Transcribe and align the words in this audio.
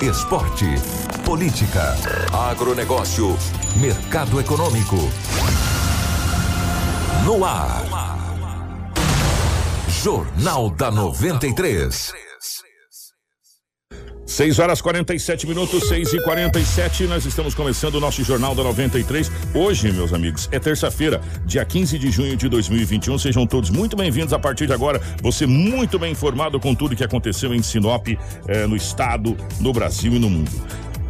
Esporte. 0.00 0.76
Política. 1.24 1.96
Agronegócio. 2.32 3.36
Mercado 3.80 4.38
econômico. 4.38 4.96
No 7.24 7.44
ar. 7.44 7.82
Jornal 9.88 10.70
da 10.70 10.92
93. 10.92 12.27
6 14.28 14.58
horas 14.58 14.82
47 14.82 15.46
minutos, 15.46 15.88
6 15.88 16.12
e 16.12 16.22
47 16.22 17.04
Nós 17.04 17.24
estamos 17.24 17.54
começando 17.54 17.94
o 17.94 18.00
nosso 18.00 18.22
Jornal 18.22 18.54
da 18.54 18.62
93. 18.62 19.32
Hoje, 19.54 19.90
meus 19.90 20.12
amigos, 20.12 20.48
é 20.52 20.58
terça-feira, 20.60 21.20
dia 21.46 21.64
15 21.64 21.98
de 21.98 22.10
junho 22.10 22.36
de 22.36 22.46
2021. 22.46 23.18
Sejam 23.18 23.46
todos 23.46 23.70
muito 23.70 23.96
bem-vindos 23.96 24.34
a 24.34 24.38
partir 24.38 24.66
de 24.66 24.74
agora. 24.74 25.00
Você 25.22 25.46
muito 25.46 25.98
bem 25.98 26.12
informado 26.12 26.60
com 26.60 26.74
tudo 26.74 26.94
que 26.94 27.02
aconteceu 27.02 27.54
em 27.54 27.62
Sinop, 27.62 28.06
eh, 28.46 28.66
no 28.66 28.76
estado, 28.76 29.34
no 29.60 29.72
Brasil 29.72 30.12
e 30.12 30.18
no 30.18 30.28
mundo. 30.28 30.50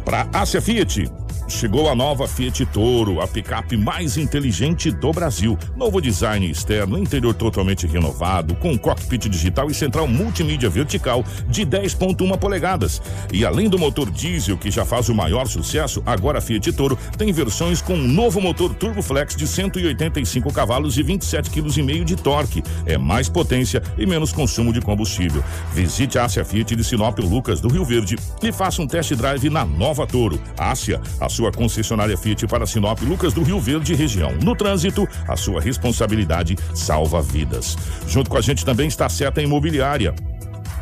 Para 0.09 0.27
Ásia 0.33 0.59
Fiat, 0.59 1.07
chegou 1.47 1.89
a 1.89 1.95
nova 1.95 2.27
Fiat 2.27 2.65
Toro, 2.67 3.21
a 3.21 3.27
picape 3.27 3.77
mais 3.77 4.17
inteligente 4.17 4.91
do 4.91 5.11
Brasil. 5.11 5.57
Novo 5.75 6.01
design 6.01 6.49
externo, 6.49 6.97
interior 6.97 7.33
totalmente 7.33 7.85
renovado, 7.85 8.55
com 8.55 8.77
cockpit 8.77 9.27
digital 9.27 9.69
e 9.69 9.73
central 9.73 10.07
multimídia 10.07 10.67
vertical 10.67 11.23
de 11.47 11.63
10.1 11.63 12.37
polegadas. 12.37 13.01
E 13.31 13.45
além 13.45 13.69
do 13.69 13.77
motor 13.77 14.09
diesel 14.09 14.57
que 14.57 14.71
já 14.71 14.83
faz 14.83 15.09
o 15.09 15.15
maior 15.15 15.47
sucesso, 15.47 16.01
agora 16.05 16.39
a 16.39 16.41
Fiat 16.41 16.71
Toro 16.73 16.97
tem 17.17 17.31
versões 17.31 17.81
com 17.81 17.93
um 17.93 18.07
novo 18.07 18.41
motor 18.41 18.73
Turboflex 18.73 19.35
de 19.35 19.47
185 19.47 20.51
cavalos 20.53 20.97
e 20.97 21.03
27,5 21.03 21.85
kg 21.85 22.03
de 22.03 22.15
torque. 22.15 22.63
É 22.85 22.97
mais 22.97 23.29
potência 23.29 23.81
e 23.97 24.07
menos 24.07 24.31
consumo 24.31 24.73
de 24.73 24.81
combustível. 24.81 25.43
Visite 25.73 26.17
a 26.17 26.25
Ásia 26.25 26.43
Fiat 26.43 26.75
de 26.75 26.83
Sinop 26.83 27.19
Lucas 27.19 27.59
do 27.61 27.69
Rio 27.69 27.85
Verde 27.85 28.15
e 28.41 28.51
faça 28.51 28.81
um 28.81 28.87
test 28.87 29.13
drive 29.13 29.49
na 29.49 29.65
nova 29.65 29.98
Toro. 30.07 30.39
Ásia, 30.57 31.01
a 31.19 31.29
sua 31.29 31.51
concessionária 31.51 32.17
Fiat 32.17 32.47
para 32.47 32.65
Sinop 32.65 33.01
Lucas 33.01 33.33
do 33.33 33.43
Rio 33.43 33.59
Verde 33.59 33.93
região. 33.93 34.31
No 34.43 34.55
trânsito, 34.55 35.07
a 35.27 35.35
sua 35.35 35.61
responsabilidade 35.61 36.55
salva 36.73 37.21
vidas. 37.21 37.77
Junto 38.07 38.29
com 38.29 38.37
a 38.37 38.41
gente 38.41 38.65
também 38.65 38.87
está 38.87 39.05
a 39.05 39.09
Seta 39.09 39.41
Imobiliária. 39.41 40.13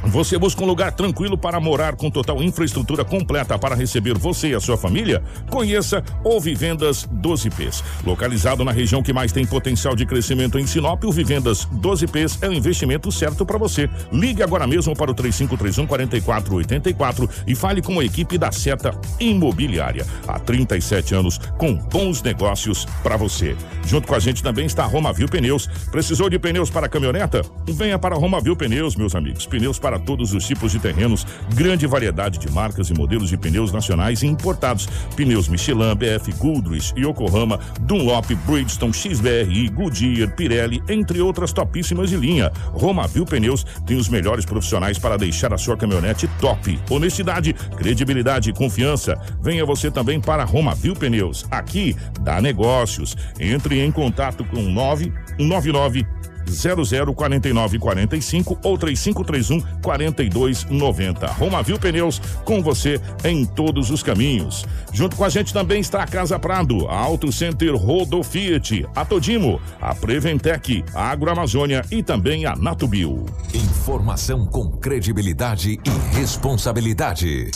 Você 0.05 0.37
busca 0.37 0.63
um 0.63 0.67
lugar 0.67 0.91
tranquilo 0.93 1.37
para 1.37 1.59
morar 1.59 1.95
com 1.95 2.09
total 2.09 2.41
infraestrutura 2.41 3.03
completa 3.03 3.57
para 3.59 3.75
receber 3.75 4.17
você 4.17 4.49
e 4.49 4.55
a 4.55 4.59
sua 4.59 4.77
família? 4.77 5.21
Conheça 5.49 6.03
o 6.23 6.39
Vivendas 6.39 7.07
12Ps. 7.07 7.83
Localizado 8.05 8.63
na 8.63 8.71
região 8.71 9.03
que 9.03 9.11
mais 9.11 9.31
tem 9.31 9.45
potencial 9.45 9.95
de 9.95 10.05
crescimento 10.05 10.57
em 10.57 10.65
Sinop, 10.65 11.03
o 11.03 11.11
Vivendas 11.11 11.65
12Ps 11.65 12.37
é 12.41 12.49
o 12.49 12.53
investimento 12.53 13.11
certo 13.11 13.45
para 13.45 13.57
você. 13.57 13.89
Ligue 14.11 14.43
agora 14.43 14.67
mesmo 14.67 14.95
para 14.95 15.11
o 15.11 15.13
3531 15.13 15.87
4484 15.87 17.29
e 17.47 17.55
fale 17.55 17.81
com 17.81 17.99
a 17.99 18.05
equipe 18.05 18.37
da 18.37 18.51
Seta 18.51 18.91
Imobiliária. 19.19 20.05
Há 20.27 20.39
37 20.39 21.15
anos 21.15 21.37
com 21.57 21.73
bons 21.73 22.21
negócios 22.21 22.85
para 23.03 23.17
você. 23.17 23.55
Junto 23.85 24.07
com 24.07 24.15
a 24.15 24.19
gente 24.19 24.43
também 24.43 24.65
está 24.65 24.83
a 24.83 24.87
Romavil 24.87 25.27
Pneus. 25.27 25.67
Precisou 25.91 26.29
de 26.29 26.37
pneus 26.37 26.69
para 26.69 26.89
caminhoneta? 26.89 27.41
Venha 27.67 27.97
para 27.97 28.15
a 28.15 28.17
Romavil 28.17 28.55
Pneus, 28.55 28.95
meus 28.95 29.15
amigos. 29.15 29.45
Pneus 29.45 29.79
para 29.79 29.86
todos 29.97 30.33
os 30.33 30.45
tipos 30.45 30.71
de 30.71 30.79
terrenos, 30.79 31.25
grande 31.55 31.87
variedade 31.87 32.37
de 32.37 32.51
marcas 32.51 32.89
e 32.89 32.93
modelos 32.93 33.29
de 33.29 33.37
pneus 33.37 33.71
nacionais 33.71 34.21
e 34.23 34.27
importados. 34.27 34.87
Pneus 35.15 35.47
Michelin, 35.47 35.95
BF 35.95 36.33
Goodrich, 36.33 36.93
Yokohama, 36.97 37.59
Dunlop, 37.81 38.35
Bridgestone, 38.45 38.93
XBRI, 38.93 39.69
Goodyear, 39.69 40.35
Pirelli, 40.35 40.83
entre 40.89 41.21
outras 41.21 41.53
topíssimas 41.53 42.09
de 42.09 42.17
linha. 42.17 42.51
Romavil 42.73 43.25
Pneus 43.25 43.65
tem 43.85 43.97
os 43.97 44.09
melhores 44.09 44.45
profissionais 44.45 44.97
para 44.97 45.17
deixar 45.17 45.53
a 45.53 45.57
sua 45.57 45.77
caminhonete 45.77 46.27
top. 46.39 46.79
Honestidade, 46.89 47.53
credibilidade 47.53 48.49
e 48.49 48.53
confiança. 48.53 49.19
Venha 49.41 49.65
você 49.65 49.89
também 49.89 50.19
para 50.19 50.43
Romavil 50.43 50.95
Pneus. 50.95 51.45
Aqui 51.49 51.95
dá 52.21 52.41
negócios. 52.41 53.15
Entre 53.39 53.81
em 53.81 53.91
contato 53.91 54.43
com 54.45 54.61
999 54.61 56.05
004945 56.47 58.57
ou 58.63 58.77
3531 58.77 59.61
4290. 59.81 61.27
Romavil 61.27 61.79
Pneus 61.79 62.19
com 62.43 62.61
você 62.61 62.99
em 63.23 63.45
todos 63.45 63.89
os 63.89 64.03
caminhos. 64.03 64.65
Junto 64.91 65.15
com 65.15 65.23
a 65.23 65.29
gente 65.29 65.53
também 65.53 65.79
está 65.79 66.03
a 66.03 66.07
Casa 66.07 66.39
Prado, 66.39 66.87
a 66.87 66.97
Auto 66.97 67.31
Center 67.31 67.75
Rodo 67.75 68.23
Fiat, 68.23 68.85
a 68.95 69.05
Todimo, 69.05 69.61
a 69.79 69.93
Preventec, 69.93 70.83
a 70.93 71.09
Agroamazônia 71.09 71.83
e 71.91 72.01
também 72.01 72.45
a 72.45 72.55
Natubio. 72.55 73.25
Informação 73.53 74.45
com 74.45 74.71
credibilidade 74.71 75.79
e 75.83 76.17
responsabilidade. 76.17 77.51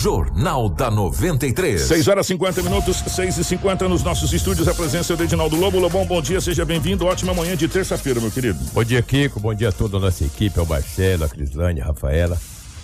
Jornal 0.00 0.68
da 0.68 0.90
93. 0.90 1.80
6 1.80 2.08
horas 2.08 2.26
50 2.26 2.62
minutos, 2.62 2.98
6 2.98 3.38
e 3.38 3.44
50 3.44 3.88
nos 3.88 4.02
nossos 4.02 4.32
estúdios. 4.32 4.68
A 4.68 4.74
presença 4.74 5.16
do 5.16 5.24
Edinaldo 5.24 5.56
Lobo. 5.56 5.78
Lobão, 5.78 6.04
bom 6.04 6.20
dia, 6.20 6.40
seja 6.40 6.64
bem-vindo. 6.64 7.06
Ótima 7.06 7.32
manhã 7.32 7.56
de 7.56 7.66
terça-feira, 7.66 8.20
meu 8.20 8.30
querido. 8.30 8.58
Bom 8.72 8.84
dia, 8.84 9.00
Kiko. 9.02 9.40
Bom 9.40 9.54
dia 9.54 9.70
a 9.70 9.72
toda 9.72 9.96
a 9.96 10.00
nossa 10.00 10.24
equipe, 10.24 10.58
ao 10.58 10.66
Marcelo, 10.66 11.24
a 11.24 11.28
Crislane, 11.28 11.80
a 11.80 11.86
Rafaela. 11.86 12.38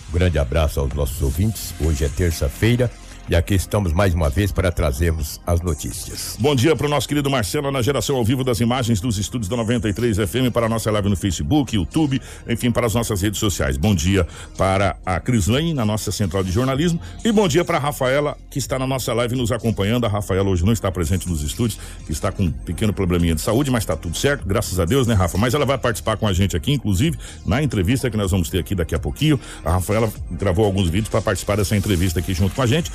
Um 0.08 0.12
grande 0.12 0.38
abraço 0.38 0.80
aos 0.80 0.92
nossos 0.94 1.20
ouvintes. 1.22 1.74
Hoje 1.80 2.04
é 2.04 2.08
terça-feira 2.08 2.90
e 3.28 3.36
aqui 3.36 3.54
estamos 3.54 3.92
mais 3.92 4.14
uma 4.14 4.28
vez 4.28 4.50
para 4.50 4.70
trazermos 4.72 5.40
as 5.46 5.60
notícias. 5.60 6.36
Bom 6.38 6.54
dia 6.54 6.74
para 6.74 6.86
o 6.86 6.90
nosso 6.90 7.08
querido 7.08 7.30
Marcelo 7.30 7.70
na 7.70 7.80
geração 7.80 8.16
ao 8.16 8.24
vivo 8.24 8.42
das 8.44 8.60
imagens 8.60 9.00
dos 9.00 9.18
estúdios 9.18 9.48
da 9.48 9.56
93 9.56 10.16
FM 10.16 10.52
para 10.52 10.66
a 10.66 10.68
nossa 10.68 10.90
live 10.90 11.08
no 11.08 11.16
Facebook, 11.16 11.74
YouTube, 11.74 12.20
enfim, 12.48 12.70
para 12.70 12.86
as 12.86 12.94
nossas 12.94 13.22
redes 13.22 13.38
sociais. 13.38 13.76
Bom 13.76 13.94
dia 13.94 14.26
para 14.56 14.96
a 15.04 15.20
Crislane 15.20 15.72
na 15.72 15.84
nossa 15.84 16.10
central 16.10 16.42
de 16.42 16.50
jornalismo 16.50 17.00
e 17.24 17.30
bom 17.30 17.46
dia 17.46 17.64
para 17.64 17.78
a 17.78 17.80
Rafaela 17.80 18.36
que 18.50 18.58
está 18.58 18.78
na 18.78 18.86
nossa 18.86 19.12
live 19.12 19.36
nos 19.36 19.52
acompanhando. 19.52 20.04
A 20.04 20.08
Rafaela 20.08 20.48
hoje 20.48 20.64
não 20.64 20.72
está 20.72 20.90
presente 20.90 21.28
nos 21.28 21.42
estúdios, 21.42 21.78
que 22.04 22.12
está 22.12 22.30
com 22.32 22.44
um 22.44 22.50
pequeno 22.50 22.92
probleminha 22.92 23.34
de 23.34 23.40
saúde, 23.40 23.70
mas 23.70 23.82
está 23.82 23.96
tudo 23.96 24.16
certo, 24.16 24.46
graças 24.46 24.78
a 24.78 24.84
Deus, 24.84 25.06
né, 25.06 25.14
Rafa? 25.14 25.38
Mas 25.38 25.54
ela 25.54 25.64
vai 25.64 25.78
participar 25.78 26.16
com 26.16 26.26
a 26.26 26.32
gente 26.32 26.56
aqui, 26.56 26.72
inclusive, 26.72 27.18
na 27.46 27.62
entrevista 27.62 28.10
que 28.10 28.16
nós 28.16 28.30
vamos 28.30 28.48
ter 28.50 28.58
aqui 28.58 28.74
daqui 28.74 28.94
a 28.94 28.98
pouquinho. 28.98 29.38
A 29.64 29.72
Rafaela 29.72 30.12
gravou 30.30 30.64
alguns 30.64 30.88
vídeos 30.88 31.08
para 31.08 31.22
participar 31.22 31.56
dessa 31.56 31.76
entrevista 31.76 32.18
aqui 32.18 32.34
junto 32.34 32.54
com 32.54 32.62
a 32.62 32.66
gente 32.66 32.90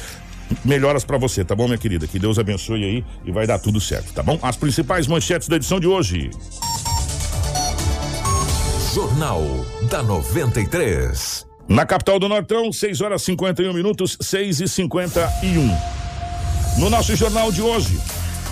melhoras 0.63 1.03
para 1.03 1.17
você, 1.17 1.43
tá 1.43 1.55
bom, 1.55 1.65
minha 1.65 1.77
querida? 1.77 2.07
Que 2.07 2.19
Deus 2.19 2.39
abençoe 2.39 2.83
aí 2.83 3.05
e 3.25 3.31
vai 3.31 3.47
dar 3.47 3.59
tudo 3.59 3.79
certo, 3.79 4.13
tá 4.13 4.23
bom? 4.23 4.39
As 4.41 4.55
principais 4.55 5.07
manchetes 5.07 5.47
da 5.47 5.55
edição 5.55 5.79
de 5.79 5.87
hoje. 5.87 6.29
Jornal 8.93 9.43
da 9.89 10.01
93. 10.01 11.45
Na 11.67 11.85
capital 11.85 12.17
do 12.17 12.29
Nortão, 12.29 12.71
6 12.71 13.01
horas 13.01 13.21
51 13.23 13.73
minutos, 13.73 14.17
6 14.21 14.61
e 14.61 14.67
51. 14.67 15.77
No 16.77 16.89
nosso 16.89 17.15
jornal 17.15 17.51
de 17.51 17.61
hoje, 17.61 17.99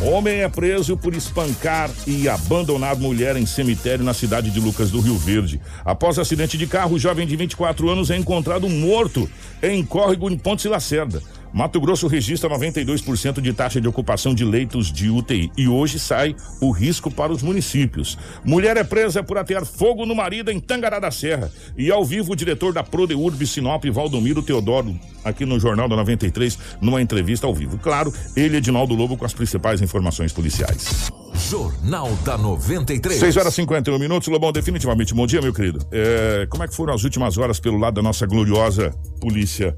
homem 0.01 0.41
é 0.41 0.49
preso 0.49 0.97
por 0.97 1.15
espancar 1.15 1.89
e 2.05 2.27
abandonar 2.27 2.95
mulher 2.97 3.37
em 3.37 3.45
cemitério 3.45 4.03
na 4.03 4.13
cidade 4.13 4.51
de 4.51 4.59
Lucas 4.59 4.91
do 4.91 4.99
Rio 4.99 5.17
Verde. 5.17 5.61
Após 5.85 6.19
acidente 6.19 6.57
de 6.57 6.67
carro, 6.67 6.95
o 6.95 6.99
jovem 6.99 7.25
de 7.25 7.35
24 7.35 7.89
anos 7.89 8.11
é 8.11 8.17
encontrado 8.17 8.67
morto 8.67 9.29
em 9.63 9.83
córrego 9.85 10.29
em 10.29 10.37
Pontes 10.37 10.65
e 10.65 10.67
Lacerda. 10.67 11.23
Mato 11.53 11.79
Grosso 11.79 12.07
registra 12.07 12.49
92% 12.49 13.41
de 13.41 13.53
taxa 13.53 13.79
de 13.79 13.87
ocupação 13.87 14.33
de 14.33 14.43
leitos 14.43 14.91
de 14.91 15.09
UTI 15.09 15.51
e 15.57 15.67
hoje 15.67 15.97
sai 15.99 16.35
o 16.61 16.71
risco 16.71 17.09
para 17.09 17.31
os 17.31 17.41
municípios. 17.41 18.17
Mulher 18.43 18.77
é 18.77 18.83
presa 18.83 19.23
por 19.23 19.37
atear 19.37 19.65
fogo 19.65 20.05
no 20.05 20.13
marido 20.13 20.51
em 20.51 20.59
Tangará 20.59 20.99
da 20.99 21.11
Serra. 21.11 21.51
E 21.77 21.91
ao 21.91 22.03
vivo 22.03 22.33
o 22.33 22.35
diretor 22.35 22.73
da 22.73 22.83
Prodeurb 22.83 23.45
Sinop, 23.47 23.85
Valdomiro 23.85 24.41
Teodoro, 24.41 24.99
aqui 25.23 25.45
no 25.45 25.59
Jornal 25.59 25.87
da 25.87 25.95
93, 25.95 26.57
numa 26.81 27.01
entrevista 27.01 27.47
ao 27.47 27.53
vivo. 27.53 27.77
Claro, 27.77 28.13
ele, 28.35 28.57
Edinaldo 28.57 28.93
Lobo, 28.93 29.17
com 29.17 29.25
as 29.25 29.33
principais 29.33 29.81
informações 29.81 30.33
policiais. 30.33 31.11
Jornal 31.49 32.11
da 32.23 32.37
93. 32.37 33.19
6 33.19 33.37
horas 33.37 33.53
e 33.53 33.55
51 33.57 33.99
minutos, 33.99 34.27
Lobão, 34.27 34.51
definitivamente. 34.51 35.13
Bom 35.13 35.27
dia, 35.27 35.41
meu 35.41 35.53
querido. 35.53 35.85
É, 35.91 36.47
como 36.49 36.63
é 36.63 36.67
que 36.67 36.75
foram 36.75 36.93
as 36.93 37.03
últimas 37.03 37.37
horas 37.37 37.59
pelo 37.59 37.77
lado 37.77 37.95
da 37.95 38.01
nossa 38.01 38.25
gloriosa 38.25 38.91
polícia 39.19 39.75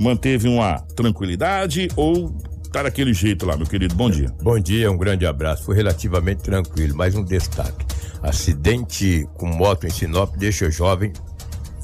manteve 0.00 0.48
uma 0.48 0.80
tranquilidade 0.96 1.88
ou 1.94 2.30
tá 2.72 2.82
daquele 2.82 3.12
jeito 3.12 3.44
lá, 3.44 3.56
meu 3.56 3.66
querido? 3.66 3.94
Bom 3.94 4.08
dia. 4.08 4.32
Bom 4.42 4.58
dia, 4.58 4.90
um 4.90 4.96
grande 4.96 5.26
abraço. 5.26 5.64
Foi 5.64 5.76
relativamente 5.76 6.42
tranquilo, 6.42 6.96
mais 6.96 7.14
um 7.14 7.22
destaque. 7.22 7.84
Acidente 8.22 9.28
com 9.34 9.46
moto 9.46 9.86
em 9.86 9.90
Sinop 9.90 10.34
deixa 10.36 10.70
jovem 10.70 11.12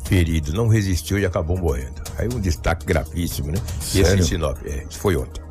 ferido, 0.07 0.53
não 0.53 0.69
resistiu 0.69 1.19
e 1.19 1.27
acabou 1.27 1.59
morrendo. 1.59 2.01
Aí 2.19 2.29
um 2.35 2.41
destaque 2.41 2.87
gravíssimo, 2.87 3.51
né? 3.53 3.59
Sério? 3.81 4.07
Esse 4.09 4.17
em 4.19 4.23
Sinop, 4.23 4.57
é, 4.65 4.85
isso 4.89 4.99
foi 4.99 5.17
ontem. 5.17 5.43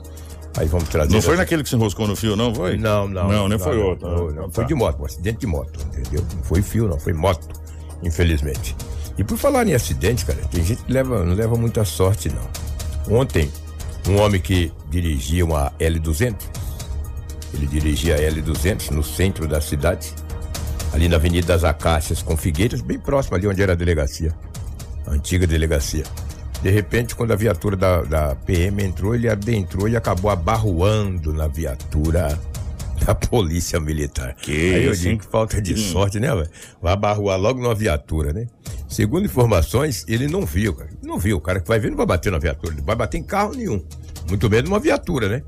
Aí 0.57 0.67
vamos 0.67 0.87
trazer. 0.87 1.13
Não 1.13 1.21
foi 1.21 1.35
naquele 1.35 1.61
que 1.63 1.69
se 1.69 1.75
enroscou 1.75 2.07
no 2.07 2.15
fio, 2.15 2.35
não 2.35 2.55
foi? 2.55 2.77
Não, 2.77 3.07
não. 3.07 3.27
Não, 3.27 3.47
nem 3.49 3.59
foi 3.59 3.77
outro. 3.77 4.07
Não, 4.09 4.27
Ah, 4.29 4.31
não, 4.31 4.43
tá. 4.45 4.51
foi 4.53 4.65
de 4.65 4.73
moto, 4.73 5.01
um 5.01 5.05
acidente 5.05 5.39
de 5.39 5.47
moto, 5.47 5.79
entendeu? 5.87 6.25
Não 6.33 6.43
foi 6.43 6.61
fio, 6.61 6.87
não, 6.87 6.97
foi 6.97 7.11
moto, 7.13 7.45
infelizmente. 8.01 8.73
E 9.17 9.23
por 9.23 9.37
falar 9.37 9.65
em 9.67 9.73
acidente, 9.73 10.25
cara, 10.25 10.39
tem 10.51 10.63
gente 10.63 10.83
que 10.83 10.91
leva, 10.91 11.23
não 11.23 11.33
leva 11.33 11.55
muita 11.55 11.85
sorte, 11.85 12.29
não. 12.29 13.17
Ontem, 13.17 13.51
um 14.07 14.17
homem 14.17 14.41
que 14.41 14.71
dirigia 14.89 15.45
uma 15.45 15.71
L200, 15.79 16.35
ele 17.53 17.67
dirigia 17.67 18.15
a 18.15 18.19
L200 18.19 18.91
no 18.91 19.03
centro 19.03 19.47
da 19.47 19.61
cidade, 19.61 20.13
ali 20.93 21.07
na 21.07 21.15
Avenida 21.15 21.47
das 21.47 21.63
Acácias, 21.63 22.21
com 22.21 22.35
Figueiras, 22.35 22.81
bem 22.81 22.99
próximo 22.99 23.35
ali 23.35 23.47
onde 23.47 23.61
era 23.61 23.73
a 23.73 23.75
delegacia, 23.75 24.33
a 25.07 25.11
antiga 25.11 25.47
delegacia. 25.47 26.03
De 26.61 26.69
repente, 26.69 27.15
quando 27.15 27.31
a 27.31 27.35
viatura 27.35 27.75
da, 27.75 28.01
da 28.01 28.35
PM 28.35 28.83
entrou, 28.83 29.13
ele 29.13 29.29
adentrou 29.29 29.87
e 29.87 29.95
acabou 29.95 30.31
abarroando 30.31 31.31
na 31.31 31.47
viatura 31.47 32.39
da 33.05 33.13
Polícia 33.13 33.79
Militar. 33.79 34.35
Que 34.35 34.73
Aí 34.73 34.85
eu 34.85 34.93
isso, 34.93 35.03
digo 35.03 35.19
que 35.19 35.27
falta 35.27 35.61
de 35.61 35.77
sorte, 35.77 36.19
né, 36.19 36.33
velho? 36.33 36.49
Vai 36.81 36.93
abarroar 36.93 37.37
logo 37.37 37.61
numa 37.61 37.75
viatura, 37.75 38.33
né? 38.33 38.47
Segundo 38.95 39.25
informações, 39.25 40.05
ele 40.07 40.25
não 40.25 40.45
viu, 40.45 40.73
cara. 40.73 40.89
Não 41.03 41.19
viu. 41.19 41.35
O 41.35 41.41
cara 41.41 41.59
que 41.59 41.67
vai 41.67 41.77
ver 41.77 41.89
não 41.89 41.97
vai 41.97 42.05
bater 42.05 42.31
na 42.31 42.39
viatura, 42.39 42.73
não 42.73 42.85
vai 42.85 42.95
bater 42.95 43.17
em 43.17 43.23
carro 43.23 43.53
nenhum. 43.53 43.85
Muito 44.29 44.49
menos 44.49 44.69
numa 44.69 44.79
viatura, 44.79 45.27
né? 45.27 45.43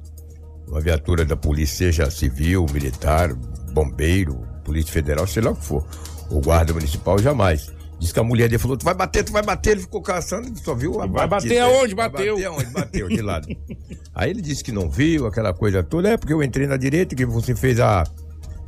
Uma 0.67 0.81
viatura 0.81 1.23
da 1.23 1.37
polícia, 1.37 1.77
seja 1.77 2.11
civil, 2.11 2.65
militar, 2.73 3.33
bombeiro, 3.71 4.45
polícia 4.65 4.91
federal, 4.91 5.25
sei 5.25 5.41
lá 5.43 5.51
o 5.51 5.55
que 5.55 5.63
for. 5.63 5.87
O 6.29 6.41
guarda 6.41 6.73
municipal 6.73 7.17
jamais. 7.19 7.71
Diz 7.97 8.11
que 8.11 8.19
a 8.19 8.23
mulher 8.23 8.49
dele 8.49 8.59
falou: 8.59 8.75
Tu 8.75 8.83
vai 8.83 8.93
bater, 8.93 9.23
tu 9.23 9.31
vai 9.31 9.41
bater. 9.41 9.71
Ele 9.71 9.81
ficou 9.81 10.01
caçando, 10.01 10.51
só 10.59 10.75
viu 10.75 11.01
a 11.01 11.07
Vai 11.07 11.25
batida. 11.25 11.53
bater 11.55 11.59
aonde? 11.61 11.95
Vai 11.95 12.09
Bateu. 12.09 12.33
bater 12.35 12.45
aonde? 12.47 12.65
Bateu, 12.65 13.07
de 13.07 13.21
lado. 13.21 13.47
Aí 14.13 14.29
ele 14.29 14.41
disse 14.41 14.61
que 14.61 14.73
não 14.73 14.89
viu 14.89 15.25
aquela 15.25 15.53
coisa 15.53 15.81
toda. 15.81 16.09
É 16.09 16.17
porque 16.17 16.33
eu 16.33 16.43
entrei 16.43 16.67
na 16.67 16.75
direita, 16.75 17.15
que 17.15 17.25
você 17.25 17.55
fez 17.55 17.79
a. 17.79 18.03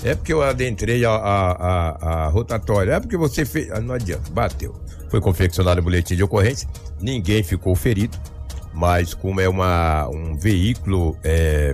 É 0.04 0.16
porque 0.16 0.32
eu 0.32 0.42
adentrei 0.42 1.04
a, 1.04 1.12
a, 1.12 1.52
a, 1.52 2.26
a 2.26 2.28
rotatória. 2.30 2.94
É 2.94 3.00
porque 3.00 3.18
você 3.18 3.46
fez. 3.46 3.70
Ah, 3.72 3.82
não 3.82 3.96
adianta, 3.96 4.32
bateu. 4.32 4.76
Foi 5.10 5.20
confeccionado 5.20 5.82
o 5.82 5.84
boletim 5.84 6.16
de 6.16 6.24
ocorrência. 6.24 6.70
Ninguém 7.02 7.44
ficou 7.44 7.76
ferido. 7.76 8.18
Mas 8.74 9.14
como 9.14 9.42
é 9.42 9.50
uma, 9.50 10.08
um 10.08 10.38
veículo 10.38 11.18
é, 11.24 11.74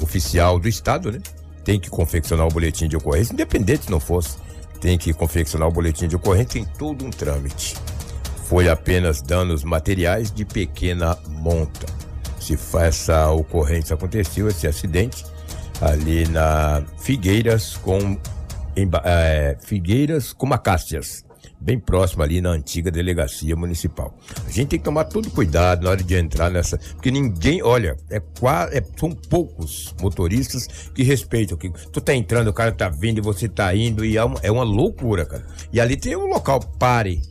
oficial 0.00 0.58
do 0.58 0.68
Estado, 0.68 1.10
né? 1.10 1.18
Tem 1.64 1.80
que 1.80 1.88
confeccionar 1.88 2.46
o 2.46 2.50
boletim 2.50 2.86
de 2.86 2.96
ocorrência, 2.96 3.32
independente 3.32 3.86
se 3.86 3.90
não 3.90 3.98
fosse. 3.98 4.36
Tem 4.80 4.98
que 4.98 5.12
confeccionar 5.14 5.66
o 5.66 5.72
boletim 5.72 6.06
de 6.06 6.14
ocorrência, 6.14 6.52
tem 6.52 6.64
todo 6.64 7.04
um 7.04 7.10
trâmite. 7.10 7.74
Foi 8.44 8.68
apenas 8.68 9.22
danos 9.22 9.64
materiais 9.64 10.30
de 10.30 10.44
pequena 10.44 11.16
monta. 11.26 11.86
Se 12.38 12.58
essa 12.78 13.30
ocorrência 13.30 13.94
aconteceu, 13.94 14.46
esse 14.48 14.66
acidente, 14.66 15.24
ali 15.80 16.26
na 16.28 16.82
Figueiras 16.98 17.76
com 17.76 18.18
emba- 18.76 19.02
eh, 19.04 19.56
Figueiras 19.60 20.32
com 20.32 20.46
Macácias, 20.46 21.24
bem 21.60 21.78
próximo 21.78 22.22
ali 22.22 22.40
na 22.40 22.50
antiga 22.50 22.90
delegacia 22.90 23.56
municipal. 23.56 24.16
A 24.46 24.50
gente 24.50 24.68
tem 24.68 24.78
que 24.78 24.84
tomar 24.84 25.04
todo 25.04 25.30
cuidado 25.30 25.84
na 25.84 25.90
hora 25.90 26.02
de 26.02 26.14
entrar 26.14 26.50
nessa, 26.50 26.78
porque 26.78 27.10
ninguém, 27.10 27.62
olha, 27.62 27.96
é, 28.10 28.16
é 28.16 28.82
são 28.98 29.10
poucos 29.10 29.94
motoristas 30.00 30.66
que 30.94 31.02
respeitam 31.02 31.56
que 31.56 31.70
tu 31.90 32.00
tá 32.00 32.14
entrando, 32.14 32.48
o 32.48 32.52
cara 32.52 32.72
tá 32.72 32.88
vindo 32.88 33.18
e 33.18 33.22
você 33.22 33.48
tá 33.48 33.74
indo 33.74 34.04
e 34.04 34.16
é 34.16 34.24
uma, 34.24 34.38
é 34.42 34.50
uma 34.50 34.64
loucura, 34.64 35.24
cara. 35.24 35.46
E 35.72 35.80
ali 35.80 35.96
tem 35.96 36.16
um 36.16 36.26
local 36.26 36.60
pare 36.78 37.22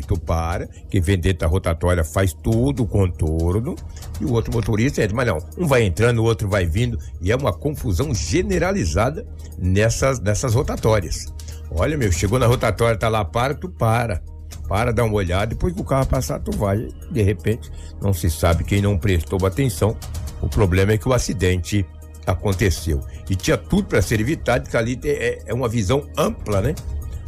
Aí 0.00 0.06
tu 0.06 0.18
para, 0.18 0.66
quem 0.88 1.00
vem 1.00 1.18
dentro 1.18 1.40
da 1.40 1.46
rotatória 1.46 2.02
faz 2.02 2.32
tudo 2.32 2.84
o 2.84 2.86
contorno 2.86 3.76
e 4.18 4.24
o 4.24 4.32
outro 4.32 4.52
motorista 4.52 5.02
entra. 5.02 5.14
Mas 5.14 5.26
não, 5.26 5.38
um 5.58 5.66
vai 5.66 5.82
entrando, 5.82 6.20
o 6.20 6.24
outro 6.24 6.48
vai 6.48 6.64
vindo 6.64 6.98
e 7.20 7.30
é 7.30 7.36
uma 7.36 7.52
confusão 7.52 8.14
generalizada 8.14 9.26
nessas, 9.58 10.18
nessas 10.18 10.54
rotatórias. 10.54 11.26
Olha, 11.70 11.98
meu, 11.98 12.10
chegou 12.10 12.38
na 12.38 12.46
rotatória, 12.46 12.98
tá 12.98 13.08
lá, 13.08 13.24
para, 13.24 13.54
tu 13.54 13.68
para. 13.68 14.22
Para, 14.66 14.92
dá 14.92 15.04
uma 15.04 15.14
olhada, 15.14 15.48
depois 15.48 15.74
que 15.74 15.80
o 15.80 15.84
carro 15.84 16.06
passar, 16.06 16.40
tu 16.40 16.56
vai. 16.56 16.88
De 17.10 17.22
repente, 17.22 17.70
não 18.00 18.14
se 18.14 18.30
sabe 18.30 18.64
quem 18.64 18.80
não 18.80 18.96
prestou 18.96 19.44
atenção. 19.46 19.96
O 20.40 20.48
problema 20.48 20.92
é 20.92 20.98
que 20.98 21.08
o 21.08 21.12
acidente 21.12 21.84
aconteceu. 22.26 23.00
E 23.28 23.36
tinha 23.36 23.58
tudo 23.58 23.88
para 23.88 24.00
ser 24.00 24.20
evitado, 24.20 24.62
porque 24.62 24.76
ali 24.76 24.98
é, 25.04 25.42
é 25.44 25.54
uma 25.54 25.68
visão 25.68 26.08
ampla, 26.16 26.60
né? 26.62 26.74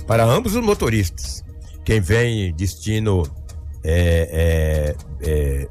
Para 0.07 0.25
ambos 0.25 0.55
os 0.55 0.65
motoristas. 0.65 1.45
Quem 1.85 2.01
vem 2.01 2.55
destino 2.55 3.23
é, 3.85 4.95
é, 5.23 5.29
é, 5.29 5.69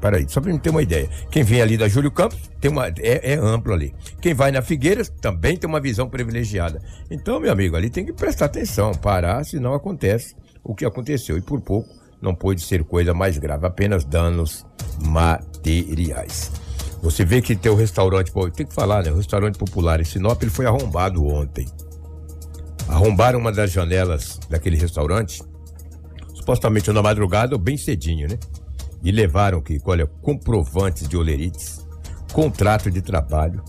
Peraí, 0.00 0.26
só 0.28 0.40
para 0.40 0.52
me 0.52 0.58
ter 0.58 0.70
uma 0.70 0.82
ideia. 0.82 1.08
Quem 1.30 1.42
vem 1.42 1.60
ali 1.60 1.76
da 1.76 1.88
Júlio 1.88 2.10
Campos 2.10 2.38
tem 2.60 2.70
uma, 2.70 2.86
é, 2.86 3.32
é 3.32 3.34
amplo 3.34 3.72
ali. 3.72 3.94
Quem 4.20 4.34
vai 4.34 4.52
na 4.52 4.62
Figueiras 4.62 5.08
também 5.08 5.56
tem 5.56 5.68
uma 5.68 5.80
visão 5.80 6.08
privilegiada. 6.08 6.80
Então, 7.10 7.40
meu 7.40 7.50
amigo, 7.50 7.76
ali 7.76 7.90
tem 7.90 8.04
que 8.04 8.12
prestar 8.12 8.44
atenção, 8.44 8.92
parar, 8.92 9.44
senão 9.44 9.74
acontece 9.74 10.36
o 10.62 10.74
que 10.74 10.84
aconteceu. 10.84 11.38
E 11.38 11.40
por 11.40 11.60
pouco 11.60 11.88
não 12.20 12.34
pôde 12.34 12.60
ser 12.60 12.84
coisa 12.84 13.14
mais 13.14 13.38
grave, 13.38 13.66
apenas 13.66 14.04
danos 14.04 14.66
materiais. 15.04 16.52
Você 17.02 17.24
vê 17.24 17.40
que 17.40 17.56
tem 17.56 17.70
o 17.70 17.74
restaurante, 17.74 18.32
tem 18.54 18.66
que 18.66 18.74
falar, 18.74 19.02
né? 19.02 19.10
O 19.10 19.16
restaurante 19.16 19.58
popular 19.58 20.00
em 20.00 20.04
Sinop 20.04 20.40
ele 20.42 20.50
foi 20.50 20.66
arrombado 20.66 21.26
ontem. 21.26 21.66
Arrombaram 22.88 23.38
uma 23.38 23.52
das 23.52 23.72
janelas 23.72 24.38
daquele 24.48 24.76
restaurante, 24.76 25.42
supostamente 26.34 26.90
na 26.92 27.02
madrugada 27.02 27.54
ou 27.54 27.60
bem 27.60 27.76
cedinho, 27.76 28.28
né? 28.28 28.38
E 29.02 29.10
levaram 29.10 29.60
que, 29.60 29.80
olha, 29.84 30.06
comprovantes 30.06 31.08
de 31.08 31.16
olerites, 31.16 31.84
contrato 32.32 32.90
de 32.90 33.02
trabalho, 33.02 33.62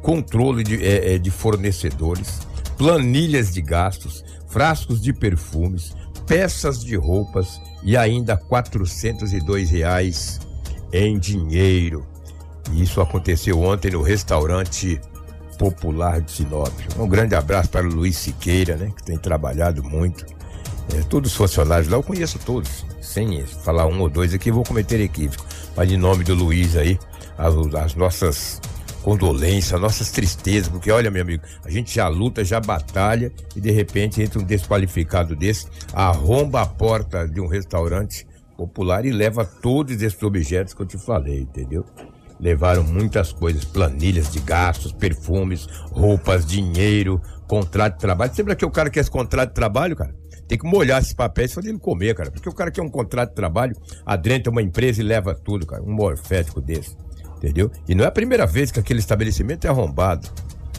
controle 0.00 0.64
de, 0.64 0.82
eh, 0.82 1.14
eh, 1.14 1.18
de 1.18 1.30
fornecedores, 1.30 2.40
planilhas 2.76 3.52
de 3.52 3.62
gastos, 3.62 4.24
frascos 4.48 5.00
de 5.00 5.12
perfumes, 5.12 5.94
peças 6.26 6.84
de 6.84 6.96
roupas 6.96 7.60
e 7.82 7.96
ainda 7.96 8.36
402 8.36 9.70
reais 9.70 10.40
em 10.92 11.18
dinheiro. 11.18 12.06
E 12.72 12.82
isso 12.82 13.00
aconteceu 13.00 13.60
ontem 13.60 13.92
no 13.92 14.02
restaurante 14.02 15.00
popular 15.62 16.20
de 16.20 16.32
Sinop. 16.32 16.72
Um 16.98 17.06
grande 17.06 17.36
abraço 17.36 17.70
para 17.70 17.86
o 17.86 17.88
Luiz 17.88 18.16
Siqueira, 18.16 18.74
né, 18.74 18.92
que 18.96 19.04
tem 19.04 19.16
trabalhado 19.16 19.80
muito. 19.80 20.26
É, 20.92 21.02
todos 21.02 21.30
os 21.30 21.36
funcionários 21.36 21.86
lá, 21.86 21.96
eu 21.96 22.02
conheço 22.02 22.36
todos, 22.40 22.84
sem 23.00 23.46
falar 23.46 23.86
um 23.86 24.00
ou 24.00 24.08
dois 24.08 24.34
aqui, 24.34 24.50
vou 24.50 24.64
cometer 24.64 25.00
equívoco. 25.00 25.46
Mas 25.76 25.92
em 25.92 25.96
nome 25.96 26.24
do 26.24 26.34
Luiz 26.34 26.76
aí, 26.76 26.98
as, 27.38 27.54
as 27.76 27.94
nossas 27.94 28.60
condolências, 29.04 29.74
as 29.74 29.80
nossas 29.80 30.10
tristezas, 30.10 30.68
porque 30.68 30.90
olha, 30.90 31.12
meu 31.12 31.22
amigo, 31.22 31.44
a 31.64 31.70
gente 31.70 31.94
já 31.94 32.08
luta, 32.08 32.44
já 32.44 32.58
batalha 32.58 33.32
e 33.54 33.60
de 33.60 33.70
repente 33.70 34.20
entra 34.20 34.40
um 34.40 34.44
desqualificado 34.44 35.36
desse, 35.36 35.68
arromba 35.92 36.62
a 36.62 36.66
porta 36.66 37.28
de 37.28 37.40
um 37.40 37.46
restaurante 37.46 38.26
popular 38.56 39.04
e 39.04 39.12
leva 39.12 39.44
todos 39.44 40.02
esses 40.02 40.20
objetos 40.24 40.74
que 40.74 40.82
eu 40.82 40.86
te 40.86 40.98
falei, 40.98 41.42
entendeu? 41.42 41.86
Levaram 42.42 42.82
muitas 42.82 43.32
coisas, 43.32 43.64
planilhas 43.64 44.32
de 44.32 44.40
gastos, 44.40 44.92
perfumes, 44.92 45.66
roupas, 45.92 46.44
dinheiro, 46.44 47.22
contrato 47.46 47.94
de 47.94 48.00
trabalho. 48.00 48.34
Sempre 48.34 48.56
que 48.56 48.66
o 48.66 48.70
cara 48.70 48.90
quer 48.90 48.98
esse 48.98 49.10
contrato 49.10 49.50
de 49.50 49.54
trabalho, 49.54 49.94
cara, 49.94 50.12
tem 50.48 50.58
que 50.58 50.66
molhar 50.66 51.00
esses 51.00 51.14
papéis 51.14 51.54
fazer 51.54 51.68
ele 51.68 51.78
comer, 51.78 52.16
cara. 52.16 52.32
Porque 52.32 52.48
o 52.48 52.52
cara 52.52 52.72
quer 52.72 52.82
um 52.82 52.90
contrato 52.90 53.28
de 53.28 53.36
trabalho, 53.36 53.76
adentra 54.04 54.50
uma 54.50 54.60
empresa 54.60 55.00
e 55.00 55.04
leva 55.04 55.36
tudo, 55.36 55.64
cara. 55.64 55.84
Um 55.84 55.92
morfético 55.92 56.60
desse. 56.60 56.96
Entendeu? 57.36 57.70
E 57.88 57.94
não 57.94 58.04
é 58.04 58.08
a 58.08 58.12
primeira 58.12 58.44
vez 58.44 58.72
que 58.72 58.80
aquele 58.80 58.98
estabelecimento 58.98 59.64
é 59.64 59.70
arrombado. 59.70 60.28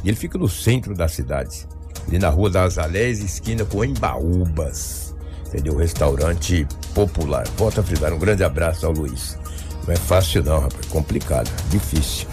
E 0.04 0.10
ele 0.10 0.18
fica 0.18 0.38
no 0.38 0.50
centro 0.50 0.94
da 0.94 1.08
cidade. 1.08 1.66
Ali 2.08 2.20
na 2.20 2.28
rua 2.28 2.50
das 2.50 2.78
Aléias, 2.78 3.20
esquina 3.20 3.64
com 3.64 3.86
Embaúbas. 3.86 5.16
Entendeu? 5.48 5.78
Restaurante 5.78 6.68
popular. 6.94 7.48
Volta 7.56 7.80
a 7.80 7.84
frisar. 7.84 8.14
Um 8.14 8.20
grande 8.20 8.44
abraço 8.44 8.86
ao 8.86 8.92
Luiz. 8.92 9.38
Não 9.86 9.94
é 9.94 9.98
fácil 9.98 10.44
não, 10.44 10.60
rapaz. 10.60 10.86
Complicado. 10.88 11.52
Difícil. 11.70 12.28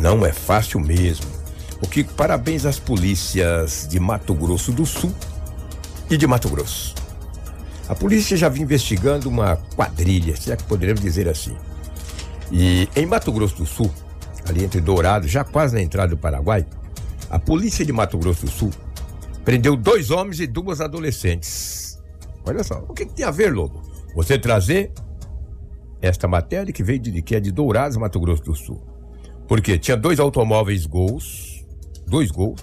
Não 0.00 0.24
é 0.24 0.32
fácil 0.32 0.80
mesmo. 0.80 1.26
O 1.82 1.86
que 1.86 2.04
parabéns 2.04 2.66
às 2.66 2.78
polícias 2.78 3.86
de 3.88 3.98
Mato 4.00 4.34
Grosso 4.34 4.72
do 4.72 4.86
Sul 4.86 5.14
e 6.10 6.16
de 6.16 6.26
Mato 6.26 6.48
Grosso. 6.48 6.94
A 7.88 7.94
polícia 7.94 8.36
já 8.36 8.48
vinha 8.48 8.64
investigando 8.64 9.28
uma 9.28 9.56
quadrilha, 9.76 10.36
se 10.36 10.50
é 10.50 10.56
que 10.56 10.64
poderíamos 10.64 11.02
dizer 11.02 11.28
assim. 11.28 11.54
E 12.50 12.88
em 12.96 13.06
Mato 13.06 13.30
Grosso 13.32 13.56
do 13.56 13.66
Sul, 13.66 13.92
ali 14.48 14.64
entre 14.64 14.80
Dourado, 14.80 15.28
já 15.28 15.44
quase 15.44 15.74
na 15.74 15.82
entrada 15.82 16.10
do 16.10 16.16
Paraguai, 16.16 16.66
a 17.28 17.38
polícia 17.38 17.84
de 17.84 17.92
Mato 17.92 18.16
Grosso 18.16 18.46
do 18.46 18.50
Sul 18.50 18.70
prendeu 19.44 19.76
dois 19.76 20.10
homens 20.10 20.40
e 20.40 20.46
duas 20.46 20.80
adolescentes. 20.80 21.98
Olha 22.46 22.62
só, 22.62 22.84
o 22.88 22.94
que, 22.94 23.06
que 23.06 23.14
tem 23.14 23.24
a 23.24 23.30
ver, 23.30 23.52
Lobo? 23.52 23.82
Você 24.14 24.38
trazer 24.38 24.92
esta 26.04 26.28
matéria 26.28 26.72
que 26.72 26.82
veio 26.82 26.98
de 26.98 27.22
que 27.22 27.34
é 27.34 27.40
de 27.40 27.50
Dourados, 27.50 27.96
Mato 27.96 28.20
Grosso 28.20 28.42
do 28.42 28.54
Sul. 28.54 28.82
Porque 29.48 29.78
tinha 29.78 29.96
dois 29.96 30.18
automóveis 30.18 30.86
gols, 30.86 31.64
dois 32.06 32.30
gols, 32.30 32.60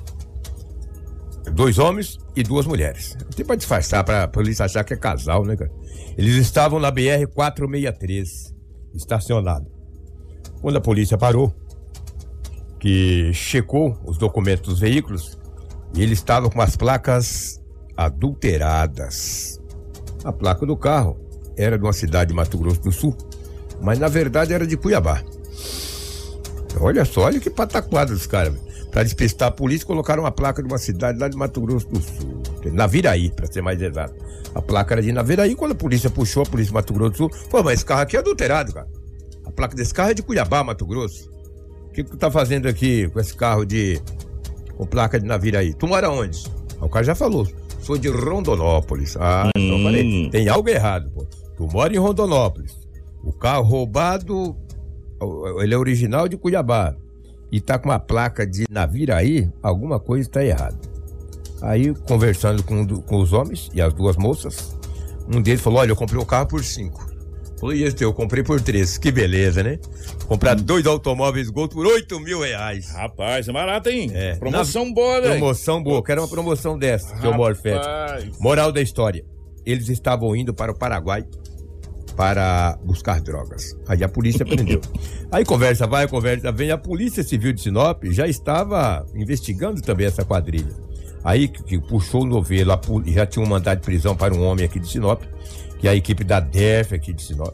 dois 1.54 1.78
homens 1.80 2.18
e 2.36 2.44
duas 2.44 2.66
mulheres. 2.66 3.18
Tem 3.36 3.46
pra 3.46 3.56
disfarçar, 3.56 4.04
pra 4.04 4.28
polícia 4.28 4.66
achar 4.66 4.84
que 4.84 4.94
é 4.94 4.98
casal, 4.98 5.46
né, 5.46 5.56
cara? 5.56 5.72
Eles 6.18 6.36
estavam 6.36 6.80
na 6.80 6.92
BR 6.92 7.28
463, 7.34 8.54
estacionado. 8.94 9.72
Quando 10.62 10.78
a 10.78 10.82
polícia 10.82 11.18
parou, 11.18 11.54
que 12.80 13.32
checou 13.34 13.98
os 14.06 14.18
documentos 14.18 14.70
dos 14.70 14.80
veículos, 14.80 15.38
e 15.96 16.02
eles 16.02 16.20
estavam 16.20 16.50
com 16.50 16.62
as 16.62 16.76
placas 16.76 17.62
adulteradas. 17.96 19.62
A 20.24 20.32
placa 20.32 20.66
do 20.66 20.78
carro 20.78 21.18
era 21.58 21.78
de 21.78 21.84
uma 21.84 21.94
cidade 21.94 22.30
de 22.30 22.36
Mato 22.36 22.58
Grosso 22.58 22.82
do 22.82 22.92
Sul, 22.92 23.16
mas 23.82 24.00
na 24.00 24.08
verdade 24.08 24.54
era 24.54 24.66
de 24.66 24.78
Cuiabá. 24.78 25.24
Olha 26.80 27.04
só, 27.04 27.22
olha 27.22 27.40
que 27.40 27.50
pataquada 27.50 28.14
dos 28.14 28.28
caras. 28.28 28.54
Para 28.92 29.04
despistar 29.04 29.48
a 29.48 29.52
polícia, 29.52 29.88
colocaram 29.88 30.24
uma 30.24 30.32
placa 30.32 30.62
de 30.62 30.68
uma 30.68 30.78
cidade 30.78 31.18
lá 31.18 31.30
de 31.30 31.38
Mato 31.38 31.62
Grosso 31.62 31.88
do 31.88 32.02
Sul. 32.02 32.42
Naviraí, 32.74 33.32
para 33.32 33.48
ser 33.52 33.62
mais 33.62 33.82
exato. 33.82 34.14
A 34.54 34.62
placa 34.62 34.94
era 34.94 35.02
de 35.02 35.14
Naviraí. 35.14 35.56
Quando 35.56 35.72
a 35.72 35.76
polícia 35.76 36.10
puxou, 36.10 36.44
a 36.44 36.46
polícia 36.46 36.70
de 36.70 36.74
Mato 36.74 36.94
Grosso 36.94 37.12
do 37.12 37.18
Sul, 37.18 37.32
pô, 37.50 37.64
mas 37.64 37.76
esse 37.76 37.86
carro 37.86 38.02
aqui 38.02 38.18
é 38.18 38.20
adulterado, 38.20 38.74
cara. 38.74 38.88
A 39.46 39.52
placa 39.52 39.76
desse 39.76 39.94
carro 39.94 40.12
é 40.12 40.14
de 40.14 40.22
Cuiabá, 40.22 40.62
Mato 40.64 40.86
Grosso. 40.86 41.30
O 41.88 41.94
que, 41.94 42.04
que 42.04 42.12
tu 42.12 42.18
tá 42.18 42.30
fazendo 42.30 42.68
aqui 42.68 43.10
com 43.10 43.20
esse 43.20 43.34
carro 43.34 43.66
de. 43.66 44.02
com 44.76 44.86
placa 44.86 45.18
de 45.20 45.26
Naviraí? 45.26 45.74
Tu 45.74 45.88
mora 45.88 46.10
onde? 46.10 46.44
O 46.82 46.90
cara 46.90 47.06
já 47.06 47.16
falou. 47.16 47.48
Sou 47.80 47.98
de 47.98 48.10
Rondonópolis. 48.10 49.16
Ah, 49.18 49.50
então 49.56 49.78
eu 49.78 49.84
falei, 49.84 50.30
tem 50.30 50.50
algo 50.50 50.70
errado, 50.70 51.10
pô. 51.12 51.26
Tu 51.56 51.68
mora 51.68 51.94
em 51.94 51.98
Rondonópolis. 51.98 52.81
O 53.24 53.32
carro 53.32 53.64
roubado, 53.64 54.56
ele 55.62 55.74
é 55.74 55.78
original 55.78 56.28
de 56.28 56.38
Cuiabá. 56.38 56.96
E 57.52 57.60
tá 57.60 57.78
com 57.78 57.90
uma 57.90 58.00
placa 58.00 58.48
de 58.48 58.66
Naviraí, 58.70 59.50
alguma 59.62 60.00
coisa 60.00 60.28
está 60.28 60.44
errada. 60.44 60.80
Aí, 61.62 61.94
conversando 62.08 62.64
com, 62.64 62.86
com 62.88 63.18
os 63.22 63.34
homens 63.34 63.70
e 63.74 63.82
as 63.82 63.94
duas 63.94 64.16
moças, 64.16 64.76
um 65.34 65.42
deles 65.42 65.62
falou: 65.62 65.80
Olha, 65.80 65.92
eu 65.92 65.96
comprei 65.96 66.20
o 66.20 66.26
carro 66.26 66.48
por 66.48 66.64
cinco. 66.64 67.12
Falou, 67.60 67.76
e 67.76 67.84
esse 67.84 68.04
eu 68.04 68.12
comprei 68.12 68.42
por 68.44 68.60
três. 68.60 68.98
Que 68.98 69.12
beleza, 69.12 69.62
né? 69.62 69.78
Comprar 70.28 70.56
dois 70.56 70.88
automóveis 70.88 71.50
Gol 71.52 71.70
por 71.70 71.86
oito 71.86 72.20
mil 72.20 72.42
reais. 72.42 72.90
Rapaz, 72.92 73.48
é 73.48 73.52
barato, 73.52 73.90
hein? 73.90 74.10
É. 74.16 74.36
Promoção 74.38 74.86
Na- 74.88 74.94
boa, 74.96 75.22
velho. 75.22 75.34
Promoção 75.38 75.84
boa. 75.84 76.04
Quero 76.04 76.22
uma 76.22 76.28
promoção 76.28 76.76
dessa, 76.80 77.16
seu 77.20 77.32
Morfete. 77.34 77.86
Rapaz. 77.86 78.40
Moral 78.40 78.72
da 78.72 78.82
história. 78.82 79.24
Eles 79.64 79.90
estavam 79.90 80.36
indo 80.36 80.56
para 80.56 80.72
o 80.72 80.76
Paraguai 80.76 81.24
para 82.16 82.78
buscar 82.84 83.22
drogas. 83.22 83.76
Aí 83.88 84.04
a 84.04 84.10
polícia 84.10 84.46
prendeu. 84.46 84.82
Aí 85.32 85.46
conversa 85.46 85.88
vai, 85.88 86.08
conversa 86.08 86.52
vem. 86.52 86.72
A 86.72 86.78
Polícia 86.78 87.24
Civil 87.24 87.54
de 87.54 87.62
Sinop 87.62 88.04
já 88.06 88.28
estava 88.28 89.06
investigando 89.16 89.82
também 89.82 90.06
essa 90.08 90.24
quadrilha. 90.26 90.76
Aí 91.24 91.48
que, 91.48 91.64
que 91.64 91.80
puxou 91.80 92.24
o 92.24 92.26
novelo, 92.26 92.72
já 93.08 93.26
tinha 93.26 93.46
um 93.46 93.48
mandado 93.48 93.80
de 93.80 93.86
prisão 93.86 94.16
para 94.16 94.34
um 94.34 94.44
homem 94.44 94.66
aqui 94.66 94.80
de 94.80 94.88
Sinop, 94.90 95.22
que 95.80 95.88
é 95.88 95.92
a 95.92 95.96
equipe 95.96 96.24
da 96.24 96.40
DEF 96.40 96.94
aqui 96.96 97.14
de 97.14 97.22
Sinop. 97.24 97.54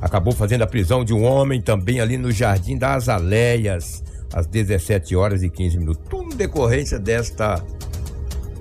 Acabou 0.00 0.32
fazendo 0.32 0.62
a 0.62 0.66
prisão 0.66 1.04
de 1.04 1.12
um 1.12 1.24
homem 1.24 1.60
também 1.60 2.00
ali 2.00 2.16
no 2.16 2.30
Jardim 2.32 2.76
das 2.78 3.08
Aleias, 3.08 4.02
às 4.32 4.46
17 4.46 5.14
horas 5.16 5.42
e 5.42 5.50
15 5.50 5.78
minutos. 5.78 6.02
Tudo 6.08 6.32
em 6.32 6.36
decorrência 6.36 6.98
desta 6.98 7.62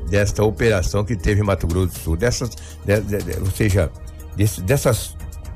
desta 0.10 0.44
operação 0.44 1.04
que 1.04 1.16
teve 1.16 1.42
em 1.42 1.44
Mato 1.44 1.66
Grosso 1.66 1.88
do 1.94 1.98
Sul. 2.00 2.18
Dessas, 2.18 2.50
de- 2.86 3.02
de- 3.02 3.18
de- 3.24 3.40
ou 3.40 3.50
seja, 3.52 3.90
desse- 4.36 4.62
dessas, 4.62 5.16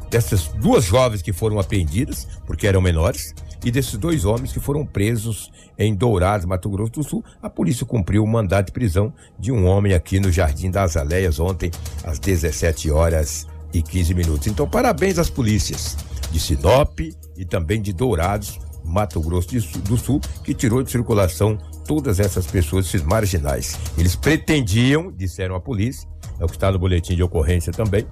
dessas 0.09 0.47
duas 0.47 0.85
jovens 0.85 1.21
que 1.21 1.33
foram 1.33 1.59
apreendidas, 1.59 2.27
porque 2.45 2.67
eram 2.67 2.81
menores, 2.81 3.33
e 3.65 3.71
desses 3.71 3.97
dois 3.97 4.23
homens 4.23 4.51
que 4.53 4.59
foram 4.59 4.85
presos 4.85 5.51
em 5.77 5.93
Dourados, 5.95 6.45
Mato 6.45 6.69
Grosso 6.69 6.91
do 6.93 7.03
Sul, 7.03 7.23
a 7.41 7.49
polícia 7.49 7.85
cumpriu 7.85 8.23
o 8.23 8.27
mandado 8.27 8.67
de 8.67 8.71
prisão 8.71 9.13
de 9.39 9.51
um 9.51 9.65
homem 9.65 9.93
aqui 9.93 10.19
no 10.19 10.31
Jardim 10.31 10.69
das 10.71 10.95
Aleias 10.95 11.39
ontem, 11.39 11.71
às 12.03 12.19
17 12.19 12.89
horas 12.91 13.47
e 13.73 13.81
15 13.81 14.13
minutos. 14.13 14.47
Então, 14.47 14.67
parabéns 14.67 15.17
às 15.19 15.29
polícias 15.29 15.97
de 16.31 16.39
Sinop 16.39 16.99
e 17.35 17.45
também 17.45 17.81
de 17.81 17.91
Dourados, 17.93 18.59
Mato 18.83 19.19
Grosso 19.19 19.49
do 19.81 19.97
Sul, 19.97 20.21
que 20.43 20.53
tirou 20.53 20.81
de 20.81 20.89
circulação 20.89 21.57
todas 21.85 22.19
essas 22.19 22.47
pessoas, 22.47 22.85
esses 22.85 23.03
marginais. 23.03 23.77
Eles 23.97 24.15
pretendiam, 24.15 25.11
disseram 25.11 25.55
a 25.55 25.59
polícia, 25.59 26.07
é 26.39 26.45
o 26.45 26.47
que 26.47 26.55
está 26.55 26.71
no 26.71 26.79
boletim 26.79 27.15
de 27.15 27.23
ocorrência 27.23 27.73
também, 27.73 28.07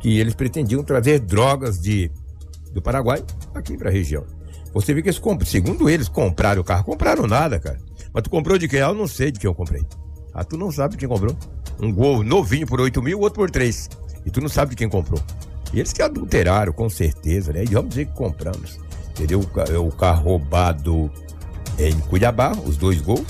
que 0.00 0.18
eles 0.18 0.34
pretendiam 0.34 0.82
trazer 0.82 1.20
drogas 1.20 1.80
de 1.80 2.10
do 2.72 2.80
Paraguai 2.80 3.22
aqui 3.54 3.76
para 3.76 3.90
a 3.90 3.92
região. 3.92 4.24
Você 4.72 4.94
vê 4.94 5.02
que 5.02 5.08
eles 5.08 5.18
compram, 5.18 5.46
segundo 5.46 5.90
eles, 5.90 6.08
compraram 6.08 6.62
o 6.62 6.64
carro, 6.64 6.84
compraram 6.84 7.26
nada, 7.26 7.58
cara. 7.58 7.78
Mas 8.12 8.22
tu 8.22 8.30
comprou 8.30 8.56
de 8.56 8.68
quem? 8.68 8.80
Eu 8.80 8.94
não 8.94 9.06
sei 9.06 9.30
de 9.30 9.40
quem 9.40 9.48
eu 9.48 9.54
comprei. 9.54 9.82
Ah, 10.32 10.44
tu 10.44 10.56
não 10.56 10.70
sabe 10.70 10.92
de 10.92 10.98
quem 10.98 11.08
comprou. 11.08 11.36
Um 11.80 11.92
gol 11.92 12.22
novinho 12.22 12.66
por 12.66 12.80
8 12.80 13.02
mil, 13.02 13.20
outro 13.20 13.40
por 13.40 13.50
3. 13.50 13.88
E 14.24 14.30
tu 14.30 14.40
não 14.40 14.48
sabe 14.48 14.70
de 14.70 14.76
quem 14.76 14.88
comprou. 14.88 15.20
E 15.72 15.78
eles 15.78 15.92
que 15.92 16.02
adulteraram, 16.02 16.72
com 16.72 16.88
certeza, 16.88 17.52
né? 17.52 17.64
E 17.64 17.66
vamos 17.66 17.90
dizer 17.90 18.06
que 18.06 18.12
compramos. 18.12 18.78
Entendeu? 19.10 19.40
O 19.40 19.86
O 19.86 19.92
carro 19.92 20.24
roubado 20.24 21.10
em 21.78 21.98
Cuiabá, 22.00 22.52
os 22.64 22.76
dois 22.76 23.00
gols. 23.00 23.26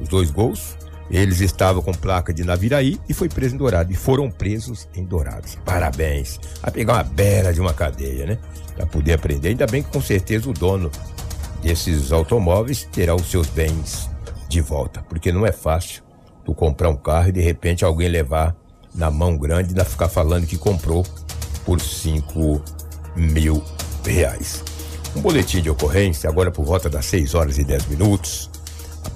Os 0.00 0.08
dois 0.08 0.30
gols. 0.30 0.76
Eles 1.12 1.40
estavam 1.40 1.82
com 1.82 1.92
placa 1.92 2.32
de 2.32 2.42
Naviraí 2.42 2.98
e 3.06 3.12
foi 3.12 3.28
preso 3.28 3.54
em 3.54 3.58
Dourado. 3.58 3.92
E 3.92 3.94
foram 3.94 4.30
presos 4.30 4.88
em 4.94 5.04
Dourados. 5.04 5.58
Parabéns. 5.62 6.40
A 6.62 6.70
pegar 6.70 6.94
uma 6.94 7.02
bela 7.04 7.52
de 7.52 7.60
uma 7.60 7.74
cadeia, 7.74 8.24
né? 8.24 8.38
Pra 8.74 8.86
poder 8.86 9.12
aprender. 9.12 9.50
Ainda 9.50 9.66
bem 9.66 9.82
que 9.82 9.90
com 9.90 10.00
certeza 10.00 10.48
o 10.48 10.54
dono 10.54 10.90
desses 11.62 12.10
automóveis 12.12 12.88
terá 12.90 13.14
os 13.14 13.30
seus 13.30 13.46
bens 13.48 14.08
de 14.48 14.62
volta. 14.62 15.02
Porque 15.02 15.30
não 15.30 15.46
é 15.46 15.52
fácil 15.52 16.02
tu 16.46 16.54
comprar 16.54 16.88
um 16.88 16.96
carro 16.96 17.28
e 17.28 17.32
de 17.32 17.42
repente 17.42 17.84
alguém 17.84 18.08
levar 18.08 18.56
na 18.94 19.10
mão 19.10 19.36
grande 19.36 19.78
e 19.78 19.84
ficar 19.84 20.08
falando 20.08 20.46
que 20.46 20.56
comprou 20.56 21.04
por 21.64 21.78
5 21.78 22.62
mil 23.14 23.62
reais. 24.04 24.64
Um 25.14 25.20
boletim 25.20 25.60
de 25.60 25.68
ocorrência, 25.68 26.28
agora 26.28 26.50
por 26.50 26.64
volta 26.64 26.88
das 26.88 27.04
6 27.04 27.34
horas 27.34 27.58
e 27.58 27.64
10 27.64 27.86
minutos. 27.86 28.50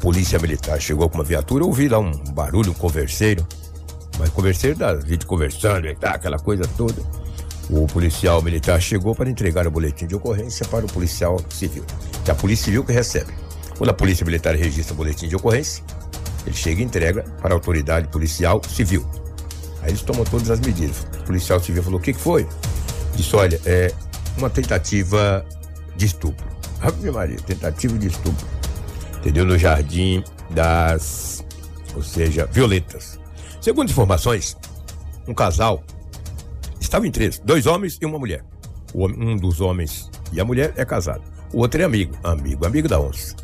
Polícia 0.01 0.39
militar 0.39 0.81
chegou 0.81 1.09
com 1.09 1.19
uma 1.19 1.25
viatura, 1.25 1.65
eu 1.65 1.69
ouvi 1.69 1.89
lá 1.89 1.99
um 1.99 2.13
barulho, 2.33 2.71
um 2.71 2.75
converseiro. 2.75 3.47
Mas 4.19 4.31
converseiro 4.31 4.79
da 4.79 4.99
gente 5.01 5.27
conversando, 5.27 5.87
e 5.87 5.95
tá, 5.95 6.11
aquela 6.11 6.39
coisa 6.39 6.65
toda. 6.77 7.03
O 7.69 7.87
policial 7.87 8.41
militar 8.43 8.81
chegou 8.81 9.15
para 9.15 9.29
entregar 9.29 9.67
o 9.67 9.71
boletim 9.71 10.07
de 10.07 10.15
ocorrência 10.15 10.65
para 10.67 10.85
o 10.85 10.89
policial 10.89 11.39
civil. 11.51 11.85
Que 12.25 12.31
é 12.31 12.33
a 12.33 12.37
polícia 12.37 12.67
civil 12.67 12.85
que 12.85 12.93
recebe. 12.93 13.33
Quando 13.77 13.91
a 13.91 13.95
polícia 13.95 14.25
militar 14.25 14.55
registra 14.55 14.95
o 14.95 14.97
boletim 14.97 15.29
de 15.29 15.37
ocorrência, 15.37 15.83
ele 16.47 16.55
chega 16.55 16.81
e 16.81 16.85
entrega 16.85 17.25
para 17.43 17.53
a 17.53 17.57
autoridade 17.57 18.09
policial 18.09 18.63
civil. 18.69 19.05
Aí 19.83 19.91
eles 19.91 20.03
tomam 20.03 20.25
todas 20.25 20.51
as 20.51 20.61
medidas. 20.61 21.07
O 21.21 21.25
policial 21.25 21.61
civil 21.61 21.83
falou: 21.83 21.99
o 21.99 22.03
que, 22.03 22.13
que 22.13 22.21
foi? 22.21 22.47
Disse: 23.15 23.35
olha, 23.35 23.61
é 23.67 23.93
uma 24.39 24.49
tentativa 24.49 25.45
de 25.97 26.07
estupro. 26.07 26.47
Ave 26.81 27.11
Maria, 27.11 27.37
tentativa 27.39 27.99
de 27.99 28.07
estupro. 28.07 28.47
Entendeu? 29.27 29.45
No 29.45 29.59
jardim 29.59 30.23
das. 30.51 31.45
Ou 31.97 32.03
seja, 32.03 32.47
violetas. 32.47 33.19
Segundo 33.61 33.91
informações, 33.91 34.57
um 35.27 35.35
casal 35.35 35.83
estava 36.81 37.09
em 37.09 37.11
três: 37.11 37.41
dois 37.41 37.67
homens 37.67 37.99
e 38.01 38.07
uma 38.07 38.21
mulher. 38.21 38.45
Um 38.95 39.37
dos 39.37 39.61
homens 39.61 40.09
e 40.33 40.41
a 40.41 40.45
mulher 40.45 40.73
é 40.77 40.85
casado. 40.85 41.25
O 41.53 41.59
outro 41.59 41.83
é 41.83 41.85
amigo. 41.85 42.17
Amigo, 42.23 42.65
amigo 42.65 42.87
da 42.87 43.01
onça. 43.01 43.35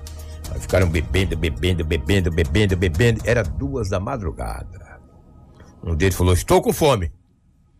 Aí 0.53 0.61
ficaram 0.61 0.89
bebendo, 0.89 1.37
bebendo, 1.37 1.85
bebendo, 1.85 2.31
bebendo, 2.31 2.77
bebendo. 2.77 3.21
Era 3.25 3.43
duas 3.43 3.89
da 3.89 3.99
madrugada. 3.99 5.01
Um 5.83 5.97
deles 5.97 6.15
falou: 6.15 6.33
Estou 6.33 6.63
com 6.63 6.73
fome. 6.73 7.13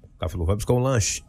O 0.03 0.19
cara 0.19 0.29
falou: 0.29 0.45
Vai 0.45 0.57
buscar 0.57 0.73
um 0.73 0.81
lanche. 0.81 1.23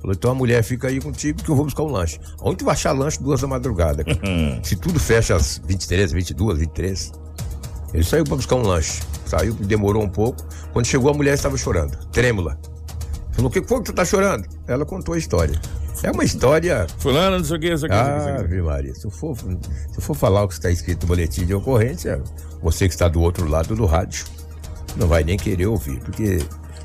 Falou: 0.00 0.14
Então 0.14 0.30
a 0.30 0.34
mulher 0.34 0.62
fica 0.62 0.88
aí 0.88 1.00
contigo 1.00 1.42
que 1.42 1.50
eu 1.50 1.56
vou 1.56 1.64
buscar 1.64 1.82
um 1.82 1.90
lanche. 1.90 2.18
Onde 2.40 2.58
tu 2.58 2.64
vai 2.64 2.74
achar 2.74 2.92
lanche 2.92 3.22
duas 3.22 3.40
da 3.40 3.46
madrugada? 3.46 4.04
cara? 4.04 4.18
Se 4.62 4.76
tudo 4.76 4.98
fecha 4.98 5.36
às 5.36 5.60
23, 5.64 6.12
22, 6.12 6.58
23. 6.58 7.12
Ele 7.92 8.04
saiu 8.04 8.24
para 8.24 8.36
buscar 8.36 8.56
um 8.56 8.62
lanche. 8.62 9.02
Saiu, 9.26 9.52
demorou 9.54 10.02
um 10.02 10.08
pouco. 10.08 10.44
Quando 10.72 10.86
chegou, 10.86 11.10
a 11.10 11.14
mulher 11.14 11.34
estava 11.34 11.56
chorando, 11.56 11.96
trêmula. 12.12 12.58
Falou: 13.32 13.50
O 13.50 13.52
que 13.52 13.62
foi 13.62 13.78
que 13.78 13.84
tu 13.84 13.92
tá 13.92 14.04
chorando? 14.04 14.46
Ela 14.66 14.84
contou 14.84 15.14
a 15.14 15.18
história. 15.18 15.60
É 16.02 16.10
uma 16.10 16.24
história 16.24 16.86
Fulano, 16.98 17.38
não 17.38 17.44
sei 17.44 17.56
o 17.56 17.60
que, 17.60 17.70
não 17.70 17.76
sei 17.76 17.88
o 17.88 17.92
que. 17.92 17.98
Ave 17.98 18.62
Maria, 18.62 18.94
se 18.94 19.04
eu, 19.04 19.10
for, 19.10 19.36
se 19.36 19.46
eu 19.98 20.00
for 20.00 20.14
falar 20.14 20.44
o 20.44 20.48
que 20.48 20.54
está 20.54 20.70
escrito 20.70 21.02
no 21.02 21.08
boletim 21.08 21.44
de 21.44 21.52
ocorrência, 21.52 22.22
você 22.62 22.88
que 22.88 22.94
está 22.94 23.06
do 23.06 23.20
outro 23.20 23.46
lado 23.46 23.76
do 23.76 23.84
rádio 23.84 24.24
não 24.96 25.06
vai 25.06 25.22
nem 25.22 25.36
querer 25.36 25.66
ouvir, 25.66 26.00
porque 26.00 26.38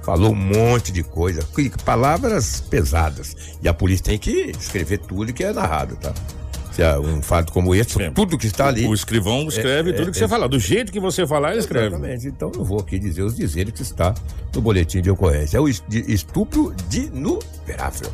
falou 0.05 0.31
um 0.31 0.35
monte 0.35 0.91
de 0.91 1.01
coisa, 1.03 1.41
palavras 1.83 2.61
pesadas. 2.61 3.35
E 3.61 3.67
a 3.67 3.73
polícia 3.73 4.05
tem 4.05 4.17
que 4.19 4.51
escrever 4.59 4.99
tudo 4.99 5.33
que 5.33 5.43
é 5.43 5.51
narrado, 5.51 5.95
tá? 5.95 6.13
Se 6.71 6.81
é 6.83 6.99
um 6.99 7.21
fato 7.21 7.53
como 7.53 7.73
esse, 7.73 7.97
tudo 8.11 8.37
que 8.37 8.47
está 8.47 8.67
ali. 8.67 8.85
O 8.85 8.93
escrivão 8.93 9.47
escreve 9.47 9.91
É, 9.91 9.93
tudo 9.93 10.09
é, 10.09 10.11
que 10.11 10.17
você 10.17 10.25
é. 10.25 10.27
falar. 10.27 10.47
Do 10.47 10.59
jeito 10.59 10.91
que 10.91 10.99
você 10.99 11.25
falar, 11.25 11.51
ele 11.51 11.59
escreve. 11.61 11.87
Exatamente. 11.87 12.27
Então 12.27 12.51
não 12.53 12.65
vou 12.65 12.79
aqui 12.81 12.99
dizer 12.99 13.21
os 13.23 13.33
dizeres 13.35 13.73
que 13.73 13.81
está 13.81 14.13
no 14.53 14.61
boletim 14.61 15.01
de 15.01 15.09
ocorrência. 15.09 15.57
É 15.57 15.61
o 15.61 15.69
estupro 15.69 16.75
dinuperável. 16.89 18.11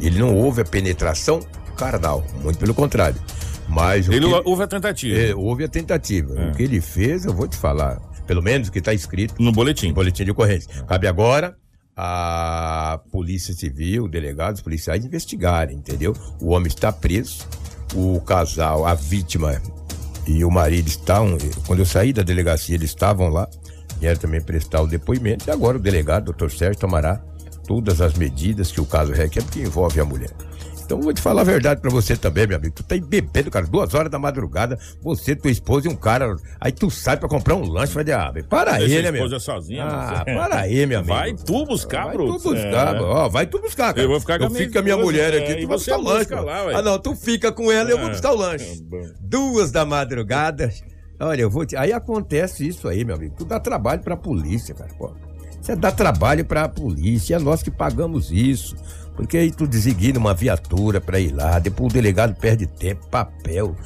Ele 0.00 0.18
não 0.18 0.34
houve 0.34 0.62
a 0.62 0.64
penetração 0.64 1.40
carnal, 1.76 2.24
muito 2.42 2.58
pelo 2.58 2.72
contrário. 2.74 3.20
Mas 3.68 4.08
Ele 4.08 4.26
que- 4.26 4.42
houve 4.46 4.62
a 4.62 4.66
tentativa. 4.66 5.16
é, 5.18 5.34
houve 5.34 5.64
a 5.64 5.68
tentativa. 5.68 6.32
O 6.48 6.52
que 6.56 6.62
ele 6.62 6.80
fez, 6.80 7.24
eu 7.26 7.32
vou 7.34 7.46
te 7.46 7.56
falar. 7.56 8.00
Pelo 8.30 8.44
menos 8.44 8.68
o 8.68 8.70
que 8.72 8.78
está 8.78 8.94
escrito 8.94 9.34
No 9.42 9.50
boletim. 9.50 9.88
no 9.88 9.94
boletim 9.94 10.24
de 10.24 10.30
ocorrência. 10.30 10.84
Cabe 10.84 11.08
agora 11.08 11.56
a 11.96 13.00
Polícia 13.10 13.52
Civil, 13.52 14.06
delegados 14.06 14.60
policiais 14.60 15.04
investigarem, 15.04 15.78
entendeu? 15.78 16.14
O 16.40 16.50
homem 16.50 16.68
está 16.68 16.92
preso, 16.92 17.44
o 17.92 18.20
casal, 18.20 18.86
a 18.86 18.94
vítima 18.94 19.60
e 20.28 20.44
o 20.44 20.50
marido 20.50 20.86
estão, 20.86 21.36
quando 21.66 21.80
eu 21.80 21.84
saí 21.84 22.12
da 22.12 22.22
delegacia, 22.22 22.76
eles 22.76 22.90
estavam 22.90 23.30
lá, 23.30 23.48
vieram 23.98 24.20
também 24.20 24.40
prestar 24.40 24.80
o 24.80 24.86
depoimento, 24.86 25.48
e 25.48 25.50
agora 25.50 25.76
o 25.76 25.80
delegado, 25.80 26.26
doutor 26.26 26.52
Sérgio, 26.52 26.78
tomará 26.78 27.20
todas 27.66 28.00
as 28.00 28.14
medidas 28.14 28.70
que 28.70 28.80
o 28.80 28.86
caso 28.86 29.12
requer, 29.12 29.42
porque 29.42 29.58
envolve 29.60 29.98
a 29.98 30.04
mulher. 30.04 30.30
Então 30.90 30.98
eu 30.98 31.04
vou 31.04 31.12
te 31.14 31.22
falar 31.22 31.42
a 31.42 31.44
verdade 31.44 31.80
pra 31.80 31.88
você 31.88 32.16
também, 32.16 32.48
meu 32.48 32.56
amigo. 32.56 32.74
Tu 32.74 32.82
tá 32.82 32.96
aí 32.96 33.00
bebendo, 33.00 33.48
cara, 33.48 33.64
duas 33.64 33.94
horas 33.94 34.10
da 34.10 34.18
madrugada, 34.18 34.76
você, 35.00 35.36
tua 35.36 35.48
esposa 35.48 35.86
e 35.86 35.90
um 35.90 35.94
cara. 35.94 36.34
Aí 36.60 36.72
tu 36.72 36.90
sai 36.90 37.16
pra 37.16 37.28
comprar 37.28 37.54
um 37.54 37.62
lanche, 37.64 37.94
vai 37.94 38.02
de 38.02 38.10
ave. 38.10 38.42
Para 38.42 38.74
aí, 38.74 39.00
né, 39.00 39.08
a 39.08 39.12
meu? 39.12 39.24
esposa 39.24 39.38
sozinha, 39.38 39.84
Ah, 39.84 40.24
né? 40.26 40.34
para 40.34 40.56
aí, 40.62 40.84
meu 40.86 40.98
amigo. 40.98 41.14
Vai 41.14 41.32
tu 41.32 41.64
buscar, 41.64 42.06
Vai 42.06 42.14
Bruto. 42.16 42.38
tu 42.42 42.50
buscar, 42.50 42.96
É. 42.96 43.00
ó, 43.02 43.28
vai 43.28 43.46
tu 43.46 43.60
buscar, 43.60 43.94
cara. 43.94 44.02
Eu 44.04 44.08
vou 44.08 44.18
ficar 44.18 44.38
com 44.38 44.44
a 44.44 44.46
eu 44.48 44.50
minha 44.50 44.62
fico 44.62 44.72
com 44.72 44.78
a 44.80 44.82
minha 44.82 44.96
mulher 44.96 45.32
é, 45.32 45.38
aqui, 45.38 45.52
e 45.52 45.62
tu 45.62 45.68
vai 45.68 45.78
você 45.78 45.92
buscar 45.92 45.98
o 45.98 46.02
lanche. 46.02 46.34
lá, 46.34 46.78
ah, 46.78 46.82
não, 46.82 46.98
tu 46.98 47.14
fica 47.14 47.52
com 47.52 47.70
ela 47.70 47.88
e 47.88 47.92
eu 47.92 47.98
vou 47.98 48.08
É. 48.08 48.10
buscar 48.10 48.32
o 48.32 48.36
lanche. 48.36 48.64
É 48.64 48.82
bom. 48.82 49.08
Duas 49.20 49.70
da 49.70 49.86
madrugada. 49.86 50.72
Olha, 51.20 51.42
eu 51.42 51.50
vou 51.50 51.64
te... 51.64 51.76
Aí 51.76 51.92
acontece 51.92 52.66
isso 52.66 52.88
aí, 52.88 53.04
meu 53.04 53.14
amigo. 53.14 53.36
Tu 53.38 53.44
dá 53.44 53.60
trabalho 53.60 54.02
pra 54.02 54.16
polícia, 54.16 54.74
cara, 54.74 54.90
pô. 54.98 55.12
Você 55.60 55.76
dá 55.76 55.92
trabalho 55.92 56.44
pra 56.44 56.68
polícia, 56.68 57.36
é 57.36 57.38
nós 57.38 57.62
que 57.62 57.70
pagamos 57.70 58.30
isso. 58.30 58.76
Porque 59.14 59.36
aí 59.36 59.50
tu 59.50 59.66
designa 59.66 60.18
uma 60.18 60.32
viatura 60.32 61.00
pra 61.00 61.20
ir 61.20 61.32
lá, 61.32 61.58
depois 61.58 61.90
o 61.90 61.94
delegado 61.94 62.34
perde 62.34 62.66
tempo, 62.66 63.06
papel. 63.08 63.76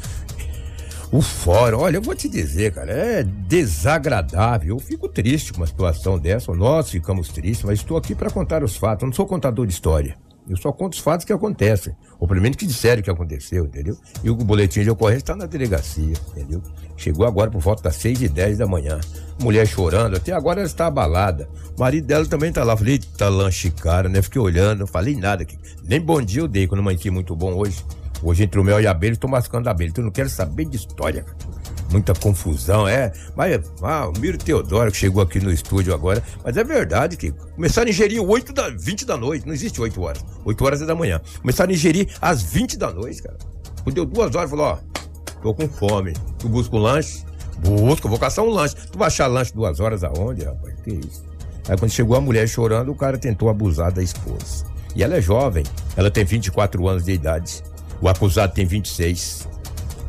O 1.10 1.20
fórum, 1.22 1.78
olha, 1.78 1.96
eu 1.96 2.02
vou 2.02 2.14
te 2.14 2.28
dizer, 2.28 2.72
cara, 2.72 2.90
é 2.90 3.22
desagradável. 3.22 4.76
Eu 4.76 4.80
fico 4.80 5.08
triste 5.08 5.52
com 5.52 5.60
uma 5.60 5.66
situação 5.66 6.18
dessa, 6.18 6.52
nós 6.52 6.90
ficamos 6.90 7.28
tristes, 7.28 7.64
mas 7.64 7.78
estou 7.78 7.96
aqui 7.96 8.14
para 8.14 8.30
contar 8.30 8.62
os 8.62 8.76
fatos. 8.76 9.02
Eu 9.02 9.06
não 9.06 9.14
sou 9.14 9.26
contador 9.26 9.66
de 9.66 9.72
história. 9.72 10.16
Eu 10.48 10.56
só 10.56 10.70
conto 10.72 10.92
os 10.92 10.98
fatos 10.98 11.24
que 11.24 11.32
acontecem. 11.32 11.96
Ou 12.18 12.28
pelo 12.28 12.40
menos 12.40 12.56
que 12.56 12.66
disseram 12.66 13.02
que 13.02 13.10
aconteceu, 13.10 13.64
entendeu? 13.64 13.96
E 14.22 14.28
o 14.28 14.34
boletim 14.36 14.82
de 14.82 14.90
ocorrência 14.90 15.22
está 15.22 15.36
na 15.36 15.46
delegacia, 15.46 16.14
entendeu? 16.30 16.62
Chegou 16.96 17.26
agora 17.26 17.50
por 17.50 17.60
volta 17.60 17.84
das 17.84 17.96
6 17.96 18.22
e 18.22 18.28
10 18.28 18.58
da 18.58 18.66
manhã. 18.66 19.00
Mulher 19.40 19.66
chorando, 19.66 20.16
até 20.16 20.32
agora 20.32 20.60
ela 20.60 20.66
está 20.66 20.86
abalada. 20.86 21.48
O 21.76 21.80
marido 21.80 22.06
dela 22.06 22.26
também 22.26 22.52
tá 22.52 22.62
lá. 22.62 22.76
Falei, 22.76 22.98
tá 22.98 23.28
lanche 23.28 23.70
cara, 23.70 24.08
né? 24.08 24.20
Fiquei 24.20 24.40
olhando, 24.40 24.80
não 24.80 24.86
falei 24.86 25.16
nada 25.16 25.42
aqui. 25.42 25.58
Nem 25.82 26.00
bom 26.00 26.20
dia 26.20 26.42
eu 26.42 26.48
dei, 26.48 26.66
quando 26.66 26.80
amanheci 26.80 27.10
muito 27.10 27.34
bom 27.34 27.54
hoje. 27.54 27.84
Hoje 28.22 28.44
entre 28.44 28.60
o 28.60 28.64
mel 28.64 28.80
e 28.80 28.86
a 28.86 28.90
abelha, 28.90 29.14
eu 29.14 29.18
tô 29.18 29.28
mascando 29.28 29.68
a 29.68 29.70
abelha. 29.70 29.88
Então 29.88 30.02
eu 30.02 30.06
não 30.06 30.12
quero 30.12 30.28
saber 30.28 30.66
de 30.66 30.76
história, 30.76 31.22
cara. 31.22 31.63
Muita 31.94 32.12
confusão, 32.12 32.88
é. 32.88 33.12
Mas, 33.36 33.60
ah, 33.80 34.08
o 34.08 34.18
Miro 34.18 34.36
Teodoro 34.36 34.90
que 34.90 34.96
chegou 34.96 35.22
aqui 35.22 35.38
no 35.38 35.52
estúdio 35.52 35.94
agora. 35.94 36.20
Mas 36.42 36.56
é 36.56 36.64
verdade 36.64 37.16
que 37.16 37.30
começaram 37.54 37.86
a 37.86 37.90
ingerir 37.90 38.20
8 38.20 38.52
da, 38.52 38.68
20 38.68 39.04
da 39.04 39.16
noite. 39.16 39.46
Não 39.46 39.54
existe 39.54 39.80
8 39.80 40.02
horas. 40.02 40.24
8 40.44 40.64
horas 40.64 40.82
é 40.82 40.86
da 40.86 40.94
manhã. 40.96 41.20
Começaram 41.40 41.70
a 41.70 41.72
ingerir 41.72 42.08
às 42.20 42.42
20 42.42 42.76
da 42.76 42.92
noite, 42.92 43.22
cara. 43.22 43.38
Quando 43.84 43.94
deu 43.94 44.04
duas 44.04 44.34
horas, 44.34 44.50
falou, 44.50 44.66
ó, 44.66 44.78
tô 45.40 45.54
com 45.54 45.68
fome. 45.68 46.14
Tu 46.40 46.48
busca 46.48 46.74
um 46.74 46.80
lanche? 46.80 47.24
Busca, 47.58 48.08
vou 48.08 48.18
caçar 48.18 48.44
um 48.44 48.50
lanche. 48.50 48.74
Tu 48.90 48.98
vai 48.98 49.06
achar 49.06 49.28
lanche 49.28 49.54
duas 49.54 49.78
horas 49.78 50.02
aonde, 50.02 50.44
rapaz? 50.44 50.74
Que 50.82 50.94
isso? 50.94 51.22
Aí 51.68 51.78
quando 51.78 51.92
chegou 51.92 52.16
a 52.16 52.20
mulher 52.20 52.48
chorando, 52.48 52.90
o 52.90 52.96
cara 52.96 53.16
tentou 53.16 53.48
abusar 53.48 53.92
da 53.92 54.02
esposa. 54.02 54.66
E 54.96 55.04
ela 55.04 55.14
é 55.14 55.20
jovem, 55.20 55.62
ela 55.96 56.10
tem 56.10 56.24
24 56.24 56.88
anos 56.88 57.04
de 57.04 57.12
idade. 57.12 57.62
O 58.00 58.08
acusado 58.08 58.52
tem 58.52 58.66
26. 58.66 59.48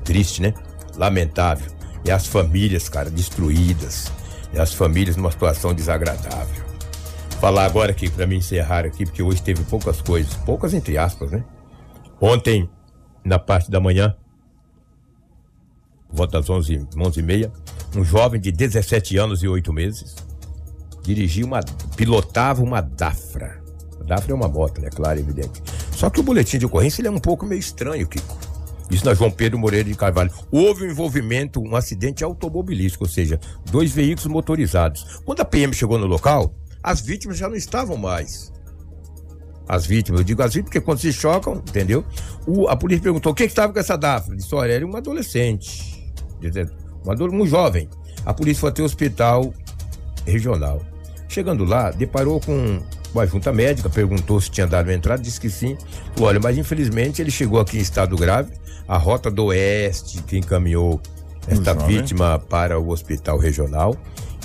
Triste, 0.04 0.42
né? 0.42 0.52
Lamentável. 0.98 1.75
E 2.06 2.12
as 2.12 2.28
famílias, 2.28 2.88
cara, 2.88 3.10
destruídas. 3.10 4.12
E 4.54 4.60
as 4.60 4.74
famílias 4.74 5.16
numa 5.16 5.32
situação 5.32 5.74
desagradável. 5.74 6.64
Falar 7.42 7.66
agora 7.66 7.92
aqui, 7.92 8.10
pra 8.10 8.28
me 8.28 8.36
encerrar 8.36 8.86
aqui, 8.86 9.06
porque 9.06 9.24
hoje 9.24 9.42
teve 9.42 9.64
poucas 9.64 10.02
coisas. 10.02 10.34
Poucas 10.36 10.74
entre 10.74 10.98
aspas, 10.98 11.32
né? 11.32 11.44
Ontem, 12.22 12.70
na 13.24 13.40
parte 13.40 13.70
da 13.70 13.80
manhã, 13.80 14.16
volta 16.10 16.40
às 16.40 16.50
11, 16.50 16.88
11 16.96 17.20
e 17.20 17.24
meia, 17.24 17.52
um 17.96 18.04
jovem 18.04 18.40
de 18.40 18.52
17 18.52 19.18
anos 19.18 19.44
e 19.44 19.48
8 19.48 19.74
meses 19.74 20.16
dirigia 21.04 21.46
uma, 21.46 21.60
pilotava 21.96 22.64
uma 22.64 22.82
Dafra. 22.82 23.62
Dafra 24.06 24.32
é 24.32 24.36
uma 24.36 24.48
moto, 24.48 24.82
né? 24.82 24.90
Claro, 24.90 25.20
evidente. 25.20 25.62
Só 25.92 26.10
que 26.10 26.20
o 26.20 26.24
boletim 26.24 26.58
de 26.58 26.66
ocorrência 26.66 27.02
ele 27.02 27.08
é 27.08 27.12
um 27.12 27.20
pouco 27.20 27.46
meio 27.46 27.60
estranho, 27.60 28.08
Kiko. 28.08 28.38
Isso 28.90 29.06
na 29.06 29.14
João 29.14 29.32
Pedro 29.32 29.58
Moreira 29.58 29.90
de 29.90 29.96
Carvalho. 29.96 30.32
Houve 30.52 30.86
um 30.86 30.92
envolvimento, 30.92 31.60
um 31.62 31.76
acidente 31.76 32.24
automobilístico, 32.24 33.04
ou 33.06 33.10
seja, 33.10 33.40
dois 33.72 33.92
veículos 33.92 34.28
motorizados. 34.28 35.20
Quando 35.26 35.42
a 35.42 35.46
PM 35.46 35.74
chegou 35.74 35.98
no 35.98 36.06
local, 36.06 36.54
as 36.84 37.02
vítimas 37.02 37.38
já 37.38 37.50
não 37.50 37.56
estavam 37.56 37.98
mais. 37.98 38.54
As 39.68 39.86
vítimas, 39.88 40.20
eu 40.22 40.24
digo 40.24 40.44
as 40.44 40.54
vítimas 40.54 40.70
porque 40.70 40.82
quando 40.82 41.00
se 41.00 41.12
chocam, 41.12 41.56
entendeu? 41.56 42.06
O- 42.46 42.68
a 42.68 42.76
polícia 42.76 43.02
perguntou: 43.02 43.32
o 43.32 43.36
que 43.36 43.44
estava 43.46 43.74
com 43.74 43.80
essa 43.80 43.98
Dafra? 43.98 44.36
Disse: 44.36 44.54
olha, 44.54 44.72
era 44.74 44.86
um 44.86 44.96
adolescente, 44.96 46.14
um, 47.04 47.12
ado- 47.12 47.26
um 47.34 47.46
jovem. 47.48 47.90
A 48.24 48.34
polícia 48.34 48.62
foi 48.62 48.70
até 48.70 48.84
o 48.84 48.86
hospital 48.86 49.52
regional. 50.26 50.82
Chegando 51.28 51.66
lá, 51.66 51.90
deparou 51.90 52.40
com 52.40 52.80
uma 53.16 53.26
junta 53.28 53.52
médica, 53.52 53.90
perguntou 53.90 54.40
se 54.42 54.50
tinha 54.50 54.68
dado 54.68 54.88
uma 54.88 54.94
entrada, 54.94 55.22
disse 55.22 55.40
que 55.40 55.50
sim. 55.50 55.78
Olha, 56.20 56.40
mas 56.40 56.58
infelizmente 56.58 57.22
ele 57.22 57.32
chegou 57.32 57.60
aqui 57.60 57.78
em 57.78 57.82
estado 57.82 58.16
grave. 58.16 58.52
A 58.88 58.98
rota 58.98 59.32
do 59.32 59.46
oeste 59.46 60.22
que 60.24 60.38
encaminhou 60.38 61.02
esta 61.48 61.74
jovem. 61.74 61.88
vítima 62.02 62.38
para 62.40 62.80
o 62.80 62.90
hospital 62.90 63.38
regional. 63.38 63.96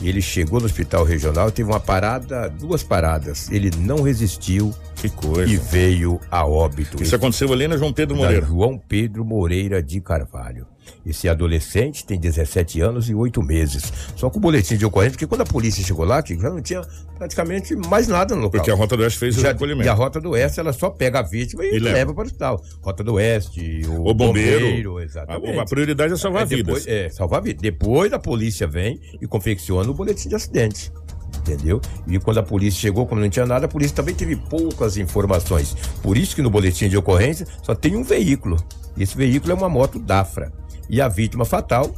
Ele 0.02 0.22
chegou 0.22 0.60
no 0.60 0.64
hospital 0.66 1.04
regional, 1.04 1.50
teve 1.50 1.68
uma 1.70 1.78
parada, 1.80 2.48
duas 2.48 2.82
paradas. 2.82 3.50
Ele 3.50 3.70
não 3.80 4.00
resistiu 4.00 4.74
Que 4.96 5.10
coisa. 5.10 5.52
e 5.52 5.58
veio 5.58 6.18
a 6.30 6.46
óbito. 6.46 7.02
Isso 7.02 7.14
aconteceu 7.14 7.52
ali 7.52 7.68
na 7.68 7.76
João 7.76 7.92
Pedro 7.92 8.16
Moreira. 8.16 8.46
João 8.46 8.78
Pedro 8.78 9.26
Moreira 9.26 9.82
de 9.82 10.00
Carvalho. 10.00 10.66
Esse 11.04 11.28
adolescente 11.28 12.04
tem 12.04 12.18
17 12.18 12.80
anos 12.80 13.08
e 13.08 13.14
8 13.14 13.42
meses. 13.42 13.92
Só 14.16 14.28
com 14.30 14.38
o 14.38 14.40
boletim 14.40 14.76
de 14.76 14.84
ocorrência, 14.86 15.12
porque 15.12 15.26
quando 15.26 15.42
a 15.42 15.46
polícia 15.46 15.84
chegou 15.84 16.04
lá, 16.04 16.22
que 16.22 16.38
já 16.38 16.50
não 16.50 16.60
tinha 16.60 16.82
praticamente 17.18 17.74
mais 17.76 18.08
nada 18.08 18.34
no 18.34 18.42
local. 18.42 18.58
Porque 18.60 18.70
a 18.70 18.74
Rota 18.74 18.96
do 18.96 19.02
Oeste 19.02 19.18
fez 19.18 19.36
o 19.36 19.40
Já- 19.40 19.48
recolhimento. 19.48 19.86
e 19.86 19.88
a 19.88 19.92
Rota 19.94 20.20
do 20.20 20.30
Oeste, 20.30 20.60
ela 20.60 20.72
só 20.72 20.90
pega 20.90 21.18
a 21.20 21.22
vítima 21.22 21.64
e, 21.64 21.74
E 21.76 21.78
leva. 21.78 21.96
leva. 21.96 22.14
para 22.14 22.22
o 22.22 22.26
hospital. 22.26 22.62
Rota 22.82 23.04
do 23.04 23.14
Oeste, 23.14 23.82
o, 23.88 24.08
O 24.08 24.14
bombeiro. 24.14 25.00
exatamente. 25.00 25.58
A, 25.58 25.62
a 25.62 25.64
prioridade 25.64 26.12
é 26.12 26.16
salvar 26.16 26.42
É, 26.42 26.46
depois, 26.46 26.84
vidas. 26.84 26.86
é, 26.86 27.08
salvar 27.10 27.42
vidas. 27.42 27.62
Depois 27.62 28.12
a 28.12 28.18
polícia 28.18 28.66
vem 28.66 29.00
e 29.20 29.26
confecciona 29.26 29.90
o 29.90 29.94
boletim 29.94 30.28
de 30.28 30.34
acidente. 30.34 30.92
Entendeu? 31.38 31.80
E 32.06 32.18
quando 32.18 32.38
a 32.38 32.42
polícia 32.42 32.80
chegou, 32.80 33.06
como 33.06 33.20
não 33.20 33.28
tinha 33.30 33.46
nada, 33.46 33.66
a 33.66 33.68
polícia 33.68 33.94
também 33.96 34.14
teve 34.14 34.36
poucas 34.36 34.96
informações. 34.96 35.74
Por 36.02 36.16
isso 36.18 36.34
que 36.34 36.42
no 36.42 36.50
boletim 36.50 36.88
de 36.88 36.96
ocorrência 36.96 37.46
só 37.62 37.74
tem 37.74 37.96
um 37.96 38.02
veículo. 38.02 38.56
Esse 38.98 39.16
veículo 39.16 39.52
é 39.52 39.54
uma 39.54 39.68
moto 39.68 39.98
Dafra. 39.98 40.52
E 40.90 41.00
a 41.00 41.06
vítima 41.06 41.44
fatal 41.44 41.94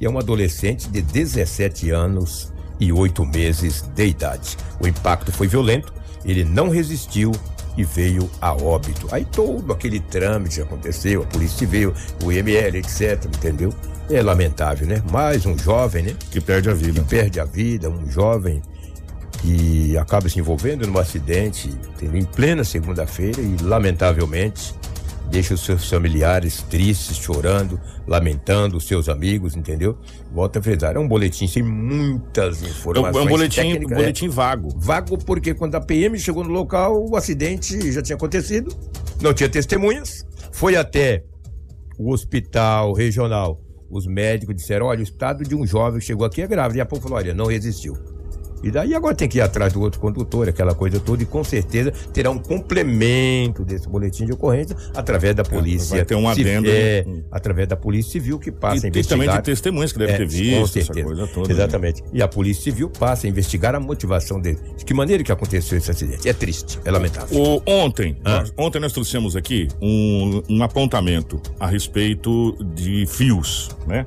é 0.00 0.08
um 0.08 0.18
adolescente 0.18 0.88
de 0.88 1.02
17 1.02 1.90
anos 1.90 2.50
e 2.80 2.90
8 2.90 3.26
meses 3.26 3.82
de 3.82 4.06
idade. 4.06 4.56
O 4.80 4.88
impacto 4.88 5.30
foi 5.30 5.46
violento, 5.46 5.92
ele 6.24 6.42
não 6.42 6.70
resistiu 6.70 7.32
e 7.76 7.84
veio 7.84 8.30
a 8.40 8.54
óbito. 8.54 9.06
Aí 9.12 9.26
todo 9.26 9.70
aquele 9.70 10.00
trâmite 10.00 10.62
aconteceu, 10.62 11.22
a 11.22 11.26
polícia 11.26 11.58
civil, 11.58 11.92
o 12.24 12.32
IML, 12.32 12.78
etc, 12.78 13.26
entendeu? 13.26 13.74
É 14.08 14.22
lamentável, 14.22 14.86
né? 14.86 15.02
Mais 15.10 15.44
um 15.44 15.56
jovem, 15.56 16.02
né? 16.04 16.16
Que 16.30 16.40
perde 16.40 16.70
a 16.70 16.74
vida. 16.74 17.02
perde 17.02 17.38
a 17.38 17.44
vida, 17.44 17.90
um 17.90 18.10
jovem 18.10 18.62
que 19.42 19.96
acaba 19.98 20.30
se 20.30 20.38
envolvendo 20.38 20.86
num 20.86 20.98
acidente 20.98 21.70
em 22.02 22.24
plena 22.24 22.64
segunda-feira 22.64 23.40
e, 23.40 23.56
lamentavelmente, 23.62 24.74
deixa 25.30 25.54
os 25.54 25.64
seus 25.64 25.88
familiares 25.88 26.62
tristes, 26.62 27.16
chorando, 27.16 27.80
lamentando 28.06 28.76
os 28.76 28.86
seus 28.86 29.08
amigos, 29.08 29.54
entendeu? 29.54 29.96
Volta 30.32 30.58
a 30.58 30.62
frisar, 30.62 30.96
é 30.96 30.98
um 30.98 31.06
boletim 31.06 31.46
sem 31.46 31.62
muitas 31.62 32.62
É 32.62 32.68
informações 32.68 33.16
é 33.16 33.20
um 33.20 33.30
boletim, 33.30 33.62
técnicas, 33.62 33.96
boletim 33.96 34.28
vago. 34.28 34.68
Vago 34.76 35.16
porque 35.18 35.54
quando 35.54 35.76
a 35.76 35.80
PM 35.80 36.18
chegou 36.18 36.42
no 36.42 36.50
local, 36.50 37.08
o 37.08 37.16
acidente 37.16 37.92
já 37.92 38.02
tinha 38.02 38.16
acontecido, 38.16 38.74
não 39.22 39.32
tinha 39.32 39.48
testemunhas, 39.48 40.26
foi 40.52 40.76
até 40.76 41.22
o 41.96 42.12
hospital 42.12 42.92
regional. 42.92 43.60
Os 43.90 44.06
médicos 44.06 44.54
disseram: 44.54 44.86
olha, 44.86 45.00
o 45.00 45.04
estado 45.04 45.44
de 45.44 45.54
um 45.54 45.66
jovem 45.66 46.00
que 46.00 46.06
chegou 46.06 46.26
aqui 46.26 46.42
é 46.42 46.46
grave. 46.46 46.78
E 46.78 46.80
a 46.80 46.86
pouco 46.86 47.04
falou: 47.04 47.18
olha, 47.18 47.34
não 47.34 47.46
resistiu. 47.46 47.94
E 48.62 48.70
daí 48.70 48.94
agora 48.94 49.14
tem 49.14 49.28
que 49.28 49.38
ir 49.38 49.40
atrás 49.40 49.72
do 49.72 49.80
outro 49.80 50.00
condutor, 50.00 50.48
aquela 50.48 50.74
coisa 50.74 51.00
toda, 51.00 51.22
e 51.22 51.26
com 51.26 51.42
certeza 51.44 51.90
terá 52.12 52.30
um 52.30 52.38
complemento 52.38 53.64
desse 53.64 53.88
boletim 53.88 54.24
de 54.26 54.32
ocorrência 54.32 54.76
através 54.94 55.34
da 55.34 55.42
polícia. 55.42 55.96
vai 55.96 56.04
ter 56.04 56.14
um 56.14 56.28
adendo, 56.28 56.68
É, 56.68 57.04
né? 57.04 57.22
através 57.30 57.68
da 57.68 57.76
polícia 57.76 58.12
civil 58.12 58.38
que 58.38 58.50
passa 58.50 58.74
a 58.74 58.76
E, 58.76 58.84
e 58.84 58.88
investigar. 58.88 59.18
também 59.18 59.36
de 59.36 59.42
testemunhas 59.42 59.92
que 59.92 59.98
deve 59.98 60.12
É, 60.12 60.16
ter 60.18 60.24
com 60.24 60.30
visto, 60.30 60.78
essa 60.78 60.86
certeza. 60.86 61.06
coisa 61.06 61.26
toda. 61.26 61.48
né? 61.48 61.54
Exatamente. 61.54 62.02
E 62.12 62.22
a 62.22 62.28
Polícia 62.28 62.62
Civil 62.64 62.90
passa 62.90 63.26
a 63.26 63.30
investigar 63.30 63.74
a 63.74 63.80
motivação 63.80 64.40
dele. 64.40 64.58
De 64.76 64.84
que 64.84 64.94
maneira 64.94 65.22
que 65.22 65.32
aconteceu 65.32 65.78
esse 65.78 65.90
acidente? 65.90 66.28
É 66.28 66.32
triste, 66.32 66.78
é 66.84 66.90
lamentável. 66.90 67.38
O, 67.38 67.62
ontem, 67.66 68.16
Ah. 68.24 68.40
nós, 68.40 68.52
ontem 68.56 68.80
nós 68.80 68.92
trouxemos 68.92 69.36
aqui 69.36 69.68
um, 69.80 70.42
um 70.48 70.62
apontamento 70.62 71.40
a 71.58 71.66
respeito 71.66 72.56
de 72.74 73.06
fios, 73.06 73.68
né? 73.86 74.04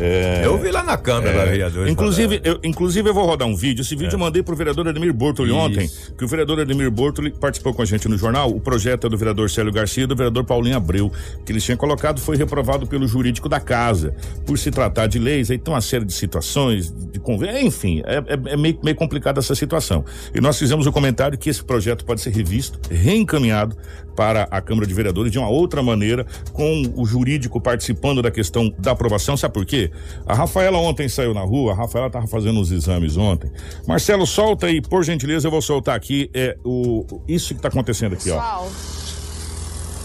É, 0.00 0.42
Eu 0.44 0.56
vi 0.58 0.70
lá 0.70 0.82
na 0.82 0.96
Câmara, 0.96 1.36
lá, 1.36 1.44
vereador. 1.44 1.88
Inclusive 1.88 2.40
eu, 2.44 2.58
inclusive, 2.62 3.08
eu 3.08 3.14
vou 3.14 3.26
rodar 3.26 3.46
um 3.48 3.56
vídeo. 3.56 3.82
Esse 3.82 3.96
vídeo 3.96 4.14
eu 4.14 4.18
mandei 4.18 4.42
pro 4.42 4.54
vereador 4.54 4.86
Ademir 4.88 5.12
Bortoli 5.12 5.50
Isso. 5.50 5.58
ontem, 5.58 5.90
que 6.16 6.24
o 6.24 6.28
vereador 6.28 6.60
Ademir 6.60 6.90
Bortoli 6.90 7.30
participou 7.30 7.74
com 7.74 7.82
a 7.82 7.84
gente 7.84 8.08
no 8.08 8.16
jornal. 8.16 8.50
O 8.50 8.60
projeto 8.60 9.06
é 9.06 9.10
do 9.10 9.16
vereador 9.18 9.50
Célio 9.50 9.72
Garcia 9.72 10.04
e 10.04 10.06
do 10.06 10.14
vereador 10.14 10.44
Paulinho 10.44 10.76
Abreu, 10.76 11.10
que 11.44 11.52
eles 11.52 11.64
tinham 11.64 11.76
colocado, 11.76 12.20
foi 12.20 12.36
reprovado 12.36 12.86
pelo 12.86 13.06
jurídico 13.08 13.48
da 13.48 13.60
casa. 13.60 14.14
Por 14.46 14.58
se 14.58 14.70
tratar 14.70 15.06
de 15.06 15.18
leis, 15.18 15.50
aí 15.50 15.58
tem 15.58 15.72
uma 15.74 15.80
série 15.80 16.04
de 16.04 16.12
situações, 16.12 16.92
de 17.12 17.18
convênio, 17.18 17.60
enfim, 17.66 18.02
é, 18.06 18.18
é- 18.18 18.52
é 18.52 18.56
meio, 18.56 18.78
meio 18.82 18.96
complicada 18.96 19.40
essa 19.40 19.54
situação. 19.54 20.04
E 20.34 20.40
nós 20.40 20.58
fizemos 20.58 20.86
o 20.86 20.92
comentário 20.92 21.36
que 21.36 21.50
esse 21.50 21.62
projeto 21.64 22.04
pode 22.04 22.20
ser 22.20 22.30
revisto, 22.30 22.78
reencaminhado 22.90 23.76
para 24.18 24.48
a 24.50 24.60
Câmara 24.60 24.84
de 24.84 24.92
Vereadores 24.92 25.30
de 25.30 25.38
uma 25.38 25.48
outra 25.48 25.80
maneira, 25.80 26.26
com 26.52 26.92
o 26.96 27.06
jurídico 27.06 27.60
participando 27.60 28.20
da 28.20 28.32
questão 28.32 28.68
da 28.76 28.90
aprovação. 28.90 29.36
Sabe 29.36 29.54
por 29.54 29.64
quê? 29.64 29.92
A 30.26 30.34
Rafaela 30.34 30.76
ontem 30.76 31.08
saiu 31.08 31.32
na 31.32 31.42
rua, 31.42 31.70
a 31.70 31.76
Rafaela 31.76 32.08
estava 32.08 32.26
fazendo 32.26 32.58
os 32.58 32.72
exames 32.72 33.16
ontem. 33.16 33.48
Marcelo, 33.86 34.26
solta 34.26 34.66
aí, 34.66 34.80
por 34.80 35.04
gentileza, 35.04 35.46
eu 35.46 35.52
vou 35.52 35.62
soltar 35.62 35.94
aqui 35.94 36.28
é, 36.34 36.56
o, 36.64 37.06
isso 37.28 37.54
que 37.54 37.60
está 37.60 37.68
acontecendo 37.68 38.14
aqui, 38.14 38.28
ó. 38.32 38.34
Pessoal, 38.34 38.68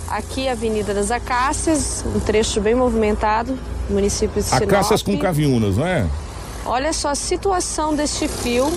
aqui 0.09 0.45
é 0.45 0.49
a 0.49 0.51
Avenida 0.51 0.93
das 0.93 1.09
Acácias, 1.09 2.05
um 2.15 2.19
trecho 2.19 2.61
bem 2.61 2.75
movimentado, 2.75 3.57
município 3.89 4.43
de 4.43 4.47
Sinop. 4.47 4.61
Acácias 4.61 5.01
com 5.01 5.17
caviunas, 5.17 5.77
não 5.77 5.87
é? 5.87 6.07
Olha 6.67 6.93
só 6.93 7.09
a 7.09 7.15
situação 7.15 7.95
deste 7.95 8.27
fio 8.27 8.71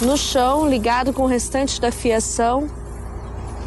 no 0.00 0.16
chão, 0.16 0.66
ligado 0.66 1.12
com 1.12 1.24
o 1.24 1.26
restante 1.26 1.78
da 1.78 1.92
fiação, 1.92 2.70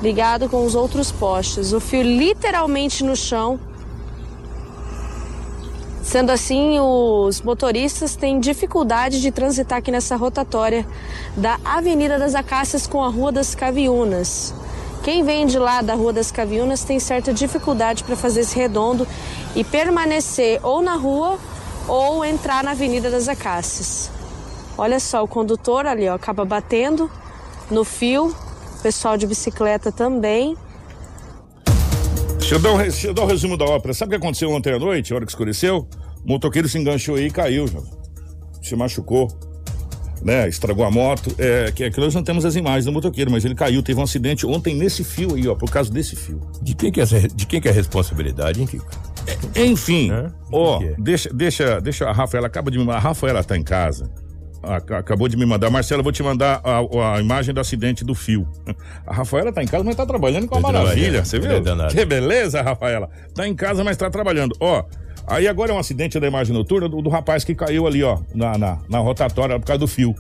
ligado 0.02 0.50
com 0.50 0.66
os 0.66 0.76
outros 0.76 1.12
postes. 1.12 1.74
O 1.74 1.80
fio 1.80 2.02
literalmente 2.02 3.04
no 3.04 3.16
chão. 3.16 3.60
Sendo 6.02 6.32
assim, 6.32 6.80
os 6.80 7.42
motoristas 7.42 8.16
têm 8.16 8.40
dificuldade 8.40 9.22
de 9.22 9.32
transitar 9.32 9.78
aqui 9.78 9.92
nessa 9.92 10.16
rotatória 10.16 10.86
da 11.38 11.60
Avenida 11.64 12.18
das 12.18 12.34
Acácias 12.34 12.88
com 12.88 13.04
a 13.04 13.10
Rua 13.10 13.32
das 13.32 13.54
Caviunas. 13.54 14.54
Quem 15.04 15.24
vem 15.24 15.46
de 15.46 15.60
lá 15.60 15.82
da 15.82 15.94
Rua 15.94 16.12
das 16.12 16.32
Caviunas 16.32 16.84
tem 16.84 17.00
certa 17.00 17.32
dificuldade 17.32 18.04
para 18.04 18.16
fazer 18.16 18.42
esse 18.42 18.56
redondo 18.56 19.08
e 19.56 19.64
permanecer 19.64 20.60
ou 20.64 20.82
na 20.82 20.96
rua 20.96 21.38
ou 21.88 22.26
entrar 22.26 22.64
na 22.64 22.72
Avenida 22.72 23.10
das 23.10 23.28
Acácias. 23.28 24.12
Olha 24.78 25.00
só, 25.00 25.24
o 25.24 25.28
condutor 25.28 25.86
ali 25.86 26.08
ó, 26.08 26.16
acaba 26.16 26.44
batendo 26.44 27.10
no 27.70 27.84
fio, 27.84 28.36
pessoal 28.82 29.18
de 29.18 29.28
bicicleta 29.28 29.92
também. 29.92 30.56
Deixa 32.40 32.56
eu, 32.56 32.60
dar 32.60 32.74
um, 32.74 32.78
deixa 32.78 33.08
eu 33.08 33.14
dar 33.14 33.24
um 33.24 33.28
resumo 33.28 33.56
da 33.58 33.66
ópera. 33.66 33.94
Sabe 33.94 34.10
o 34.16 34.20
que 34.20 34.24
aconteceu 34.26 34.50
ontem 34.52 34.74
à 34.74 34.80
noite, 34.80 35.14
a 35.14 35.18
hora 35.18 35.26
que 35.26 35.32
escureceu? 35.32 35.88
O 36.26 36.30
motoqueiro 36.32 36.68
se 36.68 36.78
enganchou 36.78 37.16
aí 37.16 37.28
e 37.28 37.32
caiu, 37.32 37.68
já. 37.68 37.80
Se 38.62 38.76
machucou. 38.76 39.28
Né? 40.22 40.50
Estragou 40.50 40.84
a 40.84 40.92
moto. 40.92 41.34
É, 41.38 41.72
que, 41.72 41.90
que 41.90 42.00
nós 42.00 42.14
não 42.14 42.24
temos 42.24 42.44
as 42.44 42.56
imagens 42.56 42.86
do 42.86 42.92
motoqueiro, 42.92 43.32
mas 43.32 43.46
ele 43.46 43.56
caiu, 43.56 43.82
teve 43.82 44.00
um 44.00 44.04
acidente 44.04 44.46
ontem 44.46 44.76
nesse 44.76 45.04
fio 45.04 45.36
aí, 45.36 45.48
ó, 45.48 45.56
por 45.56 45.70
causa 45.72 45.90
desse 45.92 46.16
fio. 46.16 46.42
De 46.62 46.74
quem 46.76 46.92
que 46.92 47.00
é, 47.00 47.06
de 47.06 47.46
quem 47.46 47.62
que 47.62 47.68
é 47.70 47.72
a 47.72 47.74
responsabilidade, 47.74 48.60
hein, 48.60 48.68
Kiko? 48.68 48.86
Enfim, 49.56 50.12
É? 50.12 50.30
ó, 50.52 50.80
que 50.80 50.88
que 50.88 50.92
é? 50.92 50.96
deixa, 51.00 51.30
deixa, 51.32 51.80
deixa 51.80 52.10
a 52.10 52.12
Rafaela 52.12 52.48
acaba 52.48 52.70
de 52.70 52.78
me. 52.80 52.92
A 52.92 53.00
Rafaela 53.00 53.44
tá 53.44 53.56
em 53.56 53.64
casa. 53.64 54.12
Ac- 54.62 54.92
Acabou 54.94 55.28
de 55.28 55.38
me 55.38 55.46
mandar. 55.46 55.70
Marcelo, 55.70 56.04
vou 56.04 56.12
te 56.12 56.22
mandar 56.24 56.62
a, 56.64 57.16
a 57.16 57.20
imagem 57.22 57.54
do 57.54 57.60
acidente 57.62 58.04
do 58.04 58.14
fio. 58.16 58.48
A 59.06 59.14
Rafaela 59.14 59.52
tá 59.52 59.64
em 59.64 59.68
casa, 59.68 59.84
mas 59.84 59.96
tá 59.96 60.06
trabalhando 60.06 60.48
com 60.48 60.56
a 60.58 60.62
Tá 60.62 60.72
maravilha. 60.72 61.24
Você 61.26 61.38
é 61.38 61.40
viu? 61.40 61.50
Que 61.90 62.06
beleza, 62.06 62.62
Rafaela. 62.62 63.10
Tá 63.34 63.48
em 63.48 63.56
casa, 63.56 63.84
mas 63.84 63.96
tá 63.98 64.10
trabalhando. 64.10 64.56
Ó, 64.60 64.84
aí 65.28 65.48
agora 65.48 65.72
é 65.72 65.76
um 65.76 65.80
acidente 65.80 66.20
da 66.20 66.28
imagem 66.28 66.54
noturna 66.54 66.90
do, 66.90 67.02
do 67.02 67.10
rapaz 67.10 67.44
que 67.44 67.56
caiu 67.56 67.88
ali, 67.88 68.04
ó, 68.04 68.20
na, 68.36 68.58
na, 68.58 68.78
na 68.90 69.00
rotatória 69.00 69.60
por 69.60 69.66
causa 69.66 69.80
do 69.80 69.88
fio. 69.88 70.14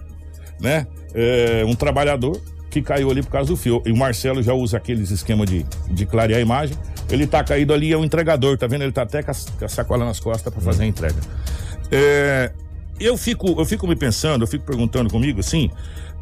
Né? 0.62 0.86
É, 1.14 1.64
um 1.66 1.76
trabalhador 1.76 2.40
que 2.70 2.82
caiu 2.82 3.10
ali 3.10 3.24
por 3.24 3.32
causa 3.32 3.50
do 3.50 3.58
fio. 3.58 3.82
E 3.86 3.92
o 3.92 3.98
Marcelo 3.98 4.44
já 4.44 4.54
usa 4.54 4.78
aqueles 4.78 5.10
esquemas 5.10 5.50
de, 5.50 5.66
de 5.90 6.06
clarear 6.06 6.38
a 6.40 6.42
imagem. 6.42 6.78
Ele 7.10 7.26
tá 7.26 7.44
caído 7.44 7.74
ali, 7.74 7.92
é 7.92 7.98
o 7.98 8.06
entregador, 8.06 8.58
tá 8.58 8.68
vendo? 8.68 8.84
Ele 8.84 8.92
tá 8.92 9.02
até 9.02 9.24
com 9.24 9.32
a, 9.32 9.34
com 9.58 9.66
a 9.66 9.68
sacola 9.68 10.06
nas 10.06 10.20
costas 10.20 10.54
para 10.54 10.62
fazer 10.62 10.84
a 10.84 10.86
entrega. 10.86 11.16
É, 11.92 12.52
eu 13.00 13.18
fico, 13.18 13.48
eu 13.60 13.66
fico 13.66 13.88
me 13.88 13.96
pensando, 13.96 14.44
eu 14.44 14.48
fico 14.48 14.66
perguntando 14.66 15.10
comigo 15.10 15.40
assim, 15.40 15.70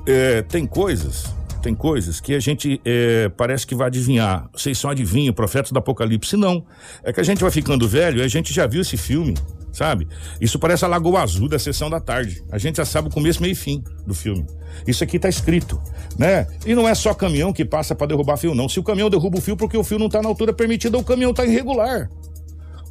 é, 0.06 0.42
tem 0.42 0.66
coisas, 0.66 1.34
tem 1.62 1.76
coisas 1.76 2.20
que 2.20 2.34
a 2.34 2.40
gente 2.40 2.80
é, 2.86 3.30
parece 3.30 3.68
que 3.68 3.76
vai 3.76 3.88
adivinhar. 3.88 4.50
Vocês 4.54 4.78
são 4.78 4.90
adivinhos, 4.90 5.36
profetas 5.36 5.72
do 5.72 5.80
Apocalipse. 5.80 6.38
Não. 6.38 6.66
É 7.04 7.12
que 7.12 7.20
a 7.20 7.24
gente 7.24 7.42
vai 7.42 7.52
ficando 7.52 7.88
velho 7.88 8.20
e 8.20 8.22
a 8.22 8.28
gente 8.28 8.54
já 8.54 8.66
viu 8.66 8.82
esse 8.82 8.96
filme, 8.96 9.34
sabe? 9.72 10.08
Isso 10.40 10.58
parece 10.60 10.86
a 10.86 10.88
Lagoa 10.88 11.22
Azul 11.22 11.50
da 11.50 11.60
sessão 11.60 11.90
da 11.90 12.00
tarde. 12.00 12.44
A 12.52 12.58
gente 12.58 12.78
já 12.78 12.86
sabe 12.86 13.10
o 13.10 13.12
começo, 13.12 13.42
meio 13.42 13.52
e 13.52 13.56
fim 13.56 13.84
do 14.06 14.14
filme. 14.14 14.46
Isso 14.86 15.04
aqui 15.04 15.20
tá 15.20 15.28
escrito, 15.28 15.82
né? 16.18 16.48
E 16.66 16.74
não 16.74 16.88
é 16.88 16.96
só 16.96 17.14
caminhão 17.14 17.52
que 17.52 17.66
passa 17.66 17.96
para 17.96 18.08
derrubar 18.08 18.38
fio, 18.38 18.56
não. 18.56 18.70
Se 18.70 18.80
o 18.80 18.84
caminhão 18.84 19.10
derruba 19.10 19.40
o 19.40 19.42
fio 19.42 19.58
porque 19.58 19.78
o 19.78 19.84
fio 19.84 20.00
não 20.00 20.08
tá 20.08 20.22
na 20.22 20.30
altura 20.30 20.54
permitida, 20.54 20.98
o 20.98 21.04
caminhão 21.04 21.34
tá 21.34 21.46
irregular. 21.46 22.10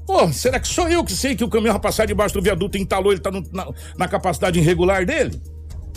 Pô, 0.07 0.33
será 0.33 0.61
que 0.61 0.69
sou 0.69 0.89
eu 0.89 1.03
que 1.05 1.13
sei 1.13 1.35
que 1.35 1.43
o 1.45 1.49
caminhão 1.49 1.73
vai 1.75 1.83
passar 1.83 2.07
debaixo 2.07 2.35
do 2.35 2.43
viaduto 2.43 2.79
entalou, 2.79 3.13
ele 3.13 3.21
tá 3.21 3.31
no- 3.31 3.43
na, 3.53 3.67
na 3.99 4.09
capacidade 4.09 4.59
irregular 4.59 5.05
dele? 5.05 5.41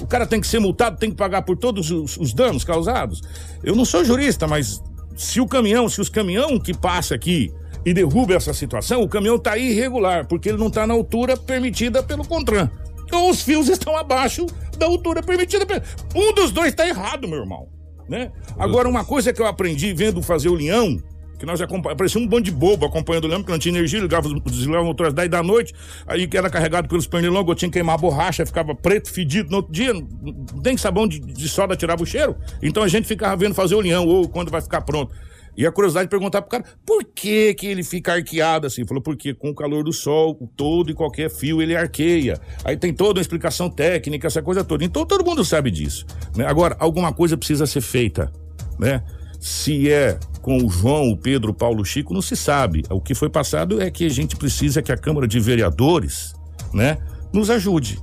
O 0.01 0.07
cara 0.07 0.25
tem 0.25 0.39
que 0.41 0.47
ser 0.47 0.59
multado, 0.59 0.97
tem 0.97 1.11
que 1.11 1.15
pagar 1.17 1.41
por 1.43 1.57
todos 1.57 1.91
os, 1.91 2.17
os 2.17 2.33
danos 2.33 2.63
causados? 2.63 3.21
Eu 3.63 3.75
não 3.75 3.85
sou 3.85 4.03
jurista, 4.03 4.47
mas 4.47 4.81
se 5.15 5.39
o 5.41 5.47
caminhão, 5.47 5.87
se 5.89 5.99
os 6.01 6.09
caminhão 6.09 6.57
que 6.59 6.73
passa 6.73 7.13
aqui 7.13 7.51
e 7.85 7.93
derruba 7.93 8.33
essa 8.33 8.53
situação, 8.53 9.01
o 9.03 9.09
caminhão 9.09 9.37
tá 9.37 9.57
irregular, 9.57 10.25
porque 10.25 10.49
ele 10.49 10.57
não 10.57 10.69
tá 10.71 10.87
na 10.87 10.93
altura 10.93 11.37
permitida 11.37 12.01
pelo 12.01 12.25
CONTRAN. 12.25 12.69
Ou 13.11 13.29
os 13.29 13.41
fios 13.41 13.67
estão 13.69 13.95
abaixo 13.97 14.45
da 14.77 14.85
altura 14.85 15.21
permitida. 15.21 15.65
pe- 15.65 15.81
Um 16.15 16.33
dos 16.33 16.51
dois 16.51 16.73
tá 16.73 16.87
errado, 16.87 17.27
meu 17.27 17.39
irmão. 17.39 17.67
Né? 18.07 18.31
Agora, 18.57 18.87
uma 18.89 19.03
coisa 19.05 19.31
que 19.33 19.41
eu 19.41 19.45
aprendi 19.47 19.93
vendo 19.93 20.21
fazer 20.21 20.49
o 20.49 20.53
leão, 20.55 20.97
que 21.39 21.45
nós 21.45 21.61
acompanhamos, 21.61 21.97
parecia 21.97 22.21
um 22.21 22.27
bando 22.27 22.43
de 22.43 22.51
bobo 22.51 22.85
acompanhando 22.85 23.23
o 23.23 23.27
leão, 23.27 23.39
porque 23.39 23.51
não 23.51 23.59
tinha 23.59 23.73
energia, 23.73 23.99
ligava 23.99 24.27
os 24.27 24.41
desligava 24.43 24.83
o 24.83 24.87
motor 24.87 25.07
às 25.07 25.13
10 25.13 25.29
da 25.29 25.41
noite, 25.41 25.73
aí 26.05 26.27
que 26.27 26.37
era 26.37 26.49
carregado 26.49 26.87
pelos 26.89 27.07
pernilongos, 27.07 27.49
eu 27.49 27.55
tinha 27.55 27.69
que 27.69 27.73
queimar 27.73 27.95
a 27.95 27.97
borracha, 27.97 28.45
ficava 28.45 28.75
preto, 28.75 29.09
fedido 29.09 29.49
no 29.49 29.57
outro 29.57 29.71
dia, 29.71 29.93
não 29.93 30.61
tem 30.61 30.75
sabão 30.75 31.07
de, 31.07 31.19
de 31.19 31.47
soda 31.47 31.75
tirava 31.75 32.03
o 32.03 32.05
cheiro, 32.05 32.35
então 32.61 32.83
a 32.83 32.87
gente 32.87 33.07
ficava 33.07 33.37
vendo 33.37 33.55
fazer 33.55 33.75
o 33.75 33.79
leão, 33.79 34.05
ou 34.05 34.27
quando 34.27 34.51
vai 34.51 34.61
ficar 34.61 34.81
pronto. 34.81 35.15
E 35.57 35.65
a 35.65 35.71
curiosidade 35.73 36.05
de 36.05 36.09
perguntar 36.09 36.41
pro 36.41 36.51
cara, 36.51 36.63
por 36.85 37.03
que 37.03 37.53
que 37.53 37.67
ele 37.67 37.83
fica 37.83 38.13
arqueado 38.13 38.65
assim? 38.65 38.85
Falou, 38.85 39.03
porque 39.03 39.33
com 39.33 39.49
o 39.49 39.55
calor 39.55 39.83
do 39.83 39.91
sol, 39.91 40.35
todo 40.55 40.89
e 40.89 40.93
qualquer 40.93 41.29
fio 41.29 41.61
ele 41.61 41.75
arqueia. 41.75 42.39
Aí 42.63 42.77
tem 42.77 42.93
toda 42.93 43.19
uma 43.19 43.21
explicação 43.21 43.69
técnica, 43.69 44.27
essa 44.27 44.41
coisa 44.41 44.63
toda. 44.63 44.85
Então 44.85 45.05
todo 45.05 45.25
mundo 45.25 45.43
sabe 45.43 45.69
disso. 45.69 46.05
né? 46.33 46.45
Agora, 46.45 46.77
alguma 46.79 47.11
coisa 47.11 47.35
precisa 47.35 47.67
ser 47.67 47.81
feita, 47.81 48.31
né? 48.79 49.03
Se 49.37 49.91
é 49.91 50.17
com 50.41 50.57
o 50.57 50.69
João, 50.69 51.09
o 51.09 51.17
Pedro, 51.17 51.51
o 51.51 51.53
Paulo, 51.53 51.81
o 51.81 51.85
Chico, 51.85 52.13
não 52.13 52.21
se 52.21 52.35
sabe. 52.35 52.83
O 52.89 53.01
que 53.01 53.13
foi 53.13 53.29
passado 53.29 53.81
é 53.81 53.91
que 53.91 54.05
a 54.05 54.09
gente 54.09 54.35
precisa 54.35 54.81
que 54.81 54.91
a 54.91 54.97
Câmara 54.97 55.27
de 55.27 55.39
Vereadores, 55.39 56.33
né, 56.73 56.97
nos 57.33 57.49
ajude. 57.49 57.99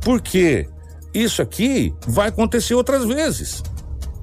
Porque 0.00 0.68
isso 1.14 1.42
aqui 1.42 1.94
vai 2.06 2.28
acontecer 2.28 2.74
outras 2.74 3.04
vezes. 3.04 3.62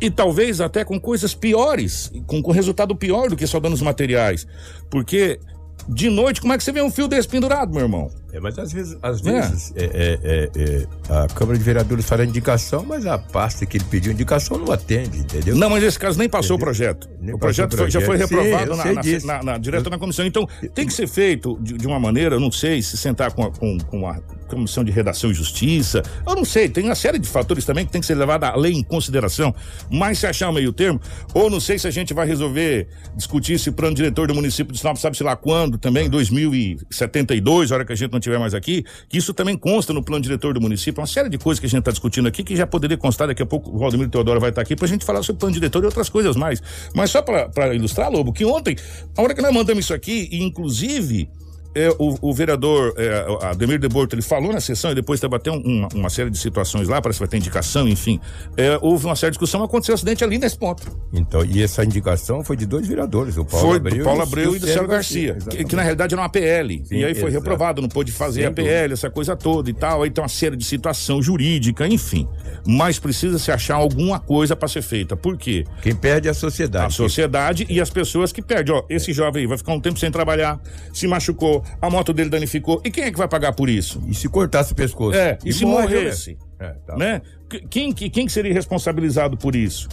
E 0.01 0.09
talvez 0.09 0.61
até 0.61 0.85
com 0.85 0.99
coisas 0.99 1.35
piores, 1.35 2.11
com, 2.25 2.41
com 2.41 2.51
resultado 2.51 2.95
pior 2.95 3.29
do 3.29 3.35
que 3.35 3.45
só 3.45 3.59
danos 3.59 3.81
materiais. 3.81 4.47
Porque 4.89 5.39
de 5.87 6.09
noite, 6.09 6.41
como 6.41 6.53
é 6.53 6.57
que 6.57 6.63
você 6.63 6.71
vê 6.71 6.81
um 6.81 6.91
fio 6.91 7.07
desse 7.07 7.27
pendurado, 7.27 7.71
meu 7.73 7.81
irmão? 7.83 8.11
É, 8.31 8.39
mas 8.39 8.59
às 8.59 8.71
vezes, 8.71 8.95
às 9.01 9.21
vezes 9.21 9.73
é, 9.75 9.85
é, 9.85 10.19
é, 10.23 10.49
é, 10.55 10.87
a 11.23 11.27
Câmara 11.27 11.57
de 11.57 11.63
Vereadores 11.63 12.05
faz 12.05 12.21
a 12.21 12.25
indicação, 12.25 12.85
mas 12.87 13.05
a 13.07 13.17
pasta 13.17 13.65
que 13.65 13.77
ele 13.77 13.85
pediu 13.85 14.11
indicação 14.11 14.57
não 14.57 14.71
atende, 14.71 15.17
entendeu? 15.19 15.55
Não, 15.55 15.69
mas 15.69 15.81
nesse 15.81 15.97
caso 15.97 16.19
nem 16.19 16.29
passou 16.29 16.55
o 16.55 16.59
projeto. 16.59 17.09
Nem 17.19 17.33
o 17.33 17.39
projeto, 17.39 17.73
o 17.73 17.77
foi- 17.77 17.89
já 17.89 17.99
foi 18.01 18.17
projeto. 18.19 18.29
Sim, 18.29 18.35
reprovado 18.35 18.71
eu 18.71 18.77
na, 18.77 18.93
na- 18.93 19.37
na- 19.37 19.43
na- 19.53 19.57
direto 19.57 19.89
na 19.89 19.97
comissão. 19.97 20.25
Então, 20.25 20.47
tem 20.75 20.85
que 20.85 20.93
ser 20.93 21.07
feito 21.07 21.57
de, 21.59 21.73
de 21.73 21.87
uma 21.87 21.99
maneira, 21.99 22.35
eu 22.35 22.39
não 22.39 22.51
sei, 22.51 22.81
se 22.83 22.95
sentar 22.95 23.31
com 23.31 23.43
a, 23.45 23.51
com, 23.51 23.77
com 23.79 24.07
a 24.07 24.19
comissão 24.49 24.83
de 24.83 24.91
redação 24.91 25.31
e 25.31 25.33
justiça, 25.33 26.01
eu 26.27 26.35
não 26.35 26.45
sei, 26.45 26.67
tem 26.67 26.85
uma 26.85 26.95
série 26.95 27.19
de 27.19 27.27
fatores 27.27 27.65
também 27.65 27.85
que 27.85 27.91
tem 27.91 28.01
que 28.01 28.07
ser 28.07 28.15
levado 28.15 28.43
a 28.43 28.55
lei 28.55 28.73
em 28.73 28.83
consideração, 28.83 29.53
mas 29.89 30.19
se 30.19 30.27
achar 30.27 30.49
um 30.49 30.53
meio 30.53 30.73
termo, 30.73 30.99
ou 31.33 31.49
não 31.49 31.59
sei 31.59 31.77
se 31.77 31.87
a 31.87 31.91
gente 31.91 32.13
vai 32.13 32.27
resolver 32.27 32.87
discutir 33.15 33.53
esse 33.53 33.71
plano 33.71 33.95
diretor 33.95 34.27
do 34.27 34.35
município 34.35 34.73
de 34.73 34.79
Sinop, 34.79 34.97
sabe-se 34.97 35.23
lá 35.23 35.35
quando, 35.35 35.77
também, 35.77 36.07
em 36.07 36.09
2072, 36.09 37.71
a 37.71 37.75
hora 37.75 37.85
que 37.85 37.93
a 37.93 37.95
gente 37.95 38.11
não 38.11 38.19
estiver 38.19 38.39
mais 38.39 38.53
aqui, 38.53 38.83
que 39.07 39.17
isso 39.17 39.33
também 39.33 39.57
consta 39.57 39.93
no 39.93 40.03
plano 40.03 40.21
diretor 40.21 40.53
do 40.53 40.61
município, 40.61 41.01
uma 41.01 41.07
série 41.07 41.29
de 41.29 41.37
coisas 41.37 41.59
que 41.59 41.65
a 41.65 41.69
gente 41.69 41.79
está 41.79 41.91
discutindo 41.91 42.27
aqui, 42.27 42.43
que 42.43 42.55
já 42.55 42.67
poderia 42.67 42.97
constar, 42.97 43.27
daqui 43.27 43.41
a 43.41 43.45
pouco 43.45 43.75
o 43.75 43.79
Valdemiro 43.79 44.09
Teodoro 44.09 44.39
vai 44.39 44.49
estar 44.49 44.61
aqui 44.61 44.75
pra 44.75 44.87
gente 44.87 45.05
falar 45.05 45.23
sobre 45.23 45.37
o 45.37 45.39
plano 45.39 45.53
diretor 45.53 45.83
e 45.83 45.85
outras 45.85 46.09
coisas 46.09 46.35
mais. 46.35 46.61
Mas 46.93 47.11
só 47.11 47.21
para 47.21 47.73
ilustrar, 47.75 48.11
Lobo, 48.11 48.33
que 48.33 48.45
ontem, 48.45 48.75
a 49.17 49.21
hora 49.21 49.33
que 49.33 49.41
nós 49.41 49.53
mandamos 49.53 49.85
isso 49.85 49.93
aqui, 49.93 50.27
e 50.31 50.43
inclusive 50.43 51.29
é, 51.75 51.89
o, 51.99 52.17
o 52.21 52.33
vereador 52.33 52.93
é, 52.97 53.47
Ademir 53.47 53.79
de 53.79 53.87
Borto, 53.87 54.15
ele 54.15 54.21
falou 54.21 54.51
na 54.51 54.59
sessão 54.59 54.91
e 54.91 54.95
depois 54.95 55.19
debateu 55.19 55.53
uma, 55.53 55.87
uma 55.93 56.09
série 56.09 56.29
de 56.29 56.37
situações 56.37 56.87
lá, 56.87 57.01
parece 57.01 57.19
que 57.19 57.25
vai 57.25 57.29
ter 57.29 57.37
indicação, 57.37 57.87
enfim. 57.87 58.19
É, 58.57 58.77
houve 58.81 59.05
uma 59.05 59.15
série 59.15 59.31
de 59.31 59.37
discussão, 59.37 59.63
aconteceu 59.63 59.93
um 59.93 59.95
acidente 59.95 60.23
ali 60.23 60.37
nesse 60.37 60.57
ponto. 60.57 60.83
Então, 61.13 61.45
e 61.45 61.61
essa 61.61 61.83
indicação 61.83 62.43
foi 62.43 62.55
de 62.55 62.65
dois 62.65 62.87
vereadores, 62.87 63.37
o 63.37 63.45
Paulo 63.45 63.67
foi 63.67 63.77
Abreu, 63.77 63.97
do 63.97 64.03
Paulo 64.03 64.19
e 64.19 64.23
Abreu 64.23 64.55
e 64.55 64.59
do 64.59 64.67
Célio 64.67 64.87
Garcia, 64.87 65.37
que, 65.49 65.63
que, 65.63 65.75
na 65.75 65.81
realidade 65.81 66.13
era 66.13 66.21
uma 66.21 66.29
PL. 66.29 66.83
Sim, 66.85 66.95
e 66.97 67.05
aí 67.05 67.13
foi 67.13 67.29
exato. 67.29 67.43
reprovado, 67.43 67.81
não 67.81 67.89
pôde 67.89 68.11
fazer 68.11 68.41
Sem 68.41 68.49
a 68.49 68.51
PL, 68.51 68.93
essa 68.93 69.09
coisa 69.09 69.35
toda 69.35 69.69
e 69.69 69.73
tal. 69.73 70.03
Aí 70.03 70.09
tem 70.09 70.23
uma 70.23 70.29
série 70.29 70.55
de 70.55 70.65
situação 70.65 71.21
jurídica, 71.21 71.87
enfim. 71.87 72.27
Mas 72.65 72.99
precisa 72.99 73.37
se 73.37 73.51
achar 73.51 73.75
alguma 73.75 74.19
coisa 74.19 74.55
para 74.55 74.67
ser 74.67 74.81
feita. 74.81 75.15
Por 75.15 75.37
quê? 75.37 75.65
Quem 75.81 75.95
perde 75.95 76.27
é 76.27 76.31
a 76.31 76.33
sociedade. 76.33 76.85
A 76.85 76.89
sociedade 76.89 77.65
e 77.69 77.79
as 77.79 77.89
pessoas 77.89 78.31
que 78.31 78.41
perdem. 78.41 78.75
Ó, 78.75 78.83
esse 78.89 79.13
jovem 79.13 79.41
aí 79.41 79.47
vai 79.47 79.57
ficar 79.57 79.73
um 79.73 79.79
tempo 79.79 79.99
sem 79.99 80.11
trabalhar, 80.11 80.59
se 80.93 81.07
machucou, 81.07 81.58
a 81.81 81.89
moto 81.89 82.13
dele 82.13 82.29
danificou. 82.29 82.81
E 82.85 82.91
quem 82.91 83.03
é 83.05 83.11
que 83.11 83.17
vai 83.17 83.27
pagar 83.27 83.53
por 83.53 83.69
isso? 83.69 84.01
E 84.07 84.13
se 84.13 84.27
cortasse 84.29 84.71
o 84.73 84.75
pescoço? 84.75 85.17
É, 85.17 85.37
e, 85.45 85.51
se 85.53 85.65
morre, 85.65 85.95
morresse? 85.95 86.37
né? 86.59 86.67
É, 86.67 86.69
tá. 86.85 86.95
né? 86.97 87.21
Qu- 87.49 87.67
Quem, 87.69 87.91
que- 87.93 88.09
quem 88.09 88.25
que 88.25 88.31
seria 88.31 88.53
responsabilizado 88.53 89.37
por 89.37 89.55
isso? 89.55 89.87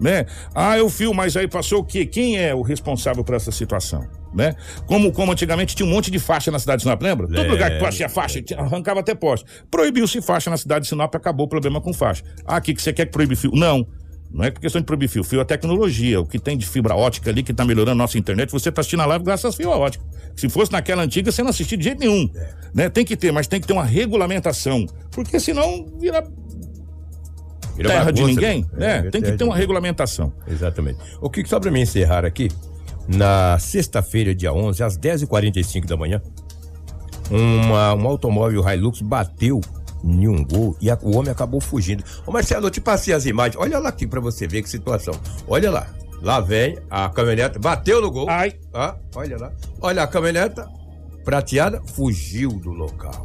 Né? 0.00 0.24
Ah, 0.54 0.78
eu 0.78 0.88
fio, 0.88 1.12
mas 1.12 1.36
aí 1.36 1.46
passou 1.46 1.80
o 1.80 1.84
quê? 1.84 2.06
Quem 2.06 2.38
é 2.38 2.54
o 2.54 2.62
responsável 2.62 3.22
por 3.22 3.34
essa 3.34 3.52
situação? 3.52 4.06
Né? 4.32 4.54
Como, 4.86 5.12
como 5.12 5.30
antigamente 5.32 5.76
tinha 5.76 5.86
um 5.86 5.90
monte 5.90 6.10
de 6.10 6.18
faixa 6.18 6.50
na 6.50 6.58
cidade 6.58 6.78
de 6.78 6.82
Sinop, 6.84 7.02
lembra? 7.02 7.26
Todo 7.26 7.36
Lembro. 7.36 7.52
lugar 7.52 7.70
que 7.78 7.90
tinha 7.90 8.08
faixa, 8.08 8.42
arrancava 8.56 9.00
até 9.00 9.14
poste. 9.14 9.44
Proibiu-se 9.70 10.22
faixa 10.22 10.48
na 10.48 10.56
cidade 10.56 10.84
de 10.84 10.88
Sinop, 10.88 11.14
acabou 11.14 11.44
o 11.44 11.48
problema 11.48 11.82
com 11.82 11.92
faixa. 11.92 12.22
Ah, 12.46 12.56
o 12.56 12.62
que, 12.62 12.72
que 12.72 12.80
você 12.80 12.94
quer 12.94 13.04
que 13.06 13.12
proíbe 13.12 13.36
fio? 13.36 13.50
Não. 13.54 13.86
Não 14.32 14.44
é 14.44 14.50
questão 14.50 14.80
de 14.80 14.86
proibir 14.86 15.08
fio. 15.08 15.24
Fio 15.24 15.40
é 15.40 15.44
tecnologia. 15.44 16.20
O 16.20 16.26
que 16.26 16.38
tem 16.38 16.56
de 16.56 16.64
fibra 16.64 16.94
ótica 16.94 17.30
ali 17.30 17.42
que 17.42 17.52
tá 17.52 17.64
melhorando 17.64 17.92
a 17.92 18.04
nossa 18.04 18.16
internet, 18.16 18.50
você 18.52 18.70
tá 18.70 18.80
assistindo 18.80 19.00
a 19.00 19.06
live 19.06 19.24
graças 19.24 19.44
às 19.44 19.54
fibra 19.56 19.76
ótica. 19.76 20.04
Se 20.36 20.48
fosse 20.48 20.70
naquela 20.70 21.02
antiga, 21.02 21.32
você 21.32 21.42
não 21.42 21.50
assistia 21.50 21.76
de 21.76 21.84
jeito 21.84 21.98
nenhum. 21.98 22.30
Né? 22.72 22.88
Tem 22.88 23.04
que 23.04 23.16
ter, 23.16 23.32
mas 23.32 23.48
tem 23.48 23.60
que 23.60 23.66
ter 23.66 23.72
uma 23.72 23.84
regulamentação. 23.84 24.86
Porque 25.10 25.40
senão 25.40 25.86
vira 25.98 26.22
Vira 27.76 27.88
terra 27.88 28.10
de 28.12 28.20
bagunça, 28.20 28.40
ninguém, 28.40 28.66
É, 28.74 28.78
né? 28.78 28.98
vira 28.98 29.10
Tem 29.10 29.22
que 29.22 29.32
ter 29.32 29.36
de 29.36 29.44
uma 29.44 29.56
regulamentação. 29.56 30.32
Exatamente. 30.46 30.98
O 31.20 31.28
que 31.28 31.44
só 31.48 31.58
pra 31.58 31.70
me 31.70 31.80
encerrar 31.80 32.24
aqui, 32.24 32.48
na 33.08 33.58
sexta-feira, 33.58 34.34
dia 34.34 34.52
11, 34.52 34.82
às 34.82 34.96
10h45 34.96 35.86
da 35.86 35.96
manhã, 35.96 36.22
uma, 37.30 37.94
um 37.94 38.06
automóvel 38.06 38.68
Hilux 38.68 39.00
bateu 39.02 39.60
em 40.04 40.28
um 40.28 40.44
gol 40.44 40.76
e 40.80 40.90
a- 40.90 40.98
o 41.02 41.16
homem 41.16 41.30
acabou 41.30 41.60
fugindo. 41.60 42.02
Ô 42.26 42.32
Marcelo, 42.32 42.66
eu 42.66 42.70
te 42.70 42.80
passei 42.80 43.12
as 43.14 43.26
imagens. 43.26 43.56
Olha 43.60 43.78
lá 43.78 43.88
aqui 43.88 44.06
pra 44.06 44.20
você 44.20 44.46
ver 44.46 44.62
que 44.62 44.68
situação. 44.70 45.14
Olha 45.46 45.70
lá. 45.70 45.86
Lá 46.22 46.38
vem 46.38 46.78
a 46.90 47.08
caminhoneta, 47.08 47.58
bateu 47.58 48.02
no 48.02 48.10
gol. 48.10 48.28
Ai. 48.28 48.52
Ah, 48.74 48.94
olha 49.14 49.38
lá. 49.38 49.52
Olha 49.80 50.02
a 50.02 50.06
caminhoneta 50.06 50.68
prateada, 51.24 51.80
fugiu 51.94 52.50
do 52.50 52.70
local. 52.70 53.22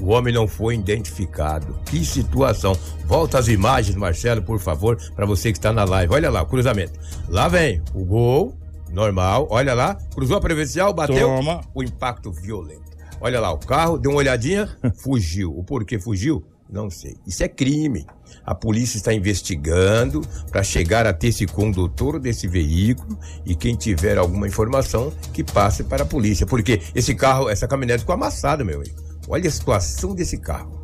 O 0.00 0.08
homem 0.10 0.34
não 0.34 0.46
foi 0.48 0.74
identificado. 0.74 1.78
Que 1.86 2.04
situação. 2.04 2.76
Volta 3.06 3.38
as 3.38 3.48
imagens, 3.48 3.96
Marcelo, 3.96 4.42
por 4.42 4.58
favor, 4.58 4.98
para 5.14 5.24
você 5.24 5.52
que 5.52 5.58
está 5.58 5.72
na 5.72 5.84
live. 5.84 6.12
Olha 6.12 6.30
lá, 6.30 6.42
o 6.42 6.46
cruzamento. 6.46 6.98
Lá 7.28 7.48
vem 7.48 7.80
o 7.94 8.04
gol, 8.04 8.54
normal. 8.90 9.46
Olha 9.50 9.72
lá, 9.72 9.94
cruzou 10.14 10.36
a 10.36 10.40
prevencial, 10.40 10.92
bateu. 10.92 11.16
Toma. 11.28 11.60
O 11.74 11.82
impacto 11.82 12.32
violento. 12.32 12.83
Olha 13.24 13.40
lá, 13.40 13.50
o 13.50 13.58
carro 13.58 13.96
deu 13.96 14.10
uma 14.10 14.18
olhadinha, 14.18 14.68
fugiu. 15.02 15.50
O 15.58 15.64
porquê 15.64 15.98
fugiu? 15.98 16.44
Não 16.68 16.90
sei. 16.90 17.16
Isso 17.26 17.42
é 17.42 17.48
crime. 17.48 18.04
A 18.44 18.54
polícia 18.54 18.98
está 18.98 19.14
investigando 19.14 20.20
para 20.50 20.62
chegar 20.62 21.06
até 21.06 21.28
esse 21.28 21.46
condutor 21.46 22.20
desse 22.20 22.46
veículo 22.46 23.18
e 23.46 23.54
quem 23.54 23.76
tiver 23.76 24.18
alguma 24.18 24.46
informação 24.46 25.10
que 25.32 25.42
passe 25.42 25.84
para 25.84 26.02
a 26.02 26.06
polícia. 26.06 26.46
Porque 26.46 26.82
esse 26.94 27.14
carro, 27.14 27.48
essa 27.48 27.66
caminhonete 27.66 28.00
ficou 28.00 28.14
amassada, 28.14 28.62
meu 28.62 28.76
amigo. 28.76 28.94
Olha 29.26 29.48
a 29.48 29.50
situação 29.50 30.14
desse 30.14 30.36
carro. 30.36 30.82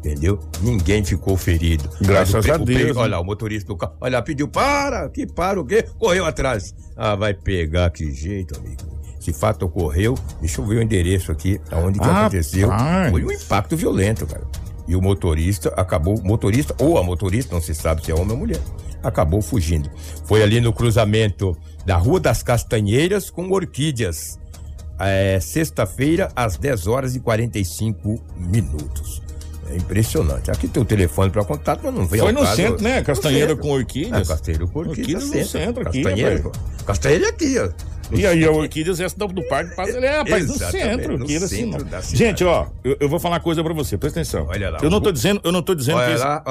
Entendeu? 0.00 0.38
Ninguém 0.60 1.02
ficou 1.02 1.34
ferido. 1.34 1.88
Graças 2.02 2.46
a 2.46 2.58
Deus, 2.58 2.94
né? 2.94 3.02
Olha 3.02 3.12
lá, 3.12 3.20
o 3.20 3.24
motorista 3.24 3.68
do 3.68 3.76
carro. 3.78 3.94
Olha 4.02 4.18
lá, 4.18 4.22
pediu 4.22 4.48
para, 4.48 5.08
que 5.08 5.26
para 5.26 5.58
o 5.58 5.64
quê? 5.64 5.86
Correu 5.98 6.26
atrás. 6.26 6.74
Ah, 6.94 7.14
vai 7.14 7.32
pegar 7.32 7.88
que 7.88 8.12
jeito, 8.12 8.54
amigo. 8.58 8.99
Esse 9.20 9.32
fato 9.34 9.66
ocorreu, 9.66 10.14
deixa 10.40 10.60
eu 10.60 10.66
ver 10.66 10.76
o 10.76 10.82
endereço 10.82 11.30
aqui, 11.30 11.60
aonde 11.70 11.98
que 11.98 12.04
Rapaz. 12.06 12.20
aconteceu. 12.26 12.70
Foi 13.10 13.24
um 13.24 13.30
impacto 13.30 13.76
violento, 13.76 14.26
cara. 14.26 14.42
E 14.88 14.96
o 14.96 15.02
motorista 15.02 15.68
acabou, 15.76 16.20
motorista 16.24 16.74
ou 16.78 16.96
a 16.98 17.02
motorista, 17.02 17.54
não 17.54 17.60
se 17.60 17.74
sabe 17.74 18.04
se 18.04 18.10
é 18.10 18.14
homem 18.14 18.32
ou 18.32 18.38
mulher, 18.38 18.60
acabou 19.02 19.42
fugindo. 19.42 19.90
Foi 20.24 20.42
ali 20.42 20.60
no 20.60 20.72
cruzamento 20.72 21.56
da 21.84 21.96
Rua 21.96 22.18
das 22.18 22.42
Castanheiras 22.42 23.28
com 23.30 23.50
Orquídeas. 23.50 24.38
É, 24.98 25.38
sexta-feira, 25.40 26.30
às 26.34 26.56
10 26.56 26.86
horas 26.86 27.14
e 27.14 27.20
45 27.20 28.20
minutos. 28.36 29.22
É 29.70 29.76
impressionante. 29.76 30.50
Aqui 30.50 30.66
tem 30.66 30.82
o 30.82 30.84
telefone 30.86 31.30
para 31.30 31.44
contato, 31.44 31.80
mas 31.84 31.94
não 31.94 32.06
veio 32.06 32.24
Foi 32.24 32.32
no 32.32 32.40
caso. 32.40 32.56
centro, 32.56 32.82
né? 32.82 33.02
Castanheira 33.02 33.50
centro. 33.50 33.62
com 33.62 33.70
orquídeas. 33.70 34.28
É, 34.28 34.32
Castanheira 34.32 34.66
com 34.66 34.78
orquídeas. 34.80 35.22
Orquídeas 35.22 35.44
no 35.44 35.50
centro 35.50 35.88
aqui, 35.88 36.02
Castanheira, 36.02 36.40
pô. 36.40 36.52
Castanheira 36.84 37.26
é 37.26 37.28
aqui, 37.28 37.58
ó. 37.58 37.68
E 38.12 38.26
aí, 38.26 38.44
a 38.44 38.50
Orquídeas, 38.50 39.00
essa 39.00 39.16
do, 39.16 39.26
Parque 39.74 39.96
ele 39.96 40.06
é, 40.06 40.18
rapaz, 40.18 40.46
no 40.46 40.54
centro. 40.54 41.12
no 41.16 41.20
Orquídeas, 41.20 41.42
assim, 41.44 41.56
centro 41.56 41.84
não. 41.84 41.90
da 41.90 42.02
cidade. 42.02 42.16
Gente, 42.18 42.44
ó, 42.44 42.66
eu, 42.84 42.96
eu 43.00 43.08
vou 43.08 43.18
falar 43.20 43.36
uma 43.36 43.40
coisa 43.40 43.62
pra 43.62 43.72
você, 43.72 43.96
presta 43.96 44.20
atenção. 44.20 44.46
Olha 44.48 44.70
lá, 44.70 44.78
Eu 44.82 44.90
não 44.90 45.00
tô 45.00 45.12
dizendo, 45.12 45.40
eu 45.44 45.52
não 45.52 45.62
tô 45.62 45.74
dizendo 45.74 45.98
que 45.98 46.04
Olha 46.04 46.14
esse, 46.14 46.24
lá, 46.24 46.42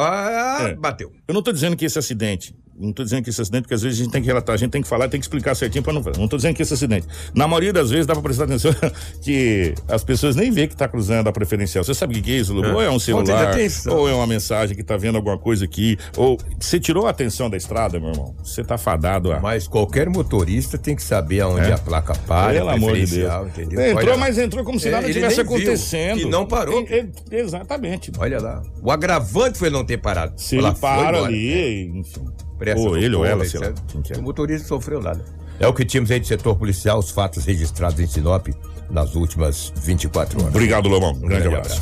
É. 0.69 0.75
bateu. 0.75 1.11
Eu 1.29 1.33
não 1.35 1.43
tô 1.43 1.51
dizendo 1.51 1.75
que 1.77 1.85
esse 1.85 1.99
acidente, 1.99 2.55
não 2.75 2.91
tô 2.91 3.03
dizendo 3.03 3.21
que 3.23 3.29
esse 3.29 3.39
acidente, 3.39 3.61
porque 3.61 3.75
às 3.75 3.83
vezes 3.83 3.99
a 3.99 4.03
gente 4.03 4.11
tem 4.11 4.19
que 4.19 4.25
relatar, 4.27 4.55
a 4.55 4.57
gente 4.57 4.71
tem 4.71 4.81
que 4.81 4.87
falar, 4.87 5.07
tem 5.09 5.19
que 5.19 5.25
explicar 5.25 5.53
certinho 5.53 5.83
pra 5.83 5.93
não 5.93 6.01
fazer. 6.01 6.17
Não 6.19 6.27
tô 6.27 6.37
dizendo 6.37 6.55
que 6.55 6.63
esse 6.63 6.73
acidente. 6.73 7.05
Na 7.35 7.47
maioria 7.47 7.71
das 7.71 7.91
vezes 7.91 8.07
dá 8.07 8.13
pra 8.13 8.23
prestar 8.23 8.45
atenção 8.45 8.71
que 9.21 9.75
as 9.87 10.03
pessoas 10.03 10.35
nem 10.35 10.49
vê 10.49 10.65
que 10.67 10.75
tá 10.75 10.87
cruzando 10.87 11.27
a 11.27 11.31
preferencial. 11.31 11.83
Você 11.83 11.93
sabe 11.93 12.17
o 12.17 12.23
que 12.23 12.31
é 12.31 12.37
isso, 12.37 12.51
Lu? 12.51 12.65
É. 12.65 12.73
Ou 12.73 12.81
é 12.81 12.89
um 12.89 12.97
celular, 12.97 13.53
ou 13.91 14.09
é 14.09 14.13
uma 14.15 14.25
mensagem 14.25 14.75
que 14.75 14.81
tá 14.83 14.97
vendo 14.97 15.17
alguma 15.17 15.37
coisa 15.37 15.65
aqui, 15.65 15.99
ou 16.17 16.35
você 16.59 16.79
tirou 16.79 17.05
a 17.05 17.11
atenção 17.11 17.47
da 17.47 17.57
estrada, 17.57 17.99
meu 17.99 18.09
irmão. 18.09 18.33
Você 18.43 18.63
tá 18.63 18.75
fadado 18.75 19.31
a 19.31 19.39
Mas 19.39 19.67
qualquer 19.67 20.09
motorista 20.09 20.79
tem 20.79 20.95
que 20.95 21.03
saber 21.03 21.41
aonde 21.41 21.69
É. 21.69 21.73
a 21.73 21.77
placa 21.77 22.15
para, 22.25 22.53
Pelo 22.53 22.69
amor 22.69 22.95
de 22.95 23.05
Deus. 23.05 23.47
entendeu? 23.49 23.81
Entrou, 23.81 23.97
Olha 24.03 24.11
lá. 24.13 24.17
mas 24.17 24.37
entrou 24.39 24.63
como 24.63 24.79
se 24.79 24.87
É, 24.87 24.91
nada 24.91 25.05
tivesse 25.13 25.35
viu, 25.35 25.43
acontecendo. 25.43 26.21
e 26.21 26.25
não 26.25 26.47
parou. 26.47 26.83
Exatamente. 27.31 28.11
Olha 28.17 28.41
lá. 28.41 28.63
O 28.81 28.89
agravante 28.91 29.59
foi 29.59 29.69
não 29.69 29.85
ter 29.85 29.97
parado. 29.97 30.33
Se 30.41 30.57
Ela 30.57 30.73
para 30.73 31.18
embora. 31.19 31.33
ali, 31.33 31.87
enfim. 31.99 32.25
Presta 32.57 32.81
ou 32.87 32.97
ele 32.97 33.15
ou 33.15 33.25
ela, 33.25 33.45
sei 33.45 33.59
lá. 33.59 33.67
é. 33.67 34.17
O 34.17 34.21
motorista 34.21 34.67
sofreu 34.67 35.01
nada. 35.01 35.23
É 35.59 35.67
o 35.67 35.73
que 35.73 35.85
tínhamos 35.85 36.09
aí 36.11 36.19
do 36.19 36.27
setor 36.27 36.55
policial, 36.55 36.99
os 36.99 37.09
fatos 37.11 37.45
registrados 37.45 37.99
em 37.99 38.07
Sinop 38.07 38.47
nas 38.89 39.15
últimas 39.15 39.71
24 39.83 40.39
horas. 40.39 40.53
Obrigado, 40.55 40.87
Lomão. 40.89 41.11
Um 41.13 41.19
grande, 41.27 41.47
abraço. 41.47 41.81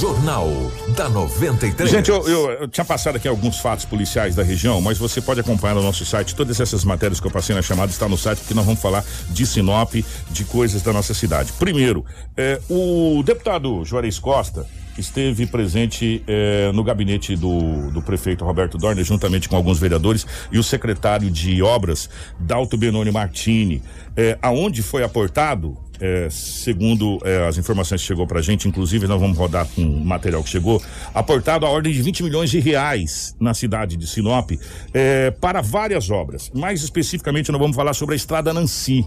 Jornal 0.00 0.48
da 0.96 1.08
93. 1.08 1.88
Gente, 1.88 2.10
eu, 2.10 2.26
eu- 2.28 2.50
eu 2.52 2.68
tinha 2.68 2.84
passado 2.84 3.16
aqui 3.16 3.28
alguns 3.28 3.58
fatos 3.60 3.84
policiais 3.84 4.34
da 4.34 4.42
região, 4.42 4.80
mas 4.80 4.98
você 4.98 5.20
pode 5.20 5.38
acompanhar 5.38 5.74
no 5.74 5.82
nosso 5.82 6.04
site. 6.04 6.34
Todas 6.34 6.58
essas 6.58 6.84
matérias 6.84 7.20
que 7.20 7.26
eu 7.26 7.30
passei 7.30 7.54
na 7.54 7.62
chamada 7.62 7.92
estão 7.92 8.08
no 8.08 8.18
site, 8.18 8.38
porque 8.40 8.52
nós 8.54 8.64
vamos 8.66 8.80
falar 8.80 9.04
de 9.30 9.46
Sinop, 9.46 9.94
de 10.30 10.44
coisas 10.44 10.82
da 10.82 10.92
nossa 10.92 11.14
cidade. 11.14 11.52
Primeiro, 11.52 12.04
eh, 12.36 12.60
o 12.68 13.22
deputado 13.24 13.84
Juarez 13.84 14.18
Costa 14.18 14.66
esteve 14.98 15.46
presente 15.46 16.22
eh, 16.26 16.70
no 16.74 16.84
gabinete 16.84 17.36
do, 17.36 17.90
do 17.90 18.02
prefeito 18.02 18.44
Roberto 18.44 18.78
Dorner, 18.78 19.04
juntamente 19.04 19.48
com 19.48 19.56
alguns 19.56 19.78
vereadores, 19.78 20.26
e 20.50 20.58
o 20.58 20.62
secretário 20.62 21.30
de 21.30 21.62
obras, 21.62 22.08
Dalto 22.38 22.76
Benoni 22.76 23.10
Martini, 23.10 23.82
eh, 24.16 24.38
aonde 24.42 24.82
foi 24.82 25.02
aportado 25.02 25.76
é, 26.02 26.28
segundo 26.28 27.20
é, 27.24 27.46
as 27.46 27.56
informações 27.56 28.00
que 28.00 28.06
chegou 28.08 28.26
pra 28.26 28.42
gente, 28.42 28.66
inclusive 28.66 29.06
nós 29.06 29.20
vamos 29.20 29.38
rodar 29.38 29.68
com 29.68 29.82
o 29.82 30.04
material 30.04 30.42
que 30.42 30.48
chegou, 30.48 30.82
aportado 31.14 31.64
a 31.64 31.68
ordem 31.70 31.92
de 31.92 32.02
20 32.02 32.24
milhões 32.24 32.50
de 32.50 32.58
reais 32.58 33.36
na 33.38 33.54
cidade 33.54 33.96
de 33.96 34.04
Sinop 34.04 34.50
é, 34.92 35.30
para 35.30 35.62
várias 35.62 36.10
obras. 36.10 36.50
Mais 36.52 36.82
especificamente, 36.82 37.52
nós 37.52 37.60
vamos 37.60 37.76
falar 37.76 37.94
sobre 37.94 38.14
a 38.14 38.16
estrada 38.16 38.52
Nancy. 38.52 39.06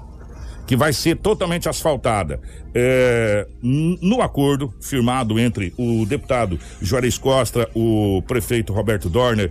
Que 0.65 0.76
vai 0.76 0.91
ser 0.93 1.17
totalmente 1.17 1.69
asfaltada. 1.69 2.39
É, 2.78 3.48
no 3.64 4.22
acordo 4.22 4.74
firmado 4.82 5.40
entre 5.40 5.74
o 5.78 6.06
deputado 6.06 6.60
Juarez 6.82 7.18
Costa, 7.18 7.70
o 7.74 8.22
prefeito 8.28 8.74
Roberto 8.74 9.10
Dorner, 9.10 9.50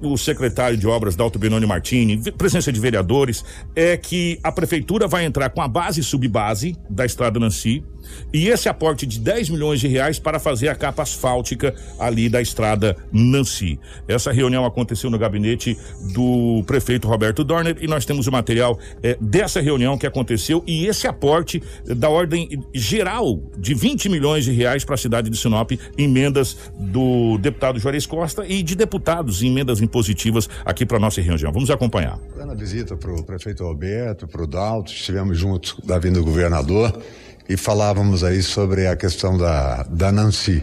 o 0.00 0.16
secretário 0.16 0.78
de 0.78 0.86
obras 0.86 1.14
Dalto 1.14 1.38
Benoni 1.38 1.66
Martini, 1.66 2.32
presença 2.32 2.72
de 2.72 2.80
vereadores, 2.80 3.44
é 3.74 3.94
que 3.98 4.40
a 4.42 4.50
prefeitura 4.50 5.06
vai 5.06 5.26
entrar 5.26 5.50
com 5.50 5.60
a 5.60 5.68
base 5.68 6.02
subbase 6.02 6.74
da 6.88 7.04
estrada 7.04 7.38
Nancy 7.38 7.84
e 8.32 8.48
esse 8.48 8.68
aporte 8.68 9.06
de 9.06 9.18
10 9.20 9.50
milhões 9.50 9.80
de 9.80 9.88
reais 9.88 10.18
para 10.18 10.38
fazer 10.38 10.68
a 10.68 10.74
capa 10.74 11.02
asfáltica 11.02 11.74
ali 11.98 12.28
da 12.28 12.40
estrada 12.40 12.96
Nancy. 13.12 13.78
Essa 14.08 14.32
reunião 14.32 14.64
aconteceu 14.64 15.10
no 15.10 15.18
gabinete 15.18 15.76
do 16.14 16.62
prefeito 16.66 17.08
Roberto 17.08 17.44
Dorner 17.44 17.76
e 17.80 17.86
nós 17.86 18.04
temos 18.04 18.26
o 18.26 18.32
material 18.32 18.78
eh, 19.02 19.16
dessa 19.20 19.60
reunião 19.60 19.98
que 19.98 20.06
aconteceu 20.06 20.62
e 20.66 20.86
esse 20.86 21.06
aporte 21.06 21.62
da 21.84 22.08
ordem 22.08 22.45
geral 22.74 23.42
de 23.58 23.74
20 23.74 24.08
milhões 24.08 24.44
de 24.44 24.52
reais 24.52 24.84
para 24.84 24.94
a 24.94 24.98
cidade 24.98 25.30
de 25.30 25.36
Sinop, 25.36 25.72
emendas 25.96 26.56
do 26.78 27.38
deputado 27.38 27.78
Juarez 27.78 28.06
Costa 28.06 28.44
e 28.46 28.62
de 28.62 28.74
deputados 28.74 29.42
em 29.42 29.48
emendas 29.48 29.80
impositivas 29.80 30.48
aqui 30.64 30.84
para 30.84 30.98
nossa 30.98 31.20
região. 31.20 31.52
Vamos 31.52 31.70
acompanhar. 31.70 32.18
Na 32.36 32.54
visita 32.54 32.96
para 32.96 33.12
o 33.12 33.22
prefeito 33.22 33.64
Alberto, 33.64 34.28
para 34.28 34.42
o 34.42 34.46
Dalto, 34.46 34.92
estivemos 34.92 35.36
juntos 35.38 35.76
da 35.84 35.98
vinda 35.98 36.18
do 36.18 36.24
governador 36.24 37.00
e 37.48 37.56
falávamos 37.56 38.24
aí 38.24 38.42
sobre 38.42 38.86
a 38.86 38.96
questão 38.96 39.36
da, 39.36 39.82
da 39.84 40.10
Nancy. 40.10 40.62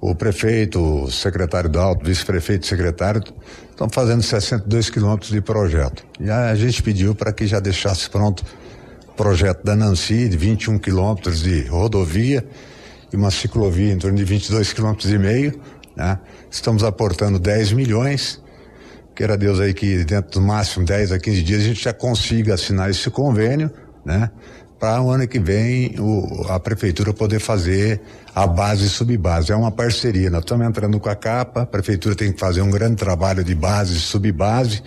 O 0.00 0.14
prefeito, 0.14 1.04
o 1.04 1.10
secretário 1.10 1.68
Dalto, 1.68 2.04
vice-prefeito 2.04 2.64
e 2.64 2.68
secretário 2.68 3.22
estão 3.70 3.88
fazendo 3.90 4.22
62 4.22 4.90
quilômetros 4.90 5.30
de 5.30 5.40
projeto. 5.40 6.04
E 6.20 6.30
a 6.30 6.54
gente 6.54 6.82
pediu 6.82 7.14
para 7.14 7.32
que 7.32 7.46
já 7.46 7.58
deixasse 7.58 8.08
pronto 8.08 8.44
projeto 9.18 9.64
da 9.64 9.74
Nancy, 9.74 10.28
de 10.28 10.36
21 10.36 10.78
quilômetros 10.78 11.42
de 11.42 11.62
rodovia 11.62 12.46
e 13.12 13.16
uma 13.16 13.32
ciclovia 13.32 13.92
em 13.92 13.98
torno 13.98 14.16
de 14.16 14.22
22 14.22 14.72
quilômetros 14.72 15.12
e 15.12 15.18
meio. 15.18 15.60
Né? 15.96 16.16
Estamos 16.48 16.84
aportando 16.84 17.36
10 17.36 17.72
milhões. 17.72 18.40
Queira 19.16 19.36
Deus 19.36 19.58
aí 19.58 19.74
que 19.74 20.04
dentro 20.04 20.30
do 20.30 20.40
máximo 20.40 20.86
10 20.86 21.10
a 21.10 21.18
15 21.18 21.42
dias 21.42 21.62
a 21.62 21.64
gente 21.64 21.82
já 21.82 21.92
consiga 21.92 22.54
assinar 22.54 22.88
esse 22.88 23.10
convênio, 23.10 23.68
né? 24.04 24.30
Para 24.78 25.02
o 25.02 25.10
ano 25.10 25.26
que 25.26 25.40
vem 25.40 25.96
o, 25.98 26.46
a 26.48 26.60
prefeitura 26.60 27.12
poder 27.12 27.40
fazer 27.40 28.00
a 28.32 28.46
base 28.46 28.86
e 28.86 28.88
subbase. 28.88 29.50
É 29.50 29.56
uma 29.56 29.72
parceria. 29.72 30.30
Nós 30.30 30.42
estamos 30.42 30.64
entrando 30.64 31.00
com 31.00 31.08
a 31.08 31.16
capa, 31.16 31.62
a 31.62 31.66
prefeitura 31.66 32.14
tem 32.14 32.32
que 32.32 32.38
fazer 32.38 32.62
um 32.62 32.70
grande 32.70 32.94
trabalho 32.94 33.42
de 33.42 33.56
base 33.56 33.96
e 33.96 33.98
subbase, 33.98 34.80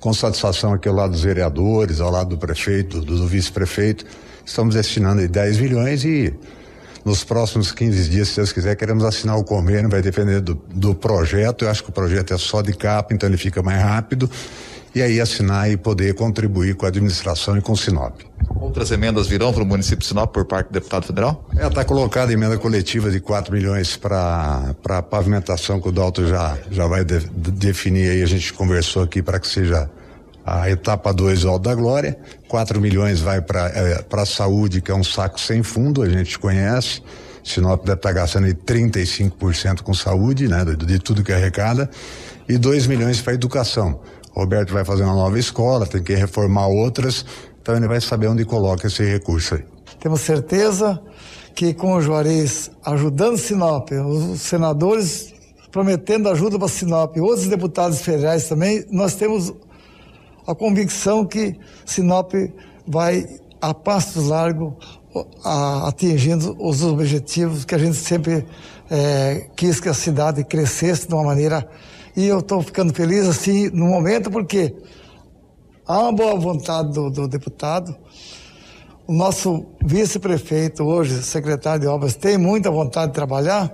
com 0.00 0.12
satisfação 0.12 0.72
aqui 0.72 0.88
ao 0.88 0.94
lado 0.94 1.12
dos 1.12 1.22
vereadores, 1.22 2.00
ao 2.00 2.10
lado 2.10 2.30
do 2.30 2.38
prefeito, 2.38 3.00
do, 3.00 3.16
do 3.16 3.26
vice-prefeito. 3.26 4.04
Estamos 4.44 4.74
destinando 4.74 5.20
aí 5.20 5.28
10 5.28 5.58
milhões 5.58 6.04
e 6.04 6.32
nos 7.04 7.24
próximos 7.24 7.72
15 7.72 8.08
dias, 8.10 8.28
se 8.28 8.36
Deus 8.36 8.52
quiser, 8.52 8.76
queremos 8.76 9.04
assinar 9.04 9.38
o 9.38 9.44
convênio, 9.44 9.88
vai 9.88 10.02
depender 10.02 10.40
do, 10.40 10.54
do 10.68 10.94
projeto. 10.94 11.64
Eu 11.64 11.70
acho 11.70 11.82
que 11.82 11.90
o 11.90 11.92
projeto 11.92 12.34
é 12.34 12.38
só 12.38 12.60
de 12.60 12.72
capa, 12.72 13.14
então 13.14 13.28
ele 13.28 13.38
fica 13.38 13.62
mais 13.62 13.82
rápido. 13.82 14.30
E 14.94 15.02
aí 15.02 15.20
assinar 15.20 15.70
e 15.70 15.76
poder 15.76 16.14
contribuir 16.14 16.74
com 16.74 16.86
a 16.86 16.88
administração 16.88 17.56
e 17.56 17.60
com 17.60 17.72
o 17.72 17.76
Sinop. 17.76 18.20
Outras 18.60 18.90
emendas 18.90 19.26
virão 19.26 19.52
para 19.52 19.62
o 19.62 19.66
município 19.66 19.98
de 19.98 20.06
Sinop 20.06 20.32
por 20.32 20.44
parte 20.44 20.68
do 20.68 20.72
deputado 20.72 21.06
federal? 21.06 21.46
É, 21.56 21.66
está 21.66 21.84
colocada 21.84 22.32
emenda 22.32 22.56
coletiva 22.58 23.10
de 23.10 23.20
4 23.20 23.52
milhões 23.52 23.96
para 23.96 24.74
a 24.88 25.02
pavimentação 25.02 25.80
que 25.80 25.88
o 25.88 25.92
Dalto 25.92 26.26
já, 26.26 26.56
já 26.70 26.86
vai 26.86 27.04
de, 27.04 27.20
de, 27.20 27.50
definir 27.50 28.10
aí, 28.10 28.22
a 28.22 28.26
gente 28.26 28.52
conversou 28.52 29.02
aqui 29.02 29.22
para 29.22 29.38
que 29.38 29.46
seja 29.46 29.88
a 30.44 30.70
etapa 30.70 31.12
2 31.12 31.42
do 31.42 31.48
Alto 31.50 31.62
da 31.62 31.74
Glória. 31.74 32.18
4 32.48 32.80
milhões 32.80 33.20
vai 33.20 33.40
para 33.42 33.68
é, 33.68 34.04
a 34.10 34.26
saúde, 34.26 34.80
que 34.80 34.90
é 34.90 34.94
um 34.94 35.04
saco 35.04 35.38
sem 35.38 35.62
fundo, 35.62 36.02
a 36.02 36.08
gente 36.08 36.38
conhece. 36.38 37.02
Sinop 37.44 37.84
deve 37.84 37.98
estar 37.98 38.08
tá 38.08 38.14
gastando 38.14 38.46
aí 38.46 38.54
35% 38.54 39.82
com 39.82 39.94
saúde, 39.94 40.48
né, 40.48 40.64
de, 40.64 40.76
de 40.76 40.98
tudo 40.98 41.22
que 41.22 41.32
arrecada. 41.32 41.88
E 42.48 42.56
2 42.56 42.86
milhões 42.86 43.20
para 43.20 43.34
educação. 43.34 44.00
Roberto 44.38 44.72
vai 44.72 44.84
fazer 44.84 45.02
uma 45.02 45.14
nova 45.14 45.36
escola, 45.36 45.84
tem 45.84 46.00
que 46.00 46.14
reformar 46.14 46.68
outras, 46.68 47.26
então 47.60 47.76
ele 47.76 47.88
vai 47.88 48.00
saber 48.00 48.28
onde 48.28 48.44
coloca 48.44 48.86
esse 48.86 49.02
recurso 49.02 49.56
aí. 49.56 49.64
Temos 49.98 50.20
certeza 50.20 51.02
que 51.56 51.74
com 51.74 51.94
o 51.94 52.00
Juarez 52.00 52.70
ajudando 52.84 53.36
Sinop, 53.36 53.90
os 53.90 54.40
senadores 54.40 55.34
prometendo 55.72 56.28
ajuda 56.28 56.56
para 56.56 56.68
Sinop, 56.68 57.16
outros 57.18 57.48
deputados 57.48 58.00
federais 58.00 58.48
também, 58.48 58.86
nós 58.92 59.16
temos 59.16 59.52
a 60.46 60.54
convicção 60.54 61.26
que 61.26 61.58
Sinop 61.84 62.32
vai 62.86 63.26
a 63.60 63.74
passos 63.74 64.28
largos 64.28 64.72
atingindo 65.84 66.56
os 66.60 66.82
objetivos 66.84 67.64
que 67.64 67.74
a 67.74 67.78
gente 67.78 67.96
sempre 67.96 68.46
é, 68.88 69.48
quis 69.56 69.80
que 69.80 69.88
a 69.88 69.94
cidade 69.94 70.44
crescesse 70.44 71.08
de 71.08 71.14
uma 71.14 71.24
maneira. 71.24 71.68
E 72.18 72.26
eu 72.26 72.40
estou 72.40 72.60
ficando 72.60 72.92
feliz 72.92 73.28
assim 73.28 73.70
no 73.70 73.86
momento 73.86 74.28
porque 74.28 74.74
há 75.86 76.00
uma 76.00 76.12
boa 76.12 76.34
vontade 76.34 76.92
do, 76.92 77.08
do 77.08 77.28
deputado. 77.28 77.94
O 79.06 79.12
nosso 79.12 79.64
vice-prefeito, 79.84 80.82
hoje 80.82 81.22
secretário 81.22 81.82
de 81.82 81.86
obras, 81.86 82.16
tem 82.16 82.36
muita 82.36 82.72
vontade 82.72 83.12
de 83.12 83.14
trabalhar 83.14 83.72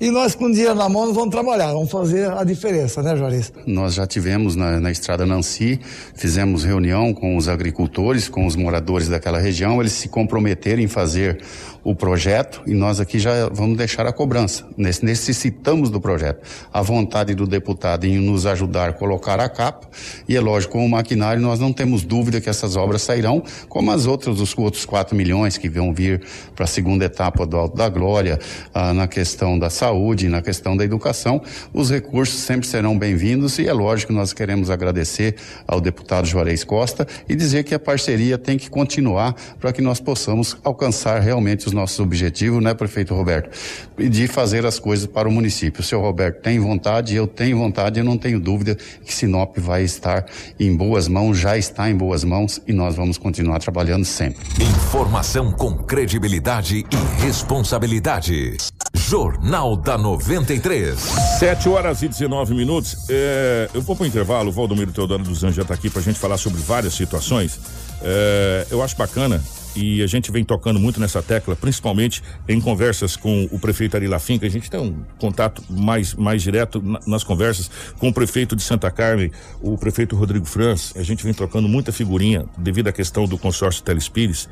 e 0.00 0.10
nós, 0.10 0.34
com 0.34 0.50
dinheiro 0.50 0.74
na 0.74 0.88
mão, 0.88 1.12
vamos 1.12 1.28
trabalhar, 1.28 1.74
vamos 1.74 1.90
fazer 1.90 2.30
a 2.32 2.42
diferença, 2.42 3.02
né, 3.02 3.14
Juarez? 3.14 3.52
Nós 3.66 3.92
já 3.92 4.06
tivemos 4.06 4.56
na, 4.56 4.80
na 4.80 4.90
estrada 4.90 5.26
Nancy, 5.26 5.78
fizemos 6.14 6.64
reunião 6.64 7.12
com 7.12 7.36
os 7.36 7.48
agricultores, 7.48 8.26
com 8.26 8.46
os 8.46 8.56
moradores 8.56 9.08
daquela 9.08 9.38
região, 9.38 9.78
eles 9.78 9.92
se 9.92 10.08
comprometeram 10.08 10.80
em 10.80 10.88
fazer 10.88 11.42
o 11.82 11.94
projeto 11.94 12.62
e 12.66 12.74
nós 12.74 13.00
aqui 13.00 13.18
já 13.18 13.48
vamos 13.48 13.76
deixar 13.76 14.06
a 14.06 14.12
cobrança. 14.12 14.66
Necessitamos 14.76 15.90
do 15.90 16.00
projeto. 16.00 16.40
A 16.72 16.82
vontade 16.82 17.34
do 17.34 17.46
deputado 17.46 18.04
em 18.04 18.18
nos 18.18 18.46
ajudar 18.46 18.90
a 18.90 18.92
colocar 18.92 19.40
a 19.40 19.48
capa 19.48 19.88
e 20.28 20.36
é 20.36 20.40
lógico, 20.40 20.74
com 20.74 20.84
o 20.84 20.88
maquinário 20.88 21.42
nós 21.42 21.58
não 21.58 21.72
temos 21.72 22.02
dúvida 22.02 22.40
que 22.40 22.48
essas 22.48 22.76
obras 22.76 23.02
sairão, 23.02 23.42
como 23.68 23.90
as 23.90 24.06
outras, 24.06 24.40
os 24.40 24.56
outros 24.56 24.84
4 24.84 25.16
milhões 25.16 25.58
que 25.58 25.68
vão 25.68 25.92
vir 25.92 26.22
para 26.54 26.64
a 26.64 26.68
segunda 26.68 27.04
etapa 27.04 27.44
do 27.46 27.56
Alto 27.56 27.76
da 27.76 27.88
Glória, 27.88 28.38
ah, 28.72 28.92
na 28.92 29.08
questão 29.08 29.58
da 29.58 29.70
saúde, 29.70 30.28
na 30.28 30.42
questão 30.42 30.76
da 30.76 30.84
educação. 30.84 31.42
Os 31.72 31.90
recursos 31.90 32.40
sempre 32.40 32.66
serão 32.66 32.98
bem-vindos 32.98 33.58
e 33.58 33.66
é 33.66 33.72
lógico, 33.72 34.12
nós 34.12 34.32
queremos 34.32 34.70
agradecer 34.70 35.36
ao 35.66 35.80
deputado 35.80 36.26
Juarez 36.26 36.62
Costa 36.62 37.06
e 37.28 37.34
dizer 37.34 37.64
que 37.64 37.74
a 37.74 37.78
parceria 37.78 38.38
tem 38.38 38.56
que 38.56 38.70
continuar 38.70 39.34
para 39.58 39.72
que 39.72 39.82
nós 39.82 40.00
possamos 40.00 40.56
alcançar 40.62 41.20
realmente 41.20 41.66
os 41.66 41.69
nossos 41.72 41.98
objetivos, 42.00 42.62
né, 42.62 42.74
prefeito 42.74 43.14
Roberto? 43.14 43.50
De 43.98 44.26
fazer 44.26 44.66
as 44.66 44.78
coisas 44.78 45.06
para 45.06 45.28
o 45.28 45.32
município. 45.32 45.80
O 45.80 45.84
senhor 45.84 46.02
Roberto 46.02 46.42
tem 46.42 46.58
vontade, 46.58 47.14
eu 47.14 47.26
tenho 47.26 47.58
vontade, 47.58 47.98
eu 47.98 48.04
não 48.04 48.16
tenho 48.16 48.40
dúvida 48.40 48.76
que 49.04 49.12
Sinop 49.12 49.56
vai 49.58 49.82
estar 49.82 50.26
em 50.58 50.74
boas 50.74 51.08
mãos, 51.08 51.38
já 51.38 51.56
está 51.56 51.90
em 51.90 51.96
boas 51.96 52.24
mãos 52.24 52.60
e 52.66 52.72
nós 52.72 52.94
vamos 52.94 53.18
continuar 53.18 53.58
trabalhando 53.58 54.04
sempre. 54.04 54.40
Informação 54.60 55.52
com 55.52 55.76
credibilidade 55.76 56.84
e 56.90 57.22
responsabilidade. 57.22 58.56
Jornal 58.94 59.76
da 59.76 59.96
93. 59.96 60.98
7 61.38 61.68
horas 61.68 62.02
e 62.02 62.08
19 62.08 62.54
minutos. 62.54 62.96
É, 63.08 63.68
eu 63.74 63.82
vou 63.82 63.96
para 63.96 64.04
o 64.04 64.06
intervalo, 64.06 64.50
o 64.50 64.52
Valdomiro 64.52 64.92
Teodoro 64.92 65.22
dos 65.22 65.42
Anjos 65.42 65.56
já 65.56 65.62
está 65.62 65.74
aqui 65.74 65.90
para 65.90 66.00
a 66.00 66.04
gente 66.04 66.18
falar 66.18 66.38
sobre 66.38 66.60
várias 66.60 66.94
situações. 66.94 67.58
É, 68.02 68.66
eu 68.70 68.82
acho 68.82 68.96
bacana 68.96 69.42
e 69.74 70.02
a 70.02 70.06
gente 70.06 70.30
vem 70.30 70.44
tocando 70.44 70.80
muito 70.80 71.00
nessa 71.00 71.22
tecla, 71.22 71.54
principalmente 71.54 72.22
em 72.48 72.60
conversas 72.60 73.16
com 73.16 73.48
o 73.50 73.58
prefeito 73.58 73.96
Ari 73.96 74.08
que 74.38 74.46
a 74.46 74.50
gente 74.50 74.70
tem 74.70 74.80
um 74.80 75.04
contato 75.18 75.62
mais, 75.68 76.14
mais 76.14 76.42
direto 76.42 76.82
nas 77.06 77.22
conversas 77.22 77.70
com 77.98 78.08
o 78.08 78.12
prefeito 78.12 78.56
de 78.56 78.62
Santa 78.62 78.90
Carmen, 78.90 79.30
o 79.60 79.76
prefeito 79.78 80.16
Rodrigo 80.16 80.46
Franz. 80.46 80.92
A 80.96 81.02
gente 81.02 81.24
vem 81.24 81.32
trocando 81.32 81.68
muita 81.68 81.92
figurinha 81.92 82.46
devido 82.58 82.88
à 82.88 82.92
questão 82.92 83.26
do 83.26 83.38
consórcio 83.38 83.82
Telespires. 83.82 84.48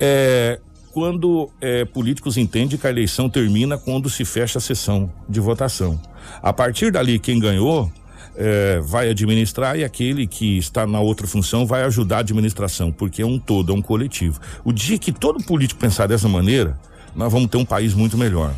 É, 0.00 0.60
quando 0.92 1.50
é, 1.60 1.84
políticos 1.84 2.38
entendem 2.38 2.78
que 2.78 2.86
a 2.86 2.90
eleição 2.90 3.28
termina 3.28 3.76
quando 3.76 4.08
se 4.08 4.24
fecha 4.24 4.58
a 4.58 4.60
sessão 4.60 5.12
de 5.28 5.40
votação. 5.40 6.00
A 6.42 6.52
partir 6.52 6.90
dali, 6.90 7.18
quem 7.18 7.38
ganhou 7.38 7.92
é, 8.36 8.80
vai 8.80 9.10
administrar 9.10 9.78
e 9.78 9.84
aquele 9.84 10.26
que 10.26 10.58
está 10.58 10.86
na 10.86 11.00
outra 11.00 11.26
função 11.26 11.66
vai 11.66 11.82
ajudar 11.84 12.18
a 12.18 12.20
administração, 12.20 12.92
porque 12.92 13.22
é 13.22 13.26
um 13.26 13.38
todo, 13.38 13.72
é 13.72 13.74
um 13.74 13.82
coletivo. 13.82 14.40
O 14.64 14.72
dia 14.72 14.98
que 14.98 15.12
todo 15.12 15.42
político 15.42 15.80
pensar 15.80 16.06
dessa 16.06 16.28
maneira, 16.28 16.78
nós 17.14 17.32
vamos 17.32 17.50
ter 17.50 17.56
um 17.56 17.64
país 17.64 17.94
muito 17.94 18.16
melhor. 18.16 18.54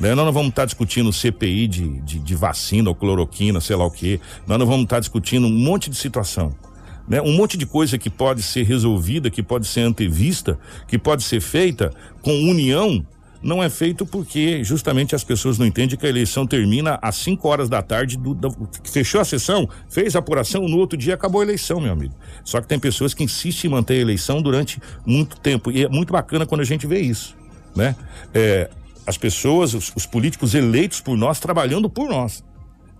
Né? 0.00 0.14
Nós 0.14 0.24
não 0.24 0.32
vamos 0.32 0.50
estar 0.50 0.64
discutindo 0.64 1.12
CPI 1.12 1.68
de, 1.68 2.00
de, 2.00 2.18
de 2.18 2.34
vacina 2.34 2.88
ou 2.88 2.94
cloroquina, 2.94 3.60
sei 3.60 3.76
lá 3.76 3.84
o 3.84 3.90
quê. 3.90 4.20
Nós 4.46 4.58
não 4.58 4.66
vamos 4.66 4.84
estar 4.84 5.00
discutindo 5.00 5.46
um 5.46 5.50
monte 5.50 5.90
de 5.90 5.96
situação. 5.96 6.54
Né? 7.06 7.20
Um 7.20 7.36
monte 7.36 7.56
de 7.56 7.66
coisa 7.66 7.98
que 7.98 8.08
pode 8.08 8.42
ser 8.42 8.64
resolvida, 8.64 9.30
que 9.30 9.42
pode 9.42 9.66
ser 9.66 9.80
antevista, 9.80 10.58
que 10.86 10.98
pode 10.98 11.24
ser 11.24 11.40
feita 11.40 11.92
com 12.22 12.32
união 12.32 13.04
não 13.42 13.62
é 13.62 13.70
feito 13.70 14.04
porque 14.04 14.62
justamente 14.64 15.14
as 15.14 15.22
pessoas 15.22 15.58
não 15.58 15.66
entendem 15.66 15.96
que 15.96 16.06
a 16.06 16.08
eleição 16.08 16.46
termina 16.46 16.98
às 17.00 17.16
5 17.16 17.46
horas 17.48 17.68
da 17.68 17.80
tarde, 17.82 18.16
do, 18.16 18.34
do, 18.34 18.68
fechou 18.84 19.20
a 19.20 19.24
sessão, 19.24 19.68
fez 19.88 20.16
a 20.16 20.18
apuração, 20.18 20.66
no 20.68 20.78
outro 20.78 20.98
dia 20.98 21.14
acabou 21.14 21.40
a 21.40 21.44
eleição, 21.44 21.80
meu 21.80 21.92
amigo. 21.92 22.14
Só 22.44 22.60
que 22.60 22.66
tem 22.66 22.78
pessoas 22.78 23.14
que 23.14 23.22
insistem 23.22 23.70
em 23.70 23.74
manter 23.74 23.94
a 23.94 24.00
eleição 24.00 24.42
durante 24.42 24.80
muito 25.06 25.38
tempo 25.38 25.70
e 25.70 25.84
é 25.84 25.88
muito 25.88 26.12
bacana 26.12 26.46
quando 26.46 26.62
a 26.62 26.64
gente 26.64 26.86
vê 26.86 27.00
isso, 27.00 27.36
né? 27.76 27.94
É, 28.34 28.68
as 29.06 29.16
pessoas, 29.16 29.72
os, 29.72 29.92
os 29.94 30.04
políticos 30.04 30.54
eleitos 30.54 31.00
por 31.00 31.16
nós, 31.16 31.40
trabalhando 31.40 31.88
por 31.88 32.08
nós. 32.08 32.44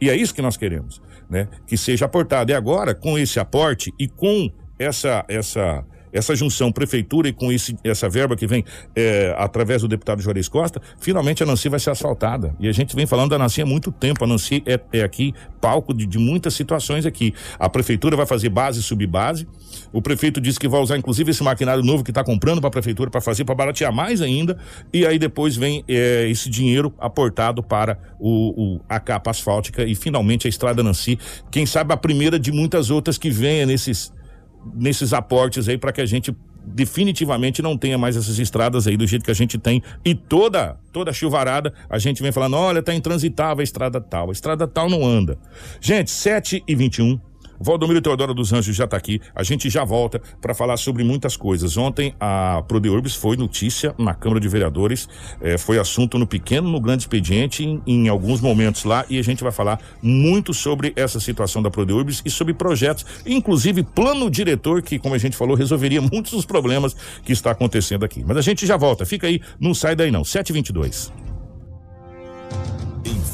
E 0.01 0.09
é 0.09 0.17
isso 0.17 0.35
que 0.35 0.41
nós 0.41 0.57
queremos, 0.57 1.03
né? 1.29 1.49
Que 1.67 1.77
seja 1.77 2.05
aportado. 2.05 2.51
E 2.51 2.55
agora, 2.55 2.95
com 2.95 3.19
esse 3.19 3.41
aporte 3.41 3.93
e 3.99 4.07
com 4.07 4.51
essa 4.79 5.25
essa 5.29 5.85
essa 6.13 6.35
junção 6.35 6.71
prefeitura 6.73 7.29
e 7.29 7.33
com 7.33 7.53
esse, 7.53 7.77
essa 7.85 8.09
verba 8.09 8.37
que 8.37 8.47
vem 8.47 8.65
é, 8.95 9.35
através 9.39 9.83
do 9.83 9.89
deputado 9.89 10.21
Juarez 10.23 10.49
Costa, 10.49 10.81
finalmente 10.99 11.43
a 11.43 11.47
Nancy 11.47 11.69
vai 11.69 11.81
ser 11.81 11.91
asfaltada. 11.91 12.55
E 12.59 12.69
a 12.69 12.73
gente 12.73 12.95
vem 12.95 13.07
falando 13.07 13.31
da 13.31 13.39
Nancy 13.39 13.63
há 13.63 13.67
muito 13.67 13.91
tempo. 13.91 14.25
A 14.25 14.27
Nancy 14.27 14.63
é, 14.67 14.81
é 14.93 15.03
aqui 15.03 15.35
palco 15.61 15.93
de, 15.93 16.07
de, 16.07 16.19
muitas 16.19 16.55
situações 16.55 17.07
aqui. 17.07 17.35
A 17.59 17.69
prefeitura 17.69 18.17
vai 18.17 18.27
fazer 18.27 18.49
base 18.49 18.81
e 18.81 18.83
subbase. 18.83 19.47
O 19.93 20.01
prefeito 20.01 20.41
disse 20.41 20.59
que 20.59 20.69
vai 20.69 20.81
usar 20.81 20.97
inclusive 20.97 21.31
esse 21.31 21.43
maquinário 21.43 21.83
novo 21.83 22.05
que 22.05 22.11
está 22.11 22.23
comprando 22.23 22.61
para 22.61 22.69
a 22.69 22.71
prefeitura 22.71 23.11
para 23.11 23.21
fazer, 23.21 23.45
para 23.45 23.55
baratear 23.55 23.93
mais 23.93 24.21
ainda. 24.21 24.57
E 24.93 25.07
aí 25.07 25.19
depois 25.19 25.57
vem 25.57 25.85
é, 25.89 26.29
esse 26.29 26.49
dinheiro 26.49 26.93
aportado 26.99 27.63
para 27.63 27.99
o, 28.19 28.77
o, 28.77 28.81
a 28.89 29.01
capa 29.01 29.31
asfáltica 29.31 29.85
e 29.85 29.95
finalmente 29.95 30.47
a 30.47 30.51
estrada 30.51 30.83
Nancy. 30.83 31.19
Quem 31.51 31.67
sabe 31.67 31.93
a 31.93 31.97
primeira 31.97 32.39
de 32.39 32.53
muitas 32.53 32.91
outras 32.91 33.19
que 33.19 33.31
venha 33.31 33.67
nesses 33.67 34.13
nesses 34.75 35.13
aportes 35.13 35.69
aí 35.69 35.79
para 35.79 35.93
que 35.93 36.01
a 36.01 36.07
gente 36.07 36.35
definitivamente 36.65 37.63
não 37.63 37.79
tenha 37.79 37.97
mais 37.97 38.17
essas 38.17 38.39
estradas 38.39 38.87
aí 38.87 38.97
do 38.97 39.07
jeito 39.07 39.25
que 39.25 39.31
a 39.31 39.35
gente 39.35 39.59
tem 39.59 39.83
e 40.05 40.15
toda 40.15 40.77
toda 40.93 41.13
chuvarada 41.13 41.73
a 41.89 41.99
gente 41.99 42.23
vem 42.23 42.31
falando, 42.31 42.57
olha, 42.57 42.83
tá 42.83 42.95
intransitável 42.95 43.61
a 43.61 43.65
estrada 43.65 44.01
tal, 44.01 44.29
a 44.29 44.33
estrada 44.33 44.67
tal 44.67 44.91
não 44.91 45.05
anda. 45.05 45.39
Gente, 45.81 46.11
7 46.11 46.63
e 46.67 46.75
21 46.75 47.19
Valdomiro 47.61 48.01
Teodoro 48.01 48.33
dos 48.33 48.53
Anjos 48.53 48.75
já 48.77 48.85
está 48.85 48.97
aqui. 48.97 49.21
A 49.35 49.43
gente 49.43 49.69
já 49.69 49.85
volta 49.85 50.21
para 50.41 50.55
falar 50.55 50.77
sobre 50.77 51.03
muitas 51.03 51.37
coisas. 51.37 51.77
Ontem 51.77 52.15
a 52.21 52.63
Prodeurbis 52.67 53.15
foi 53.15 53.37
notícia 53.37 53.95
na 53.99 54.15
Câmara 54.15 54.41
de 54.41 54.49
Vereadores, 54.49 55.09
eh, 55.41 55.59
foi 55.59 55.79
assunto 55.79 56.19
no 56.19 56.27
pequeno, 56.27 56.71
no 56.71 56.81
grande 56.81 57.03
expediente, 57.03 57.65
em, 57.65 57.83
em, 57.87 58.09
alguns 58.09 58.41
momentos 58.41 58.85
lá, 58.85 59.05
e 59.09 59.19
a 59.19 59.23
gente 59.23 59.43
vai 59.43 59.53
falar 59.53 59.81
muito 60.03 60.55
sobre 60.55 60.93
essa 60.97 61.21
situação 61.21 61.63
da 61.63 61.71
Prodeurbis 61.71 62.23
e 62.25 62.31
sobre 62.31 62.55
projetos, 62.55 63.05
inclusive 63.27 63.83
plano 63.83 64.31
diretor 64.31 64.83
que, 64.83 64.99
como 64.99 65.15
a 65.15 65.19
gente 65.19 65.37
falou, 65.37 65.57
resolveria 65.57 66.01
muitos 66.03 66.33
dos 66.33 66.47
problemas 66.47 66.95
que 67.25 67.33
está 67.33 67.51
acontecendo 67.51 68.05
aqui. 68.05 68.25
Mas 68.27 68.37
a 68.37 68.43
gente 68.43 68.67
já 68.67 68.77
volta. 68.77 69.05
Fica 69.05 69.27
aí, 69.27 69.41
não 69.61 69.75
sai 69.75 69.97
daí 69.97 70.11
não. 70.11 70.25
722. 70.25 71.13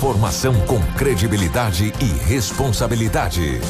Informação 0.00 0.54
com 0.62 0.80
credibilidade 0.96 1.92
e 2.00 2.04
responsabilidade. 2.26 3.60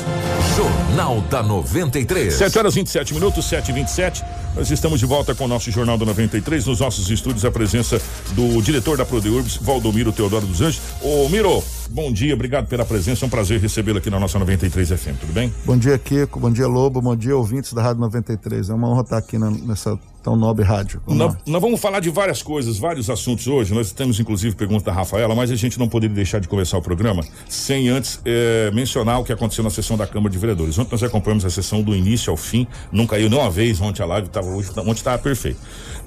Jornal 0.56 1.20
da 1.22 1.42
93. 1.42 2.32
7 2.32 2.56
horas 2.56 2.72
27 2.72 3.14
minutos, 3.14 3.48
7 3.48 3.70
e 3.70 3.74
27 3.74 4.24
nós 4.54 4.68
estamos 4.70 4.98
de 4.98 5.06
volta 5.06 5.32
com 5.34 5.44
o 5.44 5.48
nosso 5.48 5.70
Jornal 5.70 5.96
da 5.96 6.04
93. 6.04 6.66
Nos 6.66 6.80
nossos 6.80 7.08
estúdios, 7.10 7.44
a 7.44 7.50
presença 7.50 8.00
do 8.32 8.60
diretor 8.60 8.96
da 8.96 9.04
Prodeurbs, 9.04 9.56
Valdomiro 9.56 10.12
Teodoro 10.12 10.46
dos 10.46 10.60
Anjos. 10.60 10.80
Ô, 11.02 11.28
Miro, 11.28 11.62
bom 11.90 12.12
dia, 12.12 12.34
obrigado 12.34 12.66
pela 12.66 12.84
presença. 12.84 13.24
É 13.24 13.26
um 13.26 13.30
prazer 13.30 13.60
recebê-lo 13.60 13.98
aqui 13.98 14.10
na 14.10 14.18
nossa 14.18 14.38
93 14.38 14.88
FM, 14.88 15.20
tudo 15.20 15.32
bem? 15.32 15.54
Bom 15.64 15.76
dia, 15.76 15.96
Kiko. 15.98 16.40
Bom 16.40 16.50
dia, 16.50 16.66
Lobo. 16.66 17.00
Bom 17.00 17.14
dia, 17.14 17.36
ouvintes 17.36 17.72
da 17.72 17.82
Rádio 17.82 18.00
93. 18.00 18.70
É 18.70 18.74
uma 18.74 18.88
honra 18.88 19.02
estar 19.02 19.18
aqui 19.18 19.38
na, 19.38 19.50
nessa 19.50 19.98
tão 20.22 20.36
nobre 20.36 20.64
rádio. 20.64 21.02
Nós, 21.06 21.36
nós, 21.46 21.60
vamos 21.60 21.80
falar 21.80 22.00
de 22.00 22.10
várias 22.10 22.42
coisas, 22.42 22.78
vários 22.78 23.08
assuntos 23.08 23.46
hoje. 23.46 23.74
Nós 23.74 23.92
temos 23.92 24.20
inclusive 24.20 24.54
perguntas 24.54 24.82
da 24.82 24.92
Rafaela, 24.92 25.34
mas 25.34 25.50
a 25.50 25.56
gente 25.56 25.78
não 25.78 25.88
poderia 25.88 26.14
deixar 26.14 26.40
de 26.40 26.48
começar 26.48 26.78
o 26.78 26.82
programa 26.82 27.22
sem 27.48 27.88
antes 27.88 28.20
é, 28.24 28.70
mencionar 28.72 29.20
o 29.20 29.24
que 29.24 29.32
aconteceu 29.32 29.64
na 29.64 29.70
sessão 29.70 29.96
da 29.96 30.06
Câmara 30.06 30.30
de 30.30 30.38
Vereadores. 30.38 30.78
Ontem 30.78 30.92
nós 30.92 31.02
acompanhamos 31.02 31.44
a 31.44 31.50
sessão 31.50 31.82
do 31.82 31.94
início 31.94 32.30
ao 32.30 32.36
fim, 32.36 32.66
não 32.92 33.06
caiu 33.06 33.28
nenhuma 33.28 33.50
vez 33.50 33.80
ontem 33.80 34.02
a 34.02 34.06
live, 34.06 34.28
tava, 34.28 34.48
hoje, 34.48 34.70
ontem 34.76 34.92
estava 34.92 35.18
perfeito. 35.18 35.58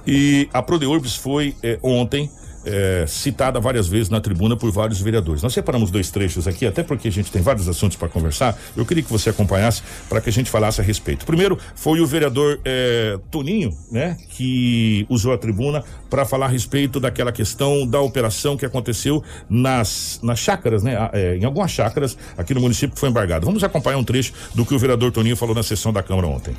E 0.05 0.49
a 0.53 0.61
Prodeurbs 0.61 1.15
foi 1.15 1.55
é, 1.63 1.79
ontem 1.81 2.29
é, 2.65 3.05
citada 3.07 3.59
várias 3.59 3.87
vezes 3.87 4.09
na 4.09 4.21
tribuna 4.21 4.55
por 4.55 4.71
vários 4.71 4.99
vereadores. 5.01 5.41
Nós 5.41 5.53
separamos 5.53 5.91
dois 5.91 6.09
trechos 6.11 6.47
aqui, 6.47 6.65
até 6.65 6.83
porque 6.83 7.07
a 7.07 7.11
gente 7.11 7.31
tem 7.31 7.41
vários 7.41 7.67
assuntos 7.67 7.97
para 7.97 8.07
conversar. 8.07 8.57
Eu 8.75 8.85
queria 8.85 9.03
que 9.03 9.11
você 9.11 9.29
acompanhasse 9.29 9.81
para 10.09 10.21
que 10.21 10.29
a 10.29 10.33
gente 10.33 10.49
falasse 10.49 10.81
a 10.81 10.83
respeito. 10.83 11.25
Primeiro 11.25 11.57
foi 11.75 11.99
o 11.99 12.07
vereador 12.07 12.59
é, 12.63 13.17
Toninho, 13.31 13.71
né, 13.91 14.17
que 14.29 15.05
usou 15.09 15.33
a 15.33 15.37
tribuna 15.37 15.83
para 16.09 16.25
falar 16.25 16.45
a 16.45 16.49
respeito 16.49 16.99
daquela 16.99 17.31
questão 17.31 17.87
da 17.87 17.99
operação 17.99 18.55
que 18.55 18.65
aconteceu 18.65 19.23
nas, 19.49 20.19
nas 20.23 20.39
chácaras, 20.39 20.83
né, 20.83 21.09
é, 21.13 21.37
em 21.37 21.45
algumas 21.45 21.71
chácaras 21.71 22.17
aqui 22.37 22.53
no 22.53 22.61
município 22.61 22.93
que 22.93 22.99
foi 22.99 23.09
embargado. 23.09 23.45
Vamos 23.45 23.63
acompanhar 23.63 23.97
um 23.97 24.03
trecho 24.03 24.33
do 24.53 24.65
que 24.65 24.73
o 24.73 24.79
vereador 24.79 25.11
Toninho 25.11 25.35
falou 25.35 25.55
na 25.55 25.63
sessão 25.63 25.91
da 25.91 26.03
Câmara 26.03 26.27
ontem. 26.27 26.55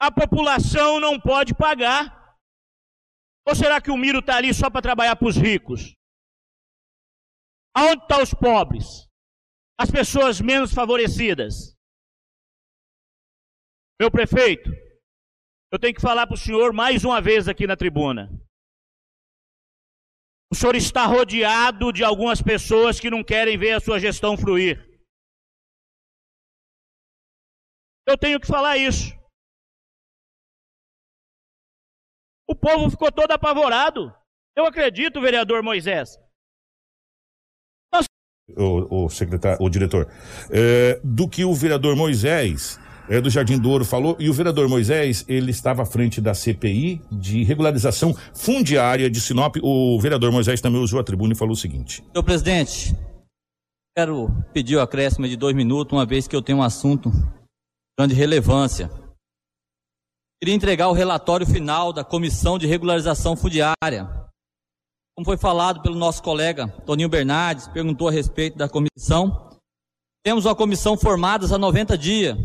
A 0.00 0.10
população 0.10 0.98
não 0.98 1.20
pode 1.20 1.52
pagar 1.52 2.19
ou 3.46 3.54
será 3.54 3.80
que 3.80 3.90
o 3.90 3.96
Miro 3.96 4.20
está 4.20 4.36
ali 4.36 4.52
só 4.54 4.70
para 4.70 4.82
trabalhar 4.82 5.16
para 5.16 5.28
os 5.28 5.36
ricos? 5.36 5.94
Aonde 7.74 8.02
estão 8.02 8.18
tá 8.18 8.22
os 8.22 8.34
pobres? 8.34 9.08
As 9.78 9.90
pessoas 9.90 10.40
menos 10.40 10.74
favorecidas? 10.74 11.76
Meu 14.00 14.10
prefeito, 14.10 14.70
eu 15.72 15.78
tenho 15.78 15.94
que 15.94 16.00
falar 16.00 16.26
para 16.26 16.34
o 16.34 16.38
senhor 16.38 16.72
mais 16.72 17.04
uma 17.04 17.20
vez 17.20 17.48
aqui 17.48 17.66
na 17.66 17.76
tribuna. 17.76 18.28
O 20.52 20.54
senhor 20.54 20.74
está 20.74 21.06
rodeado 21.06 21.92
de 21.92 22.02
algumas 22.02 22.42
pessoas 22.42 22.98
que 22.98 23.08
não 23.08 23.22
querem 23.22 23.56
ver 23.56 23.72
a 23.72 23.80
sua 23.80 24.00
gestão 24.00 24.36
fluir. 24.36 24.84
Eu 28.06 28.18
tenho 28.18 28.40
que 28.40 28.48
falar 28.48 28.76
isso. 28.76 29.19
O 32.50 32.54
povo 32.56 32.90
ficou 32.90 33.12
todo 33.12 33.30
apavorado. 33.30 34.12
Eu 34.56 34.66
acredito, 34.66 35.20
vereador 35.20 35.62
Moisés. 35.62 36.18
Nós... 37.94 38.06
O, 38.56 39.04
o, 39.04 39.08
secretário, 39.08 39.64
o 39.64 39.70
diretor, 39.70 40.08
é, 40.50 41.00
do 41.04 41.28
que 41.28 41.44
o 41.44 41.54
vereador 41.54 41.94
Moisés 41.94 42.76
é, 43.08 43.20
do 43.20 43.30
Jardim 43.30 43.56
do 43.56 43.70
Ouro 43.70 43.84
falou, 43.84 44.16
e 44.18 44.28
o 44.28 44.32
vereador 44.32 44.68
Moisés, 44.68 45.24
ele 45.28 45.52
estava 45.52 45.84
à 45.84 45.86
frente 45.86 46.20
da 46.20 46.34
CPI 46.34 47.00
de 47.12 47.44
regularização 47.44 48.16
fundiária 48.34 49.08
de 49.08 49.20
Sinop. 49.20 49.54
O 49.62 50.00
vereador 50.00 50.32
Moisés 50.32 50.60
também 50.60 50.82
usou 50.82 50.98
a 50.98 51.04
tribuna 51.04 51.34
e 51.34 51.36
falou 51.36 51.52
o 51.52 51.56
seguinte: 51.56 52.02
Senhor 52.10 52.24
presidente, 52.24 52.96
quero 53.96 54.28
pedir 54.52 54.74
o 54.74 54.80
acréscimo 54.80 55.28
de 55.28 55.36
dois 55.36 55.54
minutos, 55.54 55.96
uma 55.96 56.04
vez 56.04 56.26
que 56.26 56.34
eu 56.34 56.42
tenho 56.42 56.58
um 56.58 56.64
assunto 56.64 57.12
de 57.12 57.28
grande 57.96 58.14
relevância. 58.14 58.90
Queria 60.42 60.54
entregar 60.54 60.88
o 60.88 60.94
relatório 60.94 61.46
final 61.46 61.92
da 61.92 62.02
Comissão 62.02 62.58
de 62.58 62.66
Regularização 62.66 63.36
Fundiária. 63.36 64.08
Como 65.14 65.22
foi 65.26 65.36
falado 65.36 65.82
pelo 65.82 65.94
nosso 65.94 66.22
colega 66.22 66.66
Toninho 66.86 67.10
Bernardes, 67.10 67.68
perguntou 67.68 68.08
a 68.08 68.10
respeito 68.10 68.56
da 68.56 68.66
comissão. 68.66 69.50
Temos 70.24 70.46
uma 70.46 70.54
comissão 70.54 70.96
formada 70.96 71.44
há 71.44 71.58
90 71.58 71.98
dias, 71.98 72.38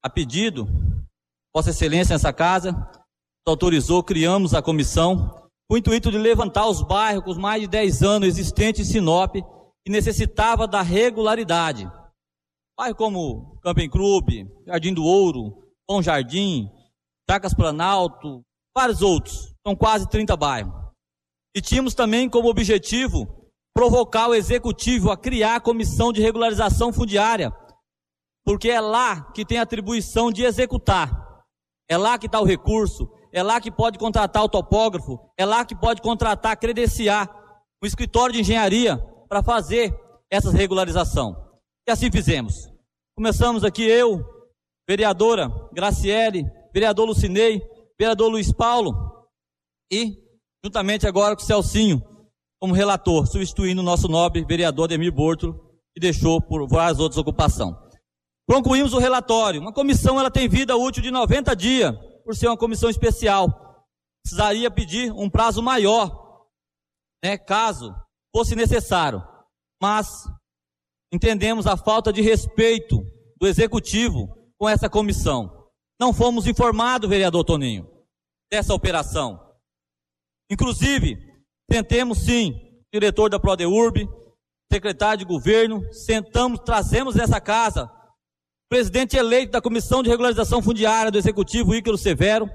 a 0.00 0.08
pedido, 0.08 0.68
Vossa 1.52 1.70
Excelência 1.70 2.14
nessa 2.14 2.32
casa, 2.32 2.72
autorizou, 3.44 4.00
criamos 4.04 4.54
a 4.54 4.62
comissão, 4.62 5.48
com 5.68 5.74
o 5.74 5.76
intuito 5.76 6.12
de 6.12 6.18
levantar 6.18 6.68
os 6.68 6.82
bairros 6.82 7.24
com 7.24 7.40
mais 7.40 7.62
de 7.62 7.66
10 7.66 8.02
anos 8.04 8.28
existentes 8.28 8.88
em 8.88 8.92
Sinop, 8.92 9.34
que 9.34 9.90
necessitava 9.90 10.68
da 10.68 10.82
regularidade. 10.82 11.90
Bairros 12.78 12.96
como 12.96 13.58
Camping 13.60 13.90
Clube, 13.90 14.48
Jardim 14.64 14.94
do 14.94 15.02
Ouro, 15.02 15.64
Bom 15.88 16.00
Jardim, 16.00 16.70
Tacas 17.28 17.52
Planalto, 17.52 18.42
vários 18.74 19.02
outros. 19.02 19.54
São 19.64 19.76
quase 19.76 20.08
30 20.08 20.34
bairros. 20.34 20.72
E 21.54 21.60
tínhamos 21.60 21.92
também 21.92 22.26
como 22.26 22.48
objetivo 22.48 23.52
provocar 23.74 24.28
o 24.28 24.34
executivo 24.34 25.10
a 25.10 25.16
criar 25.16 25.56
a 25.56 25.60
comissão 25.60 26.10
de 26.10 26.22
regularização 26.22 26.90
fundiária, 26.90 27.52
porque 28.44 28.70
é 28.70 28.80
lá 28.80 29.30
que 29.32 29.44
tem 29.44 29.58
a 29.58 29.62
atribuição 29.62 30.32
de 30.32 30.42
executar. 30.42 31.44
É 31.88 31.98
lá 31.98 32.18
que 32.18 32.26
está 32.26 32.40
o 32.40 32.44
recurso, 32.44 33.08
é 33.30 33.42
lá 33.42 33.60
que 33.60 33.70
pode 33.70 33.98
contratar 33.98 34.42
o 34.42 34.48
topógrafo, 34.48 35.20
é 35.36 35.44
lá 35.44 35.64
que 35.66 35.76
pode 35.76 36.00
contratar, 36.00 36.58
credenciar 36.58 37.28
o 37.82 37.86
escritório 37.86 38.32
de 38.32 38.40
engenharia 38.40 38.96
para 39.28 39.42
fazer 39.42 39.94
essa 40.30 40.50
regularização. 40.50 41.36
E 41.86 41.90
assim 41.90 42.10
fizemos. 42.10 42.72
Começamos 43.14 43.64
aqui 43.64 43.82
eu, 43.82 44.24
vereadora 44.88 45.50
Graciele, 45.72 46.44
vereador 46.72 47.06
Lucinei, 47.06 47.62
vereador 47.98 48.30
Luiz 48.30 48.52
Paulo 48.52 49.26
e, 49.90 50.16
juntamente 50.64 51.06
agora 51.06 51.34
com 51.34 51.42
o 51.42 51.44
Celcinho, 51.44 52.02
como 52.60 52.74
relator, 52.74 53.26
substituindo 53.26 53.80
o 53.80 53.84
nosso 53.84 54.08
nobre 54.08 54.44
vereador 54.44 54.84
Ademir 54.84 55.12
Borto, 55.12 55.54
que 55.94 56.00
deixou 56.00 56.40
por 56.40 56.66
várias 56.68 56.98
outras 56.98 57.18
ocupações. 57.18 57.76
Concluímos 58.48 58.92
o 58.94 58.98
relatório. 58.98 59.60
Uma 59.60 59.72
comissão 59.72 60.18
ela 60.18 60.30
tem 60.30 60.48
vida 60.48 60.76
útil 60.76 61.02
de 61.02 61.10
90 61.10 61.54
dias, 61.54 61.92
por 62.24 62.34
ser 62.34 62.48
uma 62.48 62.56
comissão 62.56 62.90
especial. 62.90 63.86
Precisaria 64.22 64.70
pedir 64.70 65.12
um 65.12 65.30
prazo 65.30 65.62
maior, 65.62 66.46
né, 67.22 67.38
caso 67.38 67.94
fosse 68.34 68.54
necessário. 68.54 69.22
Mas 69.80 70.24
entendemos 71.12 71.66
a 71.66 71.76
falta 71.76 72.12
de 72.12 72.20
respeito 72.20 73.02
do 73.38 73.46
executivo 73.46 74.28
com 74.58 74.68
essa 74.68 74.88
comissão. 74.90 75.57
Não 76.00 76.12
fomos 76.12 76.46
informados, 76.46 77.08
vereador 77.08 77.44
Toninho, 77.44 77.88
dessa 78.50 78.72
operação. 78.72 79.40
Inclusive, 80.50 81.18
tentemos 81.68 82.18
sim 82.18 82.82
diretor 82.92 83.28
da 83.28 83.38
Prodeurb, 83.38 84.08
secretário 84.72 85.18
de 85.18 85.24
governo, 85.24 85.82
sentamos, 85.92 86.60
trazemos 86.60 87.14
nessa 87.14 87.40
casa 87.40 87.90
presidente 88.68 89.16
eleito 89.16 89.52
da 89.52 89.62
Comissão 89.62 90.02
de 90.02 90.10
Regularização 90.10 90.62
Fundiária 90.62 91.10
do 91.10 91.16
Executivo, 91.16 91.74
Ícaro 91.74 91.96
Severo, 91.96 92.50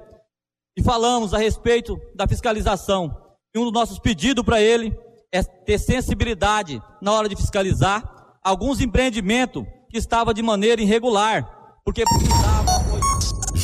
e 0.76 0.82
falamos 0.82 1.34
a 1.34 1.38
respeito 1.38 2.00
da 2.14 2.26
fiscalização. 2.26 3.20
E 3.54 3.58
um 3.58 3.64
dos 3.64 3.72
nossos 3.72 3.98
pedidos 3.98 4.44
para 4.44 4.60
ele 4.60 4.96
é 5.32 5.42
ter 5.42 5.78
sensibilidade 5.78 6.80
na 7.02 7.12
hora 7.12 7.28
de 7.28 7.36
fiscalizar 7.36 8.38
alguns 8.42 8.80
empreendimentos 8.80 9.64
que 9.90 9.98
estavam 9.98 10.32
de 10.32 10.42
maneira 10.42 10.80
irregular, 10.80 11.80
porque 11.84 12.04
precisava 12.04 12.73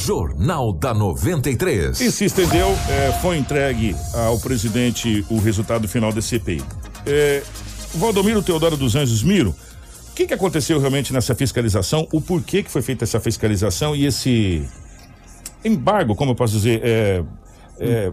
Jornal 0.04 0.72
da 0.72 0.94
93. 0.94 2.00
E 2.00 2.10
se 2.10 2.24
estendeu, 2.24 2.68
é, 2.88 3.12
foi 3.20 3.36
entregue 3.36 3.94
ao 4.14 4.38
presidente 4.38 5.24
o 5.28 5.38
resultado 5.38 5.86
final 5.86 6.10
da 6.12 6.22
CPI. 6.22 6.62
É, 7.04 7.42
Valdomiro 7.94 8.42
Teodoro 8.42 8.76
dos 8.76 8.96
Anjos 8.96 9.22
Miro, 9.22 9.50
o 10.10 10.14
que, 10.14 10.26
que 10.26 10.34
aconteceu 10.34 10.78
realmente 10.80 11.12
nessa 11.12 11.34
fiscalização? 11.34 12.08
O 12.12 12.20
porquê 12.20 12.62
que 12.62 12.70
foi 12.70 12.82
feita 12.82 13.04
essa 13.04 13.20
fiscalização 13.20 13.94
e 13.94 14.06
esse 14.06 14.66
embargo, 15.64 16.14
como 16.14 16.30
eu 16.30 16.34
posso 16.34 16.54
dizer, 16.54 16.80
é, 16.82 17.24
é, 17.78 18.12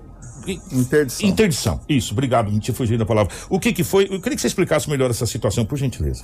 Interdição. 0.72 1.30
Interdição. 1.30 1.82
Isso, 1.90 2.14
obrigado, 2.14 2.52
não 2.52 2.60
tinha 2.60 2.74
fugido 2.76 3.00
da 3.00 3.06
palavra. 3.06 3.34
O 3.50 3.60
que 3.60 3.74
que 3.74 3.84
foi? 3.84 4.06
Eu 4.10 4.22
queria 4.22 4.36
que 4.36 4.42
você 4.42 4.48
explicasse 4.48 4.90
melhor 4.90 5.10
essa 5.10 5.26
situação, 5.26 5.66
por 5.66 5.78
gentileza. 5.78 6.24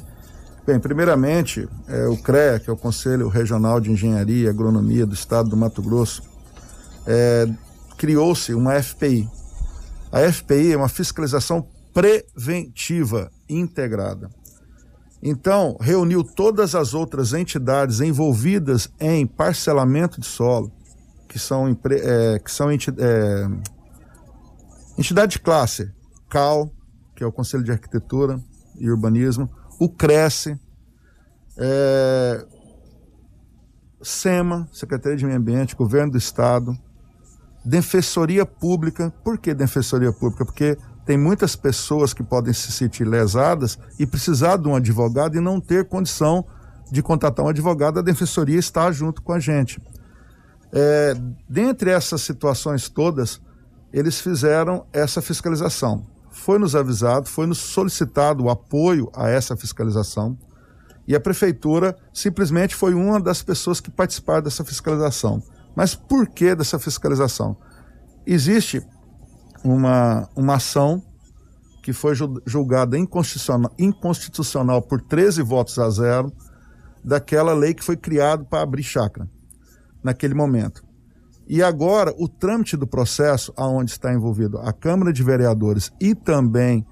Bem, 0.66 0.80
primeiramente, 0.80 1.68
é, 1.89 2.07
o 2.07 2.16
CREA, 2.16 2.57
que 2.57 2.70
é 2.70 2.74
o 2.74 2.78
Conselho 2.78 3.28
Regional 3.28 3.82
de 3.82 3.91
Engenharia 3.91 4.45
e 4.45 4.49
Agronomia 4.49 5.05
do 5.05 5.14
Estado 5.14 5.49
do 5.49 5.57
Mato 5.57 5.82
Grosso, 5.82 6.24
é, 7.05 7.49
criou-se 7.97 8.53
uma 8.53 8.82
FPI. 8.82 9.30
A 10.09 10.32
FPI 10.32 10.72
é 10.72 10.78
uma 10.78 10.88
fiscalização 10.88 11.68
preventiva 11.93 13.30
integrada. 13.49 14.30
Então, 15.22 15.78
reuniu 15.82 16.24
todas 16.24 16.76
as 16.76 16.93
outras 16.93 17.34
entidades 17.34 17.99
envolvidas 17.99 18.89
em 19.01 19.28
parcelamento 19.28 20.22
de 20.22 20.28
solo, 20.28 20.72
que 21.28 21.38
são, 21.38 21.78
é, 21.89 22.39
que 22.39 22.51
são 22.51 22.72
enti- 22.72 22.93
é, 22.97 23.47
entidade 24.97 25.34
de 25.34 25.39
classe, 25.39 25.91
CAL, 26.30 26.72
que 27.16 27.24
é 27.24 27.28
o 27.28 27.34
Conselho 27.34 27.64
de 27.64 27.72
Arquitetura 27.72 28.39
e 28.80 28.89
Urbanismo, 28.89 29.49
o 29.80 29.89
Cresce, 29.89 30.59
é, 31.57 32.45
SEMA, 34.01 34.67
Secretaria 34.71 35.17
de 35.17 35.26
Meio 35.26 35.38
Ambiente, 35.38 35.76
Governo 35.76 36.11
do 36.11 36.17
Estado, 36.17 36.78
Defensoria 37.63 38.45
Pública. 38.45 39.13
Por 39.24 39.38
que 39.38 39.53
Defensoria 39.53 40.11
Pública? 40.11 40.45
Porque 40.45 40.78
tem 41.05 41.17
muitas 41.17 41.55
pessoas 41.55 42.13
que 42.13 42.24
podem 42.24 42.53
se 42.53 42.71
sentir 42.71 43.05
lesadas 43.05 43.78
e 43.99 44.05
precisar 44.05 44.57
de 44.57 44.67
um 44.67 44.76
advogado 44.76 45.38
e 45.38 45.41
não 45.41 45.59
ter 45.59 45.88
condição 45.88 46.45
de 46.91 47.01
contratar 47.01 47.45
um 47.45 47.49
advogado, 47.49 47.99
a 47.99 48.03
Defensoria 48.03 48.59
está 48.59 48.91
junto 48.91 49.21
com 49.21 49.34
a 49.34 49.39
gente. 49.39 49.82
É, 50.71 51.15
dentre 51.49 51.89
essas 51.89 52.21
situações 52.21 52.89
todas, 52.89 53.41
eles 53.91 54.19
fizeram 54.19 54.86
essa 54.93 55.21
fiscalização. 55.21 56.05
Foi 56.34 56.57
nos 56.59 56.75
avisado, 56.75 57.29
foi 57.29 57.45
nos 57.45 57.59
solicitado 57.59 58.43
o 58.43 58.49
apoio 58.49 59.09
a 59.15 59.29
essa 59.29 59.55
fiscalização 59.55 60.38
e 61.07 61.15
a 61.15 61.19
prefeitura 61.19 61.95
simplesmente 62.13 62.75
foi 62.75 62.93
uma 62.93 63.19
das 63.21 63.43
pessoas 63.43 63.79
que 63.79 63.91
participaram 63.91 64.41
dessa 64.41 64.63
fiscalização. 64.65 65.41
Mas 65.75 65.95
por 65.95 66.27
que 66.27 66.55
dessa 66.55 66.79
fiscalização? 66.79 67.55
Existe 68.25 68.81
uma, 69.63 70.27
uma 70.36 70.55
ação 70.55 71.01
que 71.84 71.93
foi 71.93 72.15
ju- 72.15 72.41
julgada 72.45 72.97
inconstitucional, 72.97 73.71
inconstitucional 73.77 74.81
por 74.81 75.01
13 75.01 75.41
votos 75.41 75.77
a 75.77 75.89
zero 75.89 76.31
daquela 77.03 77.53
lei 77.53 77.73
que 77.73 77.84
foi 77.84 77.97
criada 77.97 78.43
para 78.43 78.61
abrir 78.63 78.84
chácara 78.84 79.29
naquele 80.03 80.34
momento. 80.34 80.82
E 81.47 81.61
agora 81.61 82.13
o 82.17 82.27
trâmite 82.27 82.77
do 82.77 82.87
processo, 82.87 83.53
aonde 83.57 83.91
está 83.91 84.13
envolvido 84.13 84.57
a 84.59 84.71
Câmara 84.71 85.11
de 85.11 85.23
Vereadores 85.23 85.91
e 85.99 86.15
também 86.15 86.85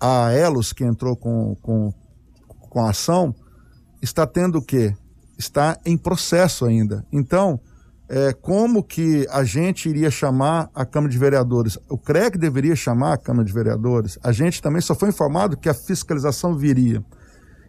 a 0.00 0.32
Elos, 0.32 0.72
que 0.72 0.84
entrou 0.84 1.16
com, 1.16 1.56
com, 1.62 1.92
com 2.46 2.80
a 2.80 2.90
ação, 2.90 3.34
está 4.00 4.26
tendo 4.26 4.58
o 4.58 4.62
quê? 4.62 4.94
Está 5.38 5.78
em 5.84 5.96
processo 5.96 6.64
ainda. 6.64 7.04
Então, 7.12 7.58
é, 8.08 8.32
como 8.32 8.84
que 8.84 9.26
a 9.30 9.44
gente 9.44 9.88
iria 9.88 10.10
chamar 10.10 10.70
a 10.74 10.84
Câmara 10.84 11.10
de 11.10 11.18
Vereadores? 11.18 11.78
O 11.88 11.96
CREC 11.96 12.36
deveria 12.38 12.76
chamar 12.76 13.14
a 13.14 13.18
Câmara 13.18 13.46
de 13.46 13.52
Vereadores. 13.52 14.18
A 14.22 14.30
gente 14.30 14.60
também 14.60 14.80
só 14.80 14.94
foi 14.94 15.08
informado 15.08 15.56
que 15.56 15.68
a 15.68 15.74
fiscalização 15.74 16.54
viria. 16.54 17.02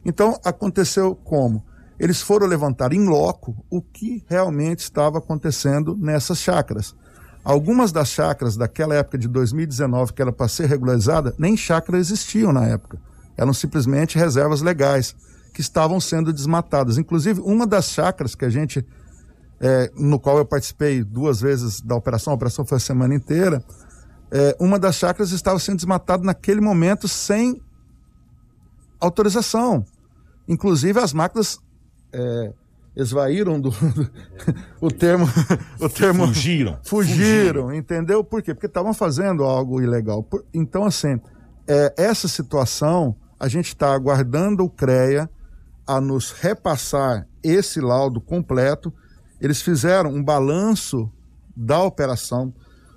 Então, 0.04 0.38
aconteceu 0.44 1.16
como? 1.16 1.64
Eles 2.00 2.22
foram 2.22 2.48
levantar 2.48 2.94
em 2.94 3.06
loco 3.08 3.56
o 3.70 3.82
que 3.82 4.24
realmente 4.28 4.80
estava 4.80 5.20
acontecendo 5.20 5.96
nessas 5.98 6.40
chácaras. 6.40 6.96
Algumas 7.44 7.92
das 7.92 8.10
chácaras 8.10 8.58
daquela 8.58 8.96
época 8.96 9.18
de 9.18 9.28
2019, 9.28 10.14
que 10.14 10.22
era 10.22 10.32
para 10.32 10.48
ser 10.48 10.68
regularizada, 10.68 11.34
nem 11.38 11.56
chácaras 11.56 12.08
existiam 12.08 12.52
na 12.52 12.66
época. 12.66 13.00
Eram 13.38 13.54
simplesmente 13.54 14.18
reservas 14.18 14.62
legais 14.62 15.16
que 15.54 15.62
estavam 15.62 16.02
sendo 16.02 16.34
desmatadas. 16.34 16.98
Inclusive, 16.98 17.40
uma 17.42 17.68
das 17.68 17.86
chácaras 17.90 18.36
que 18.36 18.44
a 18.44 18.50
gente, 18.50 18.86
é, 19.60 19.92
no 19.96 20.20
qual 20.20 20.38
eu 20.38 20.46
participei 20.46 21.04
duas 21.04 21.40
vezes 21.40 21.80
da 21.82 21.96
operação, 21.96 22.34
a 22.34 22.36
operação 22.36 22.66
foi 22.66 22.78
a 22.78 22.82
semana 22.82 23.16
inteira, 23.16 23.64
é, 24.32 24.58
uma 24.60 24.78
das 24.80 24.96
chácaras 24.96 25.32
estava 25.32 25.60
sendo 25.60 25.78
desmatada 25.78 26.24
naquele 26.24 26.60
momento 26.60 27.08
sem 27.08 27.62
autorização. 29.00 29.86
Inclusive, 30.48 31.00
as 31.00 31.14
máquinas 31.14 31.60
é, 32.18 32.54
esvaíram 32.96 33.60
do, 33.60 33.70
o 34.80 34.90
termo 34.90 35.28
o 35.80 35.90
termo 35.90 36.28
Fugiram. 36.28 36.80
fugiram, 36.84 37.74
entendeu? 37.74 38.24
Por 38.24 38.42
quê? 38.42 38.54
Porque 38.54 38.68
estavam 38.68 38.94
fazendo 38.94 39.44
algo 39.44 39.82
ilegal. 39.82 40.24
Por- 40.24 40.46
então 40.54 40.86
assim 40.86 41.20
é, 41.68 41.94
essa 41.98 42.28
situação 42.28 43.16
a 43.40 43.48
gente 43.50 43.68
está 43.68 43.94
aguardando 43.94 44.64
o 44.64 44.70
CREA 44.70 45.30
a 45.86 46.00
nos 46.00 46.32
repassar 46.32 47.28
esse 47.44 47.82
laudo 47.82 48.22
completo. 48.22 48.94
Eles 49.42 49.62
fizeram 49.62 50.10
um 50.12 50.24
balanço 50.24 51.12
da 51.56 51.84
operação. 51.84 52.54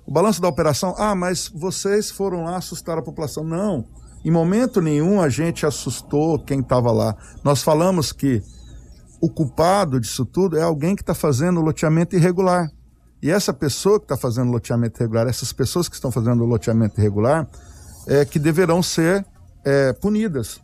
O 0.07 0.11
balanço 0.13 0.41
da 0.41 0.47
operação 0.47 0.95
ah 0.97 1.13
mas 1.13 1.51
vocês 1.53 2.09
foram 2.09 2.45
lá 2.45 2.55
assustar 2.55 2.97
a 2.97 3.01
população. 3.01 3.43
Não. 3.43 3.85
Em 4.23 4.31
momento 4.31 4.81
nenhum 4.81 5.21
a 5.21 5.27
gente 5.29 5.65
assustou 5.65 6.39
quem 6.39 6.61
estava 6.61 6.91
lá. 6.91 7.15
Nós 7.43 7.61
falamos 7.61 8.11
que 8.13 8.41
o 9.21 9.29
culpado 9.29 9.99
disso 9.99 10.25
tudo 10.25 10.57
é 10.57 10.61
alguém 10.61 10.95
que 10.95 11.01
está 11.01 11.13
fazendo 11.13 11.61
loteamento 11.61 12.15
irregular. 12.15 12.69
E 13.21 13.29
essa 13.29 13.53
pessoa 13.53 13.99
que 13.99 14.05
está 14.05 14.15
fazendo 14.15 14.49
loteamento 14.51 14.97
irregular, 14.99 15.27
essas 15.27 15.51
pessoas 15.51 15.89
que 15.89 15.95
estão 15.95 16.11
fazendo 16.11 16.45
loteamento 16.45 16.99
irregular, 16.99 17.47
é 18.07 18.23
que 18.23 18.39
deverão 18.39 18.81
ser 18.81 19.25
é, 19.65 19.91
punidas. 19.93 20.61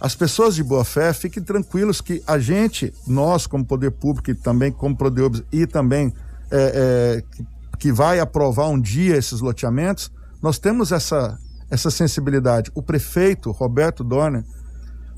As 0.00 0.14
pessoas 0.14 0.54
de 0.54 0.62
boa 0.62 0.84
fé, 0.84 1.12
fiquem 1.12 1.42
tranquilos 1.42 2.00
que 2.00 2.22
a 2.26 2.38
gente, 2.38 2.92
nós 3.06 3.46
como 3.46 3.64
poder 3.64 3.90
público 3.90 4.30
e 4.30 4.34
também 4.34 4.70
como 4.70 4.96
Prodeubs 4.96 5.42
e 5.52 5.66
também 5.66 6.12
é, 6.50 7.18
é, 7.20 7.22
que- 7.22 7.46
que 7.78 7.92
vai 7.92 8.20
aprovar 8.20 8.68
um 8.68 8.80
dia 8.80 9.16
esses 9.16 9.40
loteamentos, 9.40 10.10
nós 10.40 10.58
temos 10.58 10.92
essa, 10.92 11.38
essa 11.70 11.90
sensibilidade. 11.90 12.70
O 12.74 12.82
prefeito 12.82 13.50
Roberto 13.50 14.04
Dorner, 14.04 14.44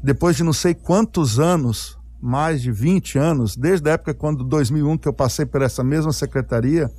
depois 0.03 0.37
de 0.37 0.43
não 0.43 0.53
sei 0.53 0.75
quantos 0.75 1.39
anos, 1.39 1.96
mais 2.21 2.63
de 2.63 2.73
20 2.73 3.19
anos, 3.19 3.57
desde 3.57 3.89
a 3.89 3.93
época 3.95 4.15
quando 4.15 4.45
2001 4.45 4.99
que 4.99 5.09
eu 5.09 5.13
passei 5.13 5.45
por 5.47 5.63
essa 5.63 5.85
mesma 5.85 6.13
secretaria, 6.13 6.91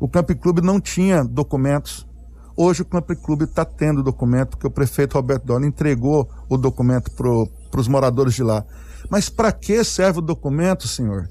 o 0.00 0.08
Camp 0.08 0.30
Clube 0.32 0.60
não 0.60 0.80
tinha 0.80 1.24
documentos. 1.24 2.06
Hoje 2.56 2.82
o 2.82 2.84
Camp 2.84 3.10
Clube 3.22 3.44
está 3.44 3.64
tendo 3.64 4.02
documento, 4.02 4.50
porque 4.50 4.66
o 4.66 4.70
prefeito 4.70 5.14
Roberto 5.14 5.44
Dorner 5.44 5.68
entregou 5.68 6.28
o 6.48 6.56
documento 6.56 7.10
para 7.12 7.80
os 7.80 7.88
moradores 7.88 8.34
de 8.34 8.42
lá. 8.42 8.64
Mas 9.10 9.28
para 9.28 9.52
que 9.52 9.84
serve 9.84 10.18
o 10.18 10.22
documento, 10.22 10.88
senhor? 10.88 11.28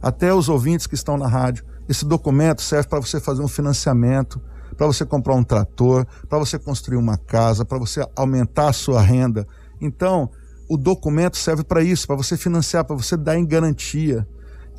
Até 0.00 0.34
os 0.34 0.48
ouvintes 0.48 0.86
que 0.86 0.94
estão 0.94 1.16
na 1.16 1.28
rádio, 1.28 1.64
esse 1.88 2.04
documento 2.04 2.62
serve 2.62 2.88
para 2.88 3.00
você 3.00 3.20
fazer 3.20 3.42
um 3.42 3.48
financiamento, 3.48 4.40
para 4.76 4.86
você 4.86 5.04
comprar 5.04 5.34
um 5.34 5.44
trator, 5.44 6.06
para 6.28 6.38
você 6.38 6.58
construir 6.58 6.96
uma 6.96 7.16
casa, 7.18 7.64
para 7.64 7.78
você 7.78 8.04
aumentar 8.16 8.68
a 8.68 8.72
sua 8.72 9.00
renda. 9.00 9.46
Então, 9.80 10.30
o 10.72 10.76
documento 10.78 11.36
serve 11.36 11.62
para 11.62 11.82
isso, 11.82 12.06
para 12.06 12.16
você 12.16 12.34
financiar, 12.34 12.82
para 12.82 12.96
você 12.96 13.14
dar 13.14 13.36
em 13.36 13.44
garantia 13.44 14.26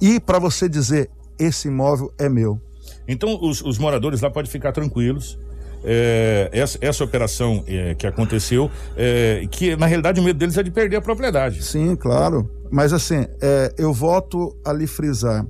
e 0.01 0.19
para 0.19 0.39
você 0.39 0.67
dizer: 0.67 1.07
esse 1.37 1.67
imóvel 1.67 2.11
é 2.17 2.27
meu. 2.27 2.59
Então, 3.07 3.37
os, 3.39 3.61
os 3.61 3.77
moradores 3.77 4.19
lá 4.19 4.31
podem 4.31 4.49
ficar 4.49 4.71
tranquilos. 4.71 5.37
É, 5.85 6.49
essa, 6.51 6.79
essa 6.81 7.03
operação 7.03 7.63
é, 7.67 7.93
que 7.93 8.07
aconteceu, 8.07 8.71
é, 8.97 9.45
que 9.51 9.75
na 9.75 9.85
realidade 9.85 10.19
o 10.19 10.23
medo 10.23 10.39
deles 10.39 10.57
é 10.57 10.63
de 10.63 10.71
perder 10.71 10.95
a 10.95 11.01
propriedade. 11.01 11.63
Sim, 11.63 11.95
claro. 11.95 12.49
Mas 12.71 12.91
assim, 12.91 13.27
é, 13.39 13.71
eu 13.77 13.93
volto 13.93 14.57
a 14.65 14.73
lhe 14.73 14.87
frisar. 14.87 15.45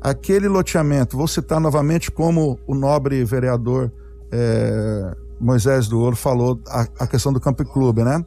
Aquele 0.00 0.48
loteamento, 0.48 1.18
vou 1.18 1.28
citar 1.28 1.60
novamente 1.60 2.10
como 2.10 2.58
o 2.66 2.74
nobre 2.74 3.22
vereador 3.24 3.92
é, 4.32 5.14
Moisés 5.38 5.86
do 5.86 6.00
Ouro 6.00 6.16
falou 6.16 6.58
a, 6.66 6.86
a 7.00 7.06
questão 7.06 7.30
do 7.30 7.40
Camping 7.40 7.64
Clube, 7.64 8.02
né? 8.04 8.24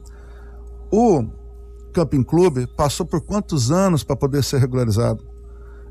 O 0.96 1.26
Camping 1.92 2.22
Clube 2.22 2.68
passou 2.68 3.04
por 3.04 3.20
quantos 3.20 3.72
anos 3.72 4.04
para 4.04 4.14
poder 4.14 4.44
ser 4.44 4.58
regularizado? 4.58 5.24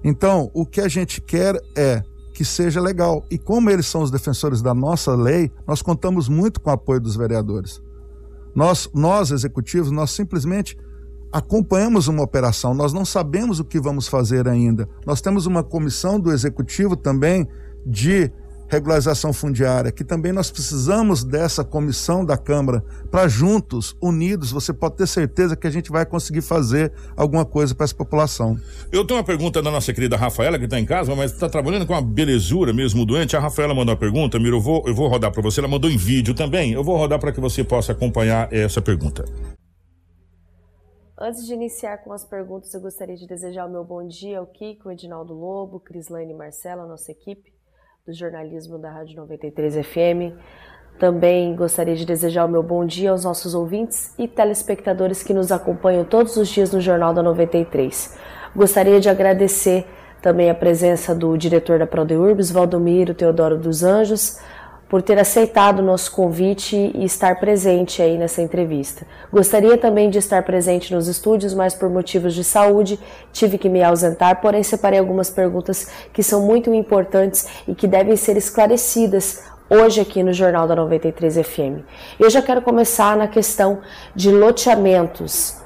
Então, 0.01 0.49
o 0.53 0.65
que 0.65 0.79
a 0.79 0.87
gente 0.87 1.19
quer 1.19 1.61
é 1.75 2.01
que 2.33 2.45
seja 2.45 2.79
legal. 2.79 3.25
E 3.29 3.37
como 3.37 3.69
eles 3.69 3.85
são 3.85 4.01
os 4.01 4.09
defensores 4.09 4.61
da 4.61 4.73
nossa 4.73 5.13
lei, 5.13 5.51
nós 5.67 5.81
contamos 5.81 6.29
muito 6.29 6.61
com 6.61 6.69
o 6.69 6.73
apoio 6.73 7.01
dos 7.01 7.17
vereadores. 7.17 7.81
Nós, 8.55 8.89
nós 8.93 9.29
executivos, 9.29 9.91
nós 9.91 10.11
simplesmente 10.11 10.77
acompanhamos 11.33 12.07
uma 12.07 12.23
operação, 12.23 12.73
nós 12.73 12.93
não 12.93 13.03
sabemos 13.03 13.59
o 13.59 13.65
que 13.65 13.81
vamos 13.81 14.07
fazer 14.07 14.47
ainda. 14.47 14.87
Nós 15.05 15.19
temos 15.19 15.45
uma 15.45 15.65
comissão 15.65 16.17
do 16.17 16.31
executivo 16.31 16.95
também 16.95 17.45
de 17.85 18.31
regularização 18.73 19.31
fundiária, 19.31 19.91
que 19.91 20.03
também 20.03 20.31
nós 20.31 20.49
precisamos 20.49 21.23
dessa 21.23 21.63
comissão 21.63 22.25
da 22.25 22.35
Câmara 22.35 22.83
para 23.11 23.27
juntos, 23.27 23.95
unidos, 24.01 24.51
você 24.51 24.73
pode 24.73 24.95
ter 24.95 25.07
certeza 25.07 25.55
que 25.55 25.67
a 25.67 25.69
gente 25.69 25.91
vai 25.91 26.05
conseguir 26.05 26.41
fazer 26.41 26.91
alguma 27.15 27.45
coisa 27.45 27.75
para 27.75 27.83
essa 27.83 27.95
população. 27.95 28.57
Eu 28.91 29.05
tenho 29.05 29.19
uma 29.19 29.25
pergunta 29.25 29.61
da 29.61 29.69
nossa 29.69 29.93
querida 29.93 30.17
Rafaela, 30.17 30.57
que 30.57 30.65
está 30.65 30.79
em 30.79 30.85
casa, 30.85 31.15
mas 31.15 31.31
está 31.31 31.47
trabalhando 31.47 31.85
com 31.85 31.93
uma 31.93 32.01
belezura 32.01 32.73
mesmo 32.73 33.05
doente. 33.05 33.37
A 33.37 33.39
Rafaela 33.39 33.73
mandou 33.73 33.93
uma 33.93 33.99
pergunta, 33.99 34.39
Miro, 34.39 34.57
eu 34.57 34.61
vou, 34.61 34.83
eu 34.87 34.95
vou 34.95 35.07
rodar 35.07 35.31
para 35.31 35.41
você. 35.41 35.59
Ela 35.59 35.69
mandou 35.69 35.89
em 35.89 35.97
vídeo 35.97 36.33
também. 36.33 36.71
Eu 36.73 36.83
vou 36.83 36.97
rodar 36.97 37.19
para 37.19 37.31
que 37.31 37.39
você 37.39 37.63
possa 37.63 37.91
acompanhar 37.91 38.51
essa 38.51 38.81
pergunta. 38.81 39.23
Antes 41.19 41.45
de 41.45 41.53
iniciar 41.53 41.99
com 41.99 42.11
as 42.11 42.25
perguntas, 42.25 42.73
eu 42.73 42.81
gostaria 42.81 43.15
de 43.15 43.27
desejar 43.27 43.67
o 43.67 43.71
meu 43.71 43.83
bom 43.85 44.05
dia 44.07 44.39
ao 44.39 44.47
Kiko, 44.47 44.91
Edinaldo 44.91 45.33
Lobo, 45.33 45.79
Crislane 45.79 46.31
e 46.31 46.35
Marcela, 46.35 46.87
nossa 46.87 47.11
equipe 47.11 47.52
do 48.05 48.11
jornalismo 48.11 48.77
da 48.77 48.91
Rádio 48.91 49.15
93 49.15 49.75
FM. 49.75 50.35
Também 50.99 51.55
gostaria 51.55 51.95
de 51.95 52.05
desejar 52.05 52.43
o 52.43 52.49
meu 52.49 52.61
bom 52.61 52.85
dia 52.85 53.11
aos 53.11 53.23
nossos 53.23 53.55
ouvintes 53.55 54.13
e 54.19 54.27
telespectadores 54.27 55.23
que 55.23 55.33
nos 55.33 55.53
acompanham 55.53 56.03
todos 56.03 56.35
os 56.35 56.49
dias 56.49 56.73
no 56.73 56.81
Jornal 56.81 57.13
da 57.13 57.23
93. 57.23 58.17
Gostaria 58.53 58.99
de 58.99 59.07
agradecer 59.07 59.87
também 60.21 60.49
a 60.49 60.53
presença 60.53 61.15
do 61.15 61.37
diretor 61.37 61.79
da 61.79 61.87
Prodeurbs, 61.87 62.51
Valdomiro 62.51 63.13
Teodoro 63.13 63.57
dos 63.57 63.85
Anjos, 63.85 64.37
por 64.93 65.01
ter 65.01 65.17
aceitado 65.17 65.79
o 65.79 65.81
nosso 65.81 66.11
convite 66.11 66.91
e 66.93 67.03
estar 67.03 67.39
presente 67.39 67.99
aí 67.99 68.15
nessa 68.15 68.43
entrevista. 68.43 69.07
Gostaria 69.31 69.75
também 69.75 70.07
de 70.07 70.19
estar 70.19 70.43
presente 70.43 70.93
nos 70.93 71.07
estúdios, 71.07 71.51
mas 71.51 71.73
por 71.73 71.89
motivos 71.89 72.35
de 72.35 72.43
saúde 72.43 72.99
tive 73.31 73.57
que 73.57 73.67
me 73.67 73.83
ausentar, 73.83 74.39
porém 74.39 74.61
separei 74.61 74.99
algumas 74.99 75.31
perguntas 75.31 75.89
que 76.13 76.21
são 76.21 76.45
muito 76.45 76.71
importantes 76.71 77.47
e 77.67 77.73
que 77.73 77.87
devem 77.87 78.15
ser 78.15 78.37
esclarecidas 78.37 79.41
hoje 79.67 79.99
aqui 79.99 80.21
no 80.21 80.31
Jornal 80.31 80.67
da 80.67 80.75
93 80.75 81.37
FM. 81.37 81.81
Eu 82.19 82.29
já 82.29 82.43
quero 82.43 82.61
começar 82.61 83.17
na 83.17 83.27
questão 83.27 83.79
de 84.15 84.29
loteamentos. 84.29 85.62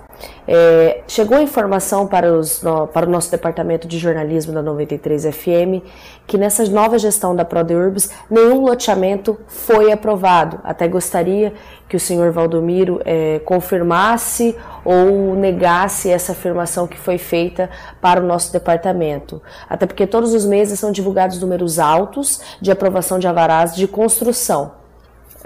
É, 0.47 1.01
chegou 1.07 1.37
a 1.37 1.41
informação 1.41 2.07
para, 2.07 2.33
os, 2.33 2.61
no, 2.61 2.87
para 2.87 3.05
o 3.05 3.09
nosso 3.09 3.29
departamento 3.29 3.87
de 3.87 3.99
jornalismo 3.99 4.53
da 4.53 4.61
93 4.61 5.25
FM 5.25 5.83
que 6.25 6.37
nessa 6.37 6.63
nova 6.65 6.97
gestão 6.97 7.35
da 7.35 7.43
ProDeurbs 7.43 8.09
nenhum 8.29 8.61
loteamento 8.61 9.37
foi 9.47 9.91
aprovado. 9.91 10.59
Até 10.63 10.87
gostaria 10.87 11.53
que 11.89 11.95
o 11.95 11.99
senhor 11.99 12.31
Valdomiro 12.31 13.01
é, 13.05 13.39
confirmasse 13.39 14.55
ou 14.83 15.35
negasse 15.35 16.09
essa 16.09 16.31
afirmação 16.31 16.87
que 16.87 16.97
foi 16.97 17.17
feita 17.17 17.69
para 18.01 18.21
o 18.21 18.25
nosso 18.25 18.51
departamento. 18.51 19.41
Até 19.69 19.85
porque 19.85 20.07
todos 20.07 20.33
os 20.33 20.45
meses 20.45 20.79
são 20.79 20.91
divulgados 20.91 21.39
números 21.39 21.77
altos 21.77 22.41
de 22.61 22.71
aprovação 22.71 23.19
de 23.19 23.27
avarás 23.27 23.75
de 23.75 23.87
construção 23.87 24.86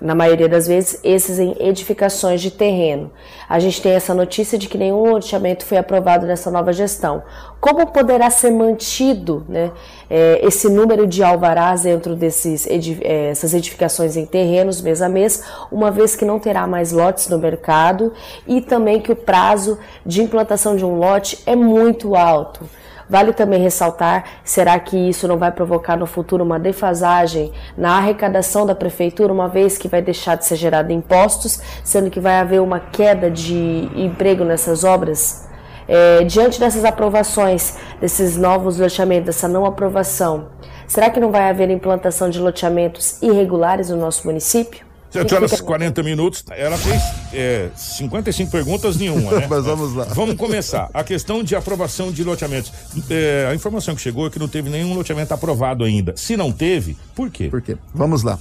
na 0.02 0.16
maioria 0.16 0.50
das 0.50 0.68
vezes, 0.68 1.00
esses 1.04 1.38
em 1.38 1.56
edificações 1.60 2.42
de 2.42 2.50
terreno. 2.50 3.12
A 3.48 3.60
gente 3.60 3.80
tem 3.82 3.92
essa 3.92 4.16
notícia 4.16 4.58
de 4.58 4.68
que 4.68 4.78
nenhum 4.78 5.12
loteamento 5.12 5.64
foi 5.64 5.78
aprovado 5.78 6.26
nessa 6.26 6.50
nova 6.50 6.74
gestão. 6.74 7.22
Como 7.60 7.86
poderá 7.86 8.32
ser 8.32 8.50
mantido 8.50 9.46
né, 9.48 9.72
é, 10.10 10.44
esse 10.44 10.68
número 10.68 11.06
de 11.06 11.24
alvarás 11.24 11.84
dentro 11.84 12.16
dessas 12.16 12.66
é, 12.66 13.58
edificações 13.58 14.18
em 14.18 14.26
terrenos 14.26 14.82
mês 14.82 15.04
a 15.04 15.08
mês, 15.08 15.44
uma 15.72 15.92
vez 15.92 16.16
que 16.16 16.26
não 16.26 16.40
terá 16.40 16.66
mais 16.66 16.92
lotes 16.92 17.28
no 17.30 17.38
mercado 17.38 18.12
e 18.48 18.60
também 18.60 19.00
que 19.00 19.12
o 19.12 19.16
prazo 19.16 19.78
de 20.04 20.24
implantação 20.24 20.76
de 20.76 20.84
um 20.84 20.96
lote 20.96 21.38
é 21.46 21.56
muito 21.56 22.16
alto. 22.16 22.68
Vale 23.12 23.34
também 23.34 23.60
ressaltar: 23.62 24.24
será 24.42 24.80
que 24.80 24.96
isso 24.96 25.28
não 25.28 25.38
vai 25.38 25.52
provocar 25.52 25.98
no 25.98 26.06
futuro 26.06 26.46
uma 26.46 26.58
defasagem 26.58 27.52
na 27.78 27.98
arrecadação 27.98 28.66
da 28.66 28.74
prefeitura, 28.74 29.34
uma 29.34 29.50
vez 29.50 29.78
que 29.78 29.90
vai 29.90 30.02
deixar 30.02 30.36
de 30.36 30.46
ser 30.46 30.56
gerado 30.56 30.94
impostos, 30.94 31.60
sendo 31.84 32.10
que 32.10 32.22
vai 32.22 32.40
haver 32.40 32.62
uma 32.62 32.80
queda 32.80 33.30
de 33.30 33.90
emprego 33.94 34.46
nessas 34.46 34.86
obras? 34.86 35.46
É, 35.90 36.24
diante 36.24 36.58
dessas 36.58 36.86
aprovações, 36.86 37.78
desses 38.00 38.38
novos 38.38 38.80
loteamentos, 38.80 39.26
dessa 39.26 39.46
não 39.50 39.66
aprovação, 39.66 40.48
será 40.88 41.10
que 41.10 41.20
não 41.20 41.32
vai 41.32 41.50
haver 41.50 41.70
implantação 41.70 42.30
de 42.30 42.40
loteamentos 42.40 43.22
irregulares 43.22 43.90
no 43.90 43.98
nosso 43.98 44.26
município? 44.26 44.91
7 45.12 45.36
horas 45.36 45.52
e 45.52 45.64
40 45.64 46.04
minutos. 46.04 46.44
Ela 46.52 46.78
fez 46.78 47.02
é, 47.34 47.70
55 47.76 48.50
perguntas, 48.50 48.96
nenhuma, 48.96 49.32
né? 49.32 49.48
Mas 49.50 49.66
vamos 49.66 49.94
lá. 49.94 50.06
Vamos 50.06 50.36
começar. 50.36 50.90
A 50.94 51.04
questão 51.04 51.44
de 51.44 51.54
aprovação 51.56 52.12
de 52.12 52.24
loteamentos. 52.24 52.72
É, 53.10 53.48
a 53.52 53.54
informação 53.54 53.94
que 53.94 54.02
chegou 54.02 54.26
é 54.26 54.30
que 54.30 54.40
não 54.40 54.48
teve 54.48 54.70
nenhum 54.70 54.94
loteamento 54.94 55.34
aprovado 55.34 55.84
ainda. 55.84 56.14
Se 56.16 56.38
não 56.38 56.52
teve, 56.52 56.98
por 57.14 57.30
quê? 57.30 57.50
Por 57.50 57.62
quê? 57.62 57.78
Vamos 57.94 58.24
lá. 58.24 58.40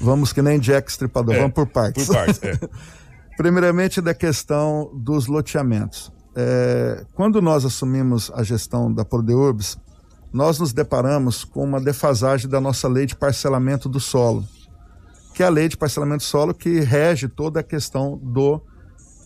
Vamos 0.00 0.32
que 0.32 0.40
nem 0.40 0.60
Jack 0.60 0.88
Stripador, 0.88 1.34
é, 1.34 1.38
vamos 1.38 1.54
por 1.54 1.66
partes. 1.66 2.06
Por 2.06 2.14
partes, 2.14 2.40
é. 2.44 2.56
Primeiramente, 3.36 4.00
da 4.00 4.14
questão 4.14 4.90
dos 4.94 5.26
loteamentos. 5.26 6.12
É, 6.36 7.04
quando 7.14 7.42
nós 7.42 7.64
assumimos 7.64 8.30
a 8.32 8.44
gestão 8.44 8.92
da 8.92 9.04
Prodeurbs, 9.04 9.76
nós 10.32 10.60
nos 10.60 10.72
deparamos 10.72 11.42
com 11.42 11.64
uma 11.64 11.80
defasagem 11.80 12.48
da 12.48 12.60
nossa 12.60 12.86
lei 12.86 13.06
de 13.06 13.16
parcelamento 13.16 13.88
do 13.88 13.98
solo 13.98 14.46
que 15.38 15.42
é 15.44 15.46
a 15.46 15.50
lei 15.50 15.68
de 15.68 15.76
parcelamento 15.76 16.24
solo 16.24 16.52
que 16.52 16.80
rege 16.80 17.28
toda 17.28 17.60
a 17.60 17.62
questão 17.62 18.18
do 18.20 18.60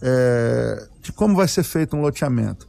é, 0.03 0.87
de 1.01 1.11
como 1.11 1.35
vai 1.35 1.49
ser 1.49 1.63
feito 1.63 1.97
um 1.97 2.03
loteamento. 2.03 2.69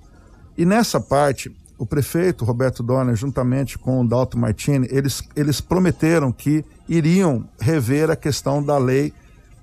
E 0.58 0.64
nessa 0.64 0.98
parte, 0.98 1.54
o 1.78 1.86
prefeito 1.86 2.46
Roberto 2.46 2.82
Donner, 2.82 3.18
juntamente 3.18 3.78
com 3.78 4.00
o 4.00 4.08
Dalton 4.08 4.38
Martini, 4.38 4.88
eles, 4.89 5.22
eles 5.36 5.60
prometeram 5.60 6.32
que 6.32 6.64
iriam 6.88 7.46
rever 7.60 8.10
a 8.10 8.16
questão 8.16 8.64
da 8.64 8.78
lei 8.78 9.14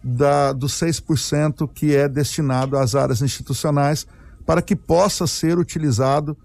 da, 0.05 0.53
dos 0.53 0.79
6% 0.79 1.67
que 1.73 1.97
é 1.97 2.07
destinado 2.07 2.77
às 2.77 2.95
áreas 2.95 3.23
institucionais 3.23 4.07
para 4.45 4.61
que 4.61 4.77
possa 4.77 5.27
ser 5.27 5.59
utilizado 5.59 6.37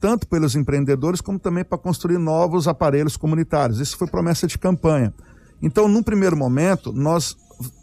tanto 0.00 0.26
pelos 0.26 0.56
empreendedores 0.56 1.20
como 1.20 1.38
também 1.38 1.62
para 1.62 1.78
construir 1.78 2.18
novos 2.18 2.66
aparelhos 2.66 3.16
comunitários. 3.16 3.78
Isso 3.78 3.96
foi 3.96 4.08
promessa 4.08 4.48
de 4.48 4.58
campanha. 4.58 5.14
Então, 5.62 5.88
num 5.88 6.02
primeiro 6.02 6.36
momento, 6.36 6.92
nós 6.92 7.36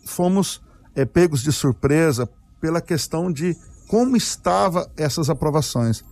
fomos 0.05 0.61
é, 0.95 1.05
pegos 1.05 1.43
de 1.43 1.51
surpresa 1.51 2.27
pela 2.59 2.81
questão 2.81 3.31
de 3.31 3.55
como 3.87 4.17
estava 4.17 4.89
essas 4.97 5.29
aprovações. 5.29 6.03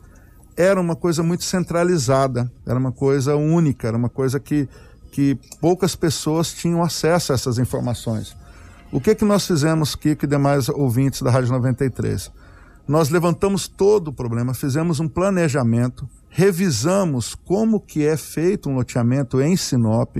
Era 0.55 0.80
uma 0.80 0.95
coisa 0.95 1.22
muito 1.22 1.43
centralizada, 1.43 2.51
era 2.66 2.80
uma 2.80 2.91
coisa 2.91 3.36
única, 3.36 3.88
era 3.88 3.97
uma 3.97 4.09
coisa 4.09 4.39
que, 4.39 4.70
que 5.11 5.38
poucas 5.59 5.95
pessoas 5.95 6.53
tinham 6.53 6.82
acesso 6.82 7.32
a 7.32 7.36
essas 7.36 7.57
informações. 7.57 8.36
O 8.91 9.01
que 9.01 9.16
que 9.16 9.26
nós 9.26 9.45
fizemos, 9.45 9.95
Kiko 9.95 10.24
e 10.24 10.28
demais 10.28 10.70
ouvintes 10.70 11.22
da 11.22 11.30
Rádio 11.30 11.51
93? 11.51 12.32
Nós 12.88 13.09
levantamos 13.09 13.68
todo 13.68 14.09
o 14.09 14.13
problema, 14.13 14.53
fizemos 14.53 14.99
um 14.99 15.07
planejamento, 15.07 16.07
revisamos 16.30 17.34
como 17.34 17.80
que 17.80 18.05
é 18.05 18.16
feito 18.16 18.70
um 18.70 18.76
loteamento 18.76 19.41
em 19.41 19.57
Sinop, 19.57 20.18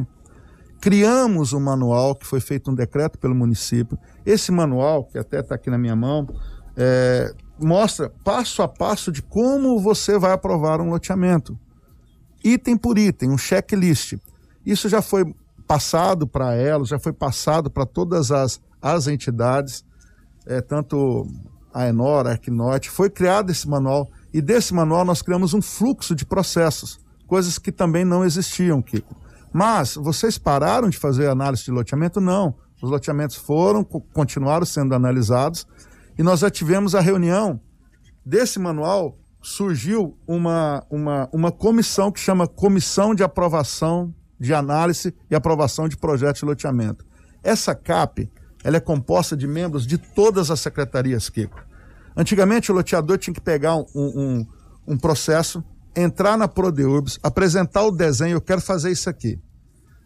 criamos 0.80 1.53
um 1.53 1.59
manual 1.59 2.15
que 2.15 2.26
foi 2.26 2.39
feito 2.39 2.69
um 2.71 2.76
decreto 2.76 3.17
pelo 3.17 3.36
município. 3.36 3.97
Esse 4.26 4.51
manual, 4.51 5.03
que 5.03 5.17
até 5.17 5.39
está 5.39 5.55
aqui 5.55 5.69
na 5.69 5.78
minha 5.78 5.95
mão, 5.95 6.28
é, 6.76 7.34
mostra 7.59 8.11
passo 8.23 8.61
a 8.61 8.67
passo 8.67 9.11
de 9.11 9.21
como 9.21 9.80
você 9.80 10.17
vai 10.17 10.32
aprovar 10.32 10.82
um 10.82 10.89
loteamento. 10.89 11.57
Item 12.43 12.78
por 12.78 12.97
item, 12.97 13.32
um 13.32 13.38
checklist. 13.38 14.15
Isso 14.65 14.88
já 14.89 15.01
foi 15.01 15.34
passado 15.67 16.28
para 16.28 16.53
elas, 16.53 16.89
já 16.89 16.99
foi 16.99 17.13
passado 17.13 17.69
para 17.71 17.86
todas 17.86 18.32
as, 18.32 18.61
as 18.82 19.07
entidades, 19.07 19.84
é, 20.45 20.61
tanto 20.61 21.28
a 21.73 21.88
Enor, 21.88 22.28
a 22.28 22.32
Arquinorte, 22.32 22.89
foi 22.89 23.09
criado 23.09 23.51
esse 23.51 23.67
manual 23.67 24.07
e 24.34 24.41
desse 24.41 24.73
manual 24.73 25.03
nós 25.03 25.21
criamos 25.21 25.53
um 25.53 25.61
fluxo 25.61 26.15
de 26.15 26.26
processos, 26.26 26.99
coisas 27.28 27.57
que 27.57 27.71
também 27.71 28.05
não 28.05 28.23
existiam, 28.23 28.82
Kiko. 28.82 29.15
Mas 29.58 29.95
vocês 29.95 30.38
pararam 30.38 30.89
de 30.89 30.97
fazer 30.97 31.30
análise 31.30 31.64
de 31.64 31.72
loteamento? 31.72 32.20
Não. 32.20 32.56
Os 32.82 32.91
loteamentos 32.91 33.38
foram, 33.38 33.86
continuaram 33.86 34.66
sendo 34.66 34.93
analisados 34.93 35.66
e 36.20 36.22
nós 36.22 36.41
já 36.41 36.51
tivemos 36.51 36.93
a 36.93 36.99
reunião 36.99 37.62
desse 38.26 38.60
manual. 38.60 39.18
Surgiu 39.41 40.18
uma, 40.28 40.86
uma, 40.89 41.30
uma 41.32 41.51
comissão 41.53 42.12
que 42.12 42.20
chama 42.20 42.49
Comissão 42.49 43.16
de 43.16 43.24
Aprovação 43.24 44.14
de 44.38 44.53
Análise 44.53 45.16
e 45.32 45.36
Aprovação 45.36 45.88
de 45.88 45.95
Projetos 45.95 46.41
de 46.41 46.45
Loteamento. 46.45 47.06
Essa 47.41 47.74
CAP, 47.74 48.30
ela 48.62 48.76
é 48.76 48.82
composta 48.82 49.38
de 49.38 49.47
membros 49.47 49.88
de 49.88 49.97
todas 49.97 50.51
as 50.51 50.60
secretarias, 50.60 51.30
Kiko. 51.30 51.64
Antigamente, 52.14 52.74
o 52.74 52.76
loteador 52.76 53.18
tinha 53.18 53.34
que 53.34 53.39
pegar 53.39 53.78
um, 53.78 53.86
um, 53.95 54.47
um 54.86 54.97
processo, 54.97 55.64
entrar 55.95 56.37
na 56.37 56.47
Prodeurbs, 56.47 57.19
apresentar 57.23 57.83
o 57.83 57.91
desenho, 57.91 58.35
eu 58.35 58.41
quero 58.41 58.61
fazer 58.61 58.91
isso 58.91 59.09
aqui. 59.09 59.39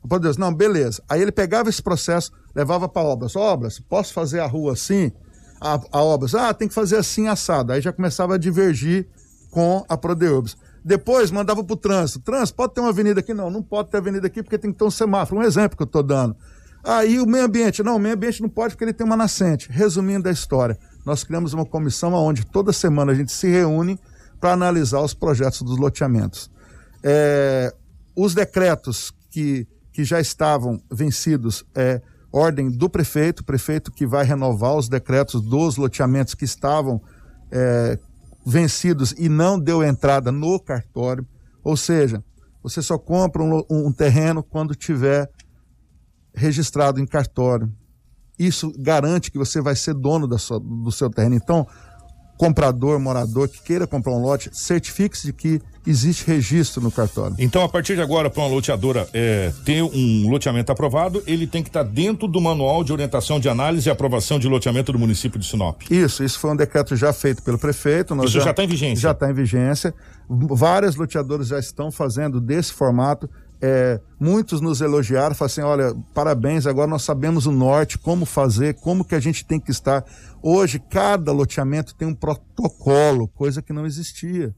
Por 0.07 0.19
Deus, 0.19 0.37
não, 0.37 0.53
beleza. 0.53 1.03
Aí 1.09 1.21
ele 1.21 1.31
pegava 1.31 1.69
esse 1.69 1.81
processo, 1.81 2.31
levava 2.55 2.87
para 2.87 3.01
obras. 3.01 3.35
Obras, 3.35 3.79
posso 3.79 4.13
fazer 4.13 4.39
a 4.39 4.47
rua 4.47 4.73
assim? 4.73 5.11
A, 5.59 5.79
a 5.91 6.01
obras, 6.01 6.33
ah, 6.35 6.53
tem 6.53 6.67
que 6.67 6.73
fazer 6.73 6.97
assim 6.97 7.27
assado. 7.27 7.73
Aí 7.73 7.81
já 7.81 7.91
começava 7.91 8.35
a 8.35 8.37
divergir 8.37 9.07
com 9.51 9.83
a 9.89 9.97
Prodeurbs. 9.97 10.55
Depois 10.83 11.31
mandava 11.31 11.63
para 11.63 11.73
o 11.73 11.77
trânsito. 11.77 12.21
Trânsito, 12.21 12.55
pode 12.55 12.73
ter 12.73 12.79
uma 12.79 12.89
avenida 12.89 13.19
aqui? 13.19 13.33
Não, 13.33 13.49
não 13.49 13.61
pode 13.61 13.89
ter 13.89 13.97
avenida 13.97 14.27
aqui 14.27 14.41
porque 14.41 14.57
tem 14.57 14.71
que 14.71 14.77
ter 14.77 14.85
um 14.85 14.91
semáforo. 14.91 15.41
Um 15.41 15.43
exemplo 15.43 15.75
que 15.75 15.83
eu 15.83 15.85
estou 15.85 16.01
dando. 16.01 16.35
Aí 16.81 17.19
o 17.19 17.25
meio 17.25 17.43
ambiente, 17.43 17.83
não, 17.83 17.97
o 17.97 17.99
meio 17.99 18.15
ambiente 18.15 18.41
não 18.41 18.47
pode 18.47 18.73
porque 18.73 18.85
ele 18.85 18.93
tem 18.93 19.05
uma 19.05 19.17
nascente. 19.17 19.69
Resumindo 19.69 20.29
a 20.29 20.31
história, 20.31 20.77
nós 21.05 21.25
criamos 21.25 21.53
uma 21.53 21.65
comissão 21.65 22.13
onde 22.13 22.45
toda 22.45 22.71
semana 22.71 23.11
a 23.11 23.15
gente 23.15 23.33
se 23.33 23.49
reúne 23.49 23.99
para 24.39 24.53
analisar 24.53 25.01
os 25.01 25.13
projetos 25.13 25.61
dos 25.61 25.77
loteamentos. 25.77 26.49
É, 27.03 27.73
os 28.15 28.33
decretos 28.33 29.13
que 29.29 29.67
que 29.99 30.05
já 30.05 30.21
estavam 30.21 30.81
vencidos 30.89 31.65
é 31.75 32.01
ordem 32.31 32.71
do 32.71 32.89
prefeito, 32.89 33.43
prefeito 33.43 33.91
que 33.91 34.07
vai 34.07 34.23
renovar 34.23 34.73
os 34.75 34.87
decretos 34.87 35.41
dos 35.41 35.75
loteamentos 35.75 36.33
que 36.33 36.45
estavam 36.45 37.01
é, 37.51 37.99
vencidos 38.45 39.13
e 39.17 39.27
não 39.27 39.59
deu 39.59 39.83
entrada 39.83 40.31
no 40.31 40.57
cartório. 40.57 41.27
Ou 41.61 41.75
seja, 41.75 42.23
você 42.63 42.81
só 42.81 42.97
compra 42.97 43.43
um, 43.43 43.61
um 43.69 43.91
terreno 43.91 44.41
quando 44.41 44.73
tiver 44.73 45.29
registrado 46.33 47.01
em 47.01 47.05
cartório. 47.05 47.69
Isso 48.37 48.71
garante 48.79 49.29
que 49.29 49.37
você 49.37 49.59
vai 49.59 49.75
ser 49.75 49.93
dono 49.95 50.29
da 50.29 50.37
sua, 50.37 50.61
do 50.61 50.93
seu 50.93 51.09
terreno. 51.09 51.35
Então, 51.35 51.67
comprador, 52.39 52.97
morador 53.01 53.49
que 53.49 53.61
queira 53.61 53.85
comprar 53.85 54.13
um 54.13 54.21
lote, 54.21 54.49
certifique-se 54.53 55.27
de 55.27 55.33
que 55.33 55.61
existe 55.85 56.25
registro 56.25 56.81
no 56.81 56.89
cartório. 56.89 57.35
Então, 57.37 57.61
a 57.65 57.67
partir 57.67 57.95
de 57.95 58.01
agora, 58.01 58.29
para 58.29 58.41
uma 58.41 58.49
loteadora 58.49 59.09
é, 59.13 59.51
ter 59.65 59.83
um 59.83 60.29
loteamento 60.29 60.71
aprovado, 60.71 61.21
ele 61.27 61.45
tem 61.45 61.61
que 61.61 61.67
estar 61.67 61.83
dentro 61.83 62.29
do 62.29 62.39
manual 62.39 62.81
de 62.81 62.93
orientação 62.93 63.41
de 63.41 63.49
análise 63.49 63.89
e 63.89 63.91
aprovação 63.91 64.39
de 64.39 64.47
loteamento 64.47 64.93
do 64.93 64.97
município 64.97 65.37
de 65.37 65.45
Sinop. 65.45 65.81
Isso, 65.91 66.23
isso 66.23 66.39
foi 66.39 66.51
um 66.51 66.55
decreto 66.55 66.95
já 66.95 67.11
feito 67.11 67.43
pelo 67.43 67.59
prefeito. 67.59 68.15
isso 68.23 68.39
já 68.39 68.51
está 68.51 68.63
em 68.63 68.67
vigência? 68.67 69.01
Já 69.01 69.11
está 69.11 69.29
em 69.29 69.33
vigência. 69.33 69.93
Várias 70.29 70.95
loteadoras 70.95 71.47
já 71.49 71.59
estão 71.59 71.91
fazendo 71.91 72.39
desse 72.39 72.71
formato. 72.71 73.29
É, 73.61 73.99
muitos 74.17 74.61
nos 74.61 74.79
elogiaram, 74.79 75.35
falaram 75.35 75.51
assim, 75.51 75.61
olha, 75.61 75.95
parabéns, 76.13 76.65
agora 76.65 76.89
nós 76.89 77.03
sabemos 77.03 77.45
o 77.45 77.51
norte, 77.51 77.97
como 77.97 78.25
fazer, 78.25 78.75
como 78.75 79.03
que 79.03 79.15
a 79.15 79.19
gente 79.19 79.45
tem 79.45 79.59
que 79.59 79.71
estar. 79.71 80.05
Hoje, 80.41 80.79
cada 80.79 81.31
loteamento 81.31 81.93
tem 81.93 82.07
um 82.07 82.15
protocolo, 82.15 83.27
coisa 83.27 83.61
que 83.61 83.73
não 83.73 83.85
existia. 83.85 84.55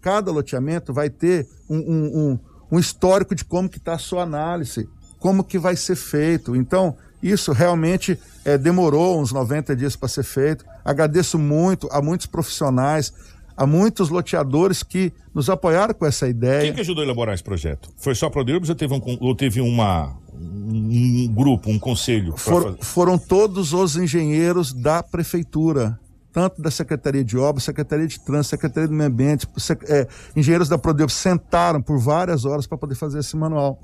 Cada 0.00 0.32
loteamento 0.32 0.92
vai 0.92 1.10
ter 1.10 1.46
um, 1.68 1.76
um, 1.76 2.04
um, 2.18 2.38
um 2.72 2.78
histórico 2.78 3.34
de 3.34 3.44
como 3.44 3.68
que 3.68 3.76
está 3.76 3.94
a 3.94 3.98
sua 3.98 4.22
análise, 4.22 4.88
como 5.18 5.44
que 5.44 5.58
vai 5.58 5.76
ser 5.76 5.96
feito. 5.96 6.56
Então, 6.56 6.96
isso 7.22 7.52
realmente 7.52 8.18
é, 8.44 8.56
demorou 8.56 9.20
uns 9.20 9.32
90 9.32 9.76
dias 9.76 9.94
para 9.94 10.08
ser 10.08 10.24
feito. 10.24 10.64
Agradeço 10.82 11.38
muito 11.38 11.88
a 11.92 12.00
muitos 12.00 12.26
profissionais, 12.26 13.12
a 13.60 13.66
muitos 13.66 14.08
loteadores 14.08 14.82
que 14.82 15.12
nos 15.34 15.50
apoiaram 15.50 15.92
com 15.92 16.06
essa 16.06 16.26
ideia. 16.26 16.62
Quem 16.62 16.72
que 16.72 16.80
ajudou 16.80 17.02
a 17.02 17.04
elaborar 17.04 17.34
esse 17.34 17.44
projeto? 17.44 17.90
Foi 17.94 18.14
só 18.14 18.24
a 18.24 18.30
Prodeurbs 18.30 18.70
ou 18.70 18.74
teve, 18.74 18.94
um, 18.94 19.18
ou 19.20 19.34
teve 19.34 19.60
uma, 19.60 20.16
um 20.32 21.28
grupo, 21.28 21.68
um 21.68 21.78
conselho? 21.78 22.34
For, 22.38 22.78
foram 22.80 23.18
todos 23.18 23.74
os 23.74 23.96
engenheiros 23.96 24.72
da 24.72 25.02
prefeitura, 25.02 26.00
tanto 26.32 26.62
da 26.62 26.70
Secretaria 26.70 27.22
de 27.22 27.36
Obras, 27.36 27.64
Secretaria 27.64 28.06
de 28.08 28.18
Trânsito, 28.20 28.48
Secretaria 28.48 28.88
do 28.88 28.94
Meio 28.94 29.10
Ambiente, 29.10 29.46
é, 29.88 30.08
engenheiros 30.34 30.66
da 30.70 30.78
Prodeurbs 30.78 31.14
sentaram 31.14 31.82
por 31.82 31.98
várias 31.98 32.46
horas 32.46 32.66
para 32.66 32.78
poder 32.78 32.94
fazer 32.94 33.18
esse 33.18 33.36
manual. 33.36 33.78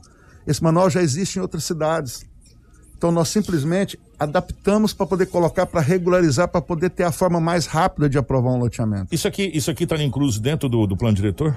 Esse 0.46 0.62
manual 0.62 0.88
já 0.88 1.02
existe 1.02 1.38
em 1.38 1.42
outras 1.42 1.64
cidades. 1.64 2.24
Então 2.96 3.10
nós 3.12 3.28
simplesmente 3.28 3.98
adaptamos 4.18 4.92
para 4.94 5.06
poder 5.06 5.26
colocar, 5.26 5.66
para 5.66 5.80
regularizar, 5.80 6.48
para 6.48 6.62
poder 6.62 6.90
ter 6.90 7.04
a 7.04 7.12
forma 7.12 7.40
mais 7.40 7.66
rápida 7.66 8.08
de 8.08 8.16
aprovar 8.16 8.50
um 8.50 8.58
loteamento. 8.58 9.14
Isso 9.14 9.28
aqui 9.28 9.50
isso 9.54 9.70
aqui 9.70 9.84
está 9.84 10.02
incluso 10.02 10.40
dentro 10.40 10.68
do, 10.68 10.86
do 10.86 10.96
plano 10.96 11.14
diretor? 11.14 11.54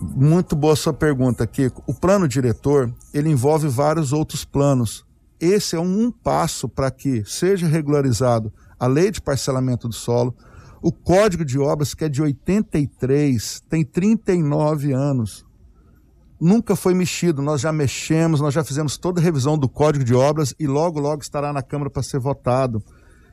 Muito 0.00 0.54
boa 0.54 0.76
sua 0.76 0.92
pergunta, 0.92 1.46
Kiko. 1.46 1.82
O 1.86 1.94
plano 1.94 2.28
diretor, 2.28 2.92
ele 3.14 3.30
envolve 3.30 3.66
vários 3.66 4.12
outros 4.12 4.44
planos. 4.44 5.04
Esse 5.40 5.76
é 5.76 5.80
um 5.80 6.10
passo 6.10 6.68
para 6.68 6.90
que 6.90 7.22
seja 7.24 7.66
regularizado 7.66 8.52
a 8.78 8.86
lei 8.86 9.10
de 9.10 9.20
parcelamento 9.20 9.88
do 9.88 9.94
solo, 9.94 10.34
o 10.82 10.92
Código 10.92 11.44
de 11.44 11.58
Obras, 11.58 11.94
que 11.94 12.04
é 12.04 12.08
de 12.08 12.22
83, 12.22 13.62
tem 13.68 13.84
39 13.84 14.92
anos 14.92 15.45
nunca 16.40 16.76
foi 16.76 16.94
mexido. 16.94 17.42
Nós 17.42 17.60
já 17.60 17.72
mexemos, 17.72 18.40
nós 18.40 18.54
já 18.54 18.64
fizemos 18.64 18.96
toda 18.96 19.20
a 19.20 19.24
revisão 19.24 19.58
do 19.58 19.68
Código 19.68 20.04
de 20.04 20.14
Obras 20.14 20.54
e 20.58 20.66
logo, 20.66 21.00
logo 21.00 21.22
estará 21.22 21.52
na 21.52 21.62
Câmara 21.62 21.90
para 21.90 22.02
ser 22.02 22.18
votado. 22.18 22.82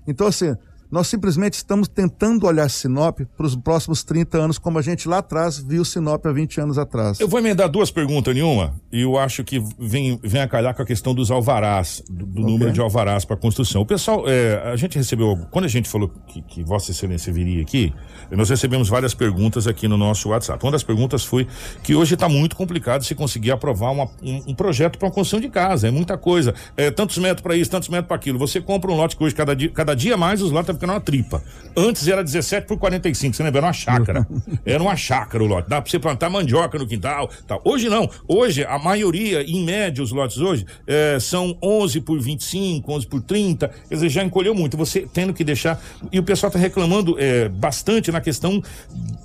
Então, 0.08 0.28
assim, 0.28 0.56
nós 0.94 1.08
simplesmente 1.08 1.56
estamos 1.56 1.88
tentando 1.88 2.46
olhar 2.46 2.70
Sinop 2.70 3.22
para 3.36 3.48
os 3.48 3.56
próximos 3.56 4.04
30 4.04 4.38
anos, 4.38 4.60
como 4.60 4.78
a 4.78 4.82
gente 4.84 5.10
lá 5.10 5.18
atrás 5.18 5.58
viu 5.58 5.84
Sinop 5.84 6.24
há 6.24 6.32
20 6.32 6.62
anos 6.62 6.78
atrás. 6.78 7.20
Eu 7.20 7.28
vou 7.28 7.39
emendar 7.39 7.68
duas 7.68 7.89
perguntas 7.89 8.32
nenhuma, 8.36 8.76
e 8.91 9.02
eu 9.02 9.18
acho 9.18 9.44
que 9.44 9.60
vem, 9.80 10.20
vem 10.22 10.41
a 10.41 10.48
calhar 10.48 10.76
com 10.76 10.84
a 10.84 10.86
questão 10.86 11.16
dos 11.16 11.32
alvarás, 11.32 12.04
do, 12.08 12.28
do 12.28 12.41
okay. 12.41 12.44
número 12.44 12.72
de 12.72 12.80
alvarás 12.80 13.26
para 13.26 13.36
construção. 13.36 13.82
O 13.82 13.88
pessoal, 13.88 14.26
é, 14.28 14.72
a 14.72 14.76
gente 14.76 14.96
recebeu, 14.96 15.36
quando 15.50 15.66
a 15.66 15.68
gente 15.68 15.89
falou 15.89 16.12
que, 16.28 16.44
que 16.44 16.64
Vossa 16.64 16.91
Excelência 16.91 17.34
viria 17.34 17.64
aqui, 17.64 17.91
nós 18.30 18.52
recebemos 18.52 18.88
várias 18.88 19.16
perguntas 19.16 19.66
aqui 19.66 19.88
no 19.88 19.98
nosso 19.98 20.30
WhatsApp. 20.30 20.64
Uma 20.64 20.74
das 20.74 20.84
perguntas 20.84 21.26
foi 21.26 21.48
que 21.82 21.96
hoje 21.96 22.14
está 22.14 22.30
muito 22.30 22.56
complicado 22.56 23.04
se 23.04 23.16
conseguir 23.16 23.50
aprovar 23.50 23.89
uma, 23.89 24.06
um, 24.22 24.44
um, 24.50 24.54
projeto 24.54 25.00
para 25.00 25.08
uma 25.08 25.12
construção 25.12 25.41
de 25.41 25.50
casa, 25.50 25.88
é 25.88 25.91
muita 25.91 26.20
coisa. 26.20 26.54
É, 26.78 26.91
tantos 26.91 27.18
metros 27.18 27.41
para 27.41 27.56
isso, 27.56 27.72
tantos 27.72 27.89
metros 27.89 28.08
para 28.08 28.16
aquilo. 28.16 28.38
Você 28.38 28.62
compra 28.62 28.91
um 28.91 28.96
lote 28.96 29.18
que 29.18 29.24
hoje, 29.24 29.34
cada 29.34 29.56
dia, 29.56 29.70
cada 29.70 29.96
dia 29.96 30.16
mais, 30.16 30.39
os 30.39 30.52
lotes 30.52 30.83
ficando 30.84 30.94
uma 30.94 31.00
tripa. 31.00 31.42
Antes 31.76 32.08
era 32.08 32.24
17 32.24 32.68
por 32.68 32.78
45, 32.78 33.36
você 33.36 33.44
lembra? 33.44 33.60
Era 33.60 33.68
uma 33.68 33.74
chácara. 33.74 34.28
Era 34.66 34.84
uma 34.84 34.96
chácara 34.96 35.44
o 35.44 35.48
lote. 35.48 35.70
Dá 35.70 35.82
pra 35.82 35.90
você 35.90 35.98
plantar 35.98 36.30
mandioca 36.30 36.78
no 36.78 36.86
quintal. 36.86 37.30
Tal. 37.48 37.62
Hoje 37.64 37.90
não. 37.90 38.10
Hoje, 38.28 38.64
a 38.64 38.78
maioria, 38.78 39.42
em 39.44 39.64
média, 39.64 40.04
os 40.04 40.12
lotes 40.12 40.38
hoje, 40.38 40.66
é, 40.86 41.18
são 41.20 41.58
11 41.62 42.02
por 42.02 42.20
25, 42.20 42.92
11 42.92 43.08
por 43.08 43.22
30. 43.22 43.68
Quer 43.68 43.96
dizer, 43.96 44.10
já 44.10 44.24
encolheu 44.24 44.54
muito. 44.54 44.78
Você 44.78 45.08
tendo 45.12 45.34
que 45.34 45.44
deixar. 45.44 45.82
E 46.12 46.20
o 46.20 46.24
pessoal 46.24 46.50
está 46.50 46.60
reclamando 46.60 47.16
é, 47.18 47.50
bastante 47.50 48.12
na 48.12 48.22
questão 48.22 48.62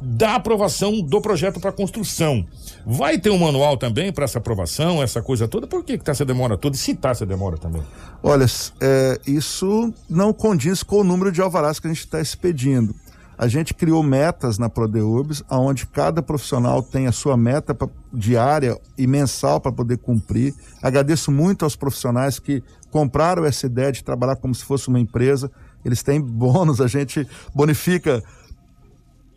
da 0.00 0.36
aprovação 0.36 1.00
do 1.02 1.20
projeto 1.20 1.60
para 1.60 1.70
construção. 1.72 2.46
Vai 2.86 3.18
ter 3.18 3.30
um 3.30 3.38
manual 3.38 3.76
também 3.76 4.10
para 4.10 4.24
essa 4.24 4.38
aprovação, 4.38 5.02
essa 5.02 5.20
coisa 5.20 5.46
toda? 5.46 5.66
Por 5.66 5.84
que, 5.84 5.98
que 5.98 6.04
tá 6.04 6.12
essa 6.12 6.24
demora 6.24 6.56
toda? 6.56 6.74
E 6.74 6.78
se 6.78 6.94
tá 6.94 7.10
essa 7.10 7.26
demora 7.26 7.58
também? 7.58 7.82
Olha, 8.22 8.46
é, 8.80 9.20
isso 9.26 9.92
não 10.08 10.32
condiz 10.32 10.82
com 10.82 11.00
o 11.00 11.04
número 11.04 11.30
de 11.30 11.42
alvarás 11.48 11.80
que 11.80 11.86
a 11.86 11.90
gente 11.90 12.04
está 12.04 12.20
expedindo. 12.20 12.94
A 13.38 13.46
gente 13.46 13.72
criou 13.72 14.02
metas 14.02 14.58
na 14.58 14.68
Prodeurbs, 14.68 15.44
onde 15.48 15.86
cada 15.86 16.20
profissional 16.20 16.82
tem 16.82 17.06
a 17.06 17.12
sua 17.12 17.36
meta 17.36 17.72
pra, 17.72 17.88
diária 18.12 18.76
e 18.96 19.06
mensal 19.06 19.60
para 19.60 19.70
poder 19.70 19.98
cumprir. 19.98 20.52
Agradeço 20.82 21.30
muito 21.30 21.64
aos 21.64 21.76
profissionais 21.76 22.40
que 22.40 22.64
compraram 22.90 23.44
essa 23.44 23.66
ideia 23.66 23.92
de 23.92 24.02
trabalhar 24.02 24.34
como 24.36 24.52
se 24.52 24.64
fosse 24.64 24.88
uma 24.88 24.98
empresa. 24.98 25.50
Eles 25.84 26.02
têm 26.02 26.20
bônus, 26.20 26.80
a 26.80 26.88
gente 26.88 27.28
bonifica 27.54 28.24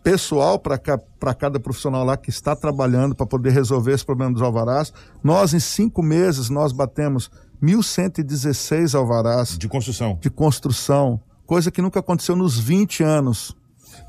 pessoal 0.03 0.57
para 0.57 1.35
cada 1.35 1.59
profissional 1.59 2.03
lá 2.03 2.17
que 2.17 2.31
está 2.31 2.55
trabalhando 2.55 3.13
para 3.13 3.27
poder 3.27 3.51
resolver 3.51 3.93
esse 3.93 4.03
problema 4.03 4.33
dos 4.33 4.41
alvarás. 4.41 4.91
Nós, 5.23 5.53
em 5.53 5.59
cinco 5.59 6.01
meses, 6.01 6.49
nós 6.49 6.71
batemos 6.71 7.29
1.116 7.61 8.97
alvarás. 8.97 9.57
De 9.59 9.67
construção. 9.67 10.17
De 10.19 10.31
construção. 10.31 11.21
Coisa 11.51 11.69
que 11.69 11.81
nunca 11.81 11.99
aconteceu 11.99 12.33
nos 12.33 12.57
20 12.57 13.03
anos. 13.03 13.53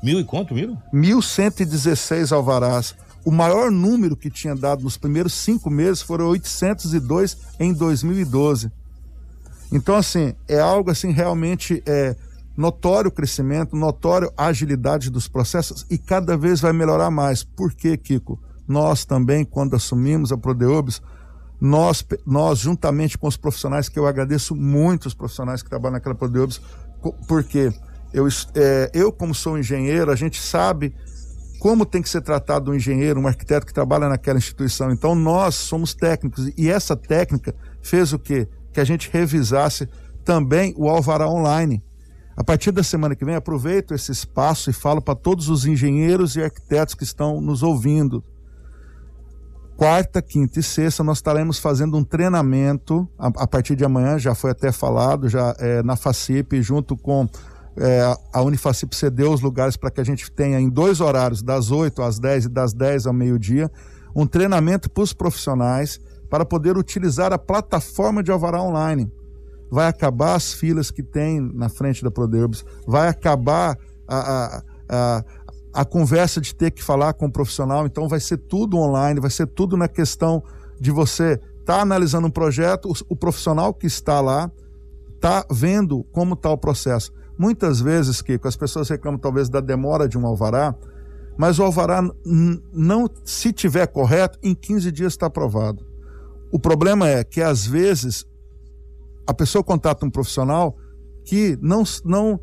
Mil 0.01 0.17
e 0.17 0.23
quanto, 0.23 0.53
mil? 0.53 0.77
1.116 0.93 2.31
alvarás. 2.31 2.95
O 3.25 3.31
maior 3.31 3.69
número 3.69 4.15
que 4.15 4.29
tinha 4.29 4.55
dado 4.55 4.81
nos 4.81 4.95
primeiros 4.95 5.33
cinco 5.33 5.69
meses 5.69 6.01
foram 6.01 6.27
802 6.27 7.37
em 7.59 7.73
2012. 7.73 8.71
Então, 9.73 9.93
assim, 9.93 10.33
é 10.47 10.57
algo 10.57 10.89
assim 10.89 11.11
realmente 11.11 11.83
é, 11.85 12.15
notório 12.55 13.11
crescimento, 13.11 13.75
notório 13.75 14.31
agilidade 14.37 15.09
dos 15.09 15.27
processos 15.27 15.85
e 15.89 15.97
cada 15.97 16.37
vez 16.37 16.61
vai 16.61 16.71
melhorar 16.71 17.11
mais. 17.11 17.43
Por 17.43 17.73
quê, 17.73 17.97
Kiko? 17.97 18.39
Nós 18.65 19.03
também, 19.03 19.43
quando 19.43 19.75
assumimos 19.75 20.31
a 20.31 20.37
Prodeubis, 20.37 21.01
nós, 21.59 22.05
nós 22.25 22.59
juntamente 22.59 23.17
com 23.17 23.27
os 23.27 23.37
profissionais, 23.37 23.87
que 23.87 23.97
eu 23.97 24.05
agradeço 24.05 24.53
muito 24.55 25.05
os 25.05 25.13
profissionais 25.13 25.61
que 25.61 25.69
trabalham 25.69 25.93
naquela 25.93 26.15
Prodeubis, 26.15 26.61
porque 27.27 27.71
eu, 28.13 28.27
é, 28.55 28.91
eu, 28.93 29.11
como 29.11 29.33
sou 29.35 29.57
engenheiro, 29.57 30.11
a 30.11 30.15
gente 30.15 30.41
sabe 30.41 30.95
como 31.59 31.85
tem 31.85 32.01
que 32.01 32.09
ser 32.09 32.21
tratado 32.21 32.71
um 32.71 32.75
engenheiro, 32.75 33.19
um 33.19 33.27
arquiteto 33.27 33.65
que 33.65 33.73
trabalha 33.73 34.09
naquela 34.09 34.37
instituição. 34.37 34.91
Então, 34.91 35.15
nós 35.15 35.55
somos 35.55 35.93
técnicos 35.93 36.51
e 36.57 36.69
essa 36.69 36.95
técnica 36.95 37.55
fez 37.81 38.11
o 38.11 38.19
quê? 38.19 38.47
que 38.73 38.79
a 38.79 38.83
gente 38.83 39.09
revisasse 39.13 39.87
também 40.25 40.73
o 40.75 40.89
alvará 40.89 41.29
online. 41.29 41.81
A 42.35 42.43
partir 42.43 42.71
da 42.71 42.81
semana 42.81 43.15
que 43.15 43.23
vem, 43.23 43.35
aproveito 43.35 43.93
esse 43.93 44.11
espaço 44.11 44.71
e 44.71 44.73
falo 44.73 45.01
para 45.01 45.15
todos 45.15 45.49
os 45.49 45.65
engenheiros 45.65 46.35
e 46.35 46.41
arquitetos 46.41 46.95
que 46.95 47.03
estão 47.03 47.39
nos 47.39 47.61
ouvindo. 47.61 48.23
Quarta, 49.75 50.21
quinta 50.21 50.59
e 50.59 50.63
sexta, 50.63 51.03
nós 51.03 51.17
estaremos 51.17 51.57
fazendo 51.57 51.97
um 51.97 52.03
treinamento 52.03 53.09
a, 53.17 53.27
a 53.27 53.47
partir 53.47 53.75
de 53.75 53.83
amanhã, 53.83 54.19
já 54.19 54.35
foi 54.35 54.51
até 54.51 54.71
falado, 54.71 55.27
já 55.27 55.55
é, 55.59 55.81
na 55.81 55.95
FACIP, 55.95 56.61
junto 56.61 56.95
com 56.95 57.27
é, 57.75 58.15
a 58.31 58.41
Unifacip 58.41 58.95
cedeu 58.95 59.31
os 59.31 59.41
lugares 59.41 59.75
para 59.75 59.89
que 59.89 59.99
a 59.99 60.03
gente 60.03 60.31
tenha 60.31 60.59
em 60.59 60.69
dois 60.69 61.01
horários, 61.01 61.41
das 61.41 61.71
8 61.71 62.01
às 62.01 62.19
10 62.19 62.45
e 62.45 62.49
das 62.49 62.73
10 62.73 63.07
ao 63.07 63.13
meio-dia, 63.13 63.69
um 64.15 64.27
treinamento 64.27 64.89
para 64.89 65.03
os 65.03 65.11
profissionais 65.13 65.99
para 66.29 66.45
poder 66.45 66.77
utilizar 66.77 67.33
a 67.33 67.37
plataforma 67.37 68.21
de 68.21 68.31
Alvará 68.31 68.61
Online. 68.61 69.11
Vai 69.71 69.87
acabar 69.87 70.35
as 70.35 70.53
filas 70.53 70.91
que 70.91 71.01
tem 71.01 71.41
na 71.41 71.67
frente 71.67 72.03
da 72.03 72.11
Proderbs, 72.11 72.63
vai 72.87 73.07
acabar 73.07 73.77
a, 74.07 74.17
a, 74.17 74.63
a, 74.89 75.23
a 75.73 75.83
conversa 75.83 76.39
de 76.39 76.53
ter 76.53 76.71
que 76.71 76.83
falar 76.83 77.13
com 77.13 77.25
o 77.25 77.31
profissional, 77.31 77.85
então 77.85 78.07
vai 78.07 78.19
ser 78.19 78.37
tudo 78.37 78.77
online, 78.77 79.19
vai 79.19 79.31
ser 79.31 79.47
tudo 79.47 79.75
na 79.75 79.87
questão 79.87 80.43
de 80.79 80.91
você 80.91 81.33
estar 81.59 81.77
tá 81.77 81.81
analisando 81.81 82.27
um 82.27 82.31
projeto, 82.31 82.89
o, 82.89 83.13
o 83.13 83.15
profissional 83.15 83.73
que 83.73 83.87
está 83.87 84.21
lá 84.21 84.51
está 85.15 85.45
vendo 85.49 86.03
como 86.11 86.35
está 86.35 86.51
o 86.51 86.57
processo. 86.57 87.11
Muitas 87.37 87.81
vezes, 87.81 88.21
Kiko, 88.21 88.47
as 88.47 88.55
pessoas 88.55 88.89
reclamam 88.89 89.19
talvez 89.19 89.49
da 89.49 89.59
demora 89.59 90.07
de 90.07 90.17
um 90.17 90.27
alvará, 90.27 90.75
mas 91.35 91.57
o 91.57 91.63
alvará 91.63 92.01
não, 92.71 93.09
se 93.23 93.51
tiver 93.51 93.87
correto, 93.87 94.37
em 94.43 94.53
15 94.53 94.91
dias 94.91 95.13
está 95.13 95.25
aprovado. 95.25 95.83
O 96.51 96.59
problema 96.59 97.09
é 97.09 97.23
que 97.23 97.41
às 97.41 97.65
vezes 97.65 98.25
a 99.25 99.33
pessoa 99.33 99.63
contata 99.63 100.05
um 100.05 100.09
profissional 100.11 100.77
que 101.23 101.57
não 101.61 101.83
não 102.03 102.39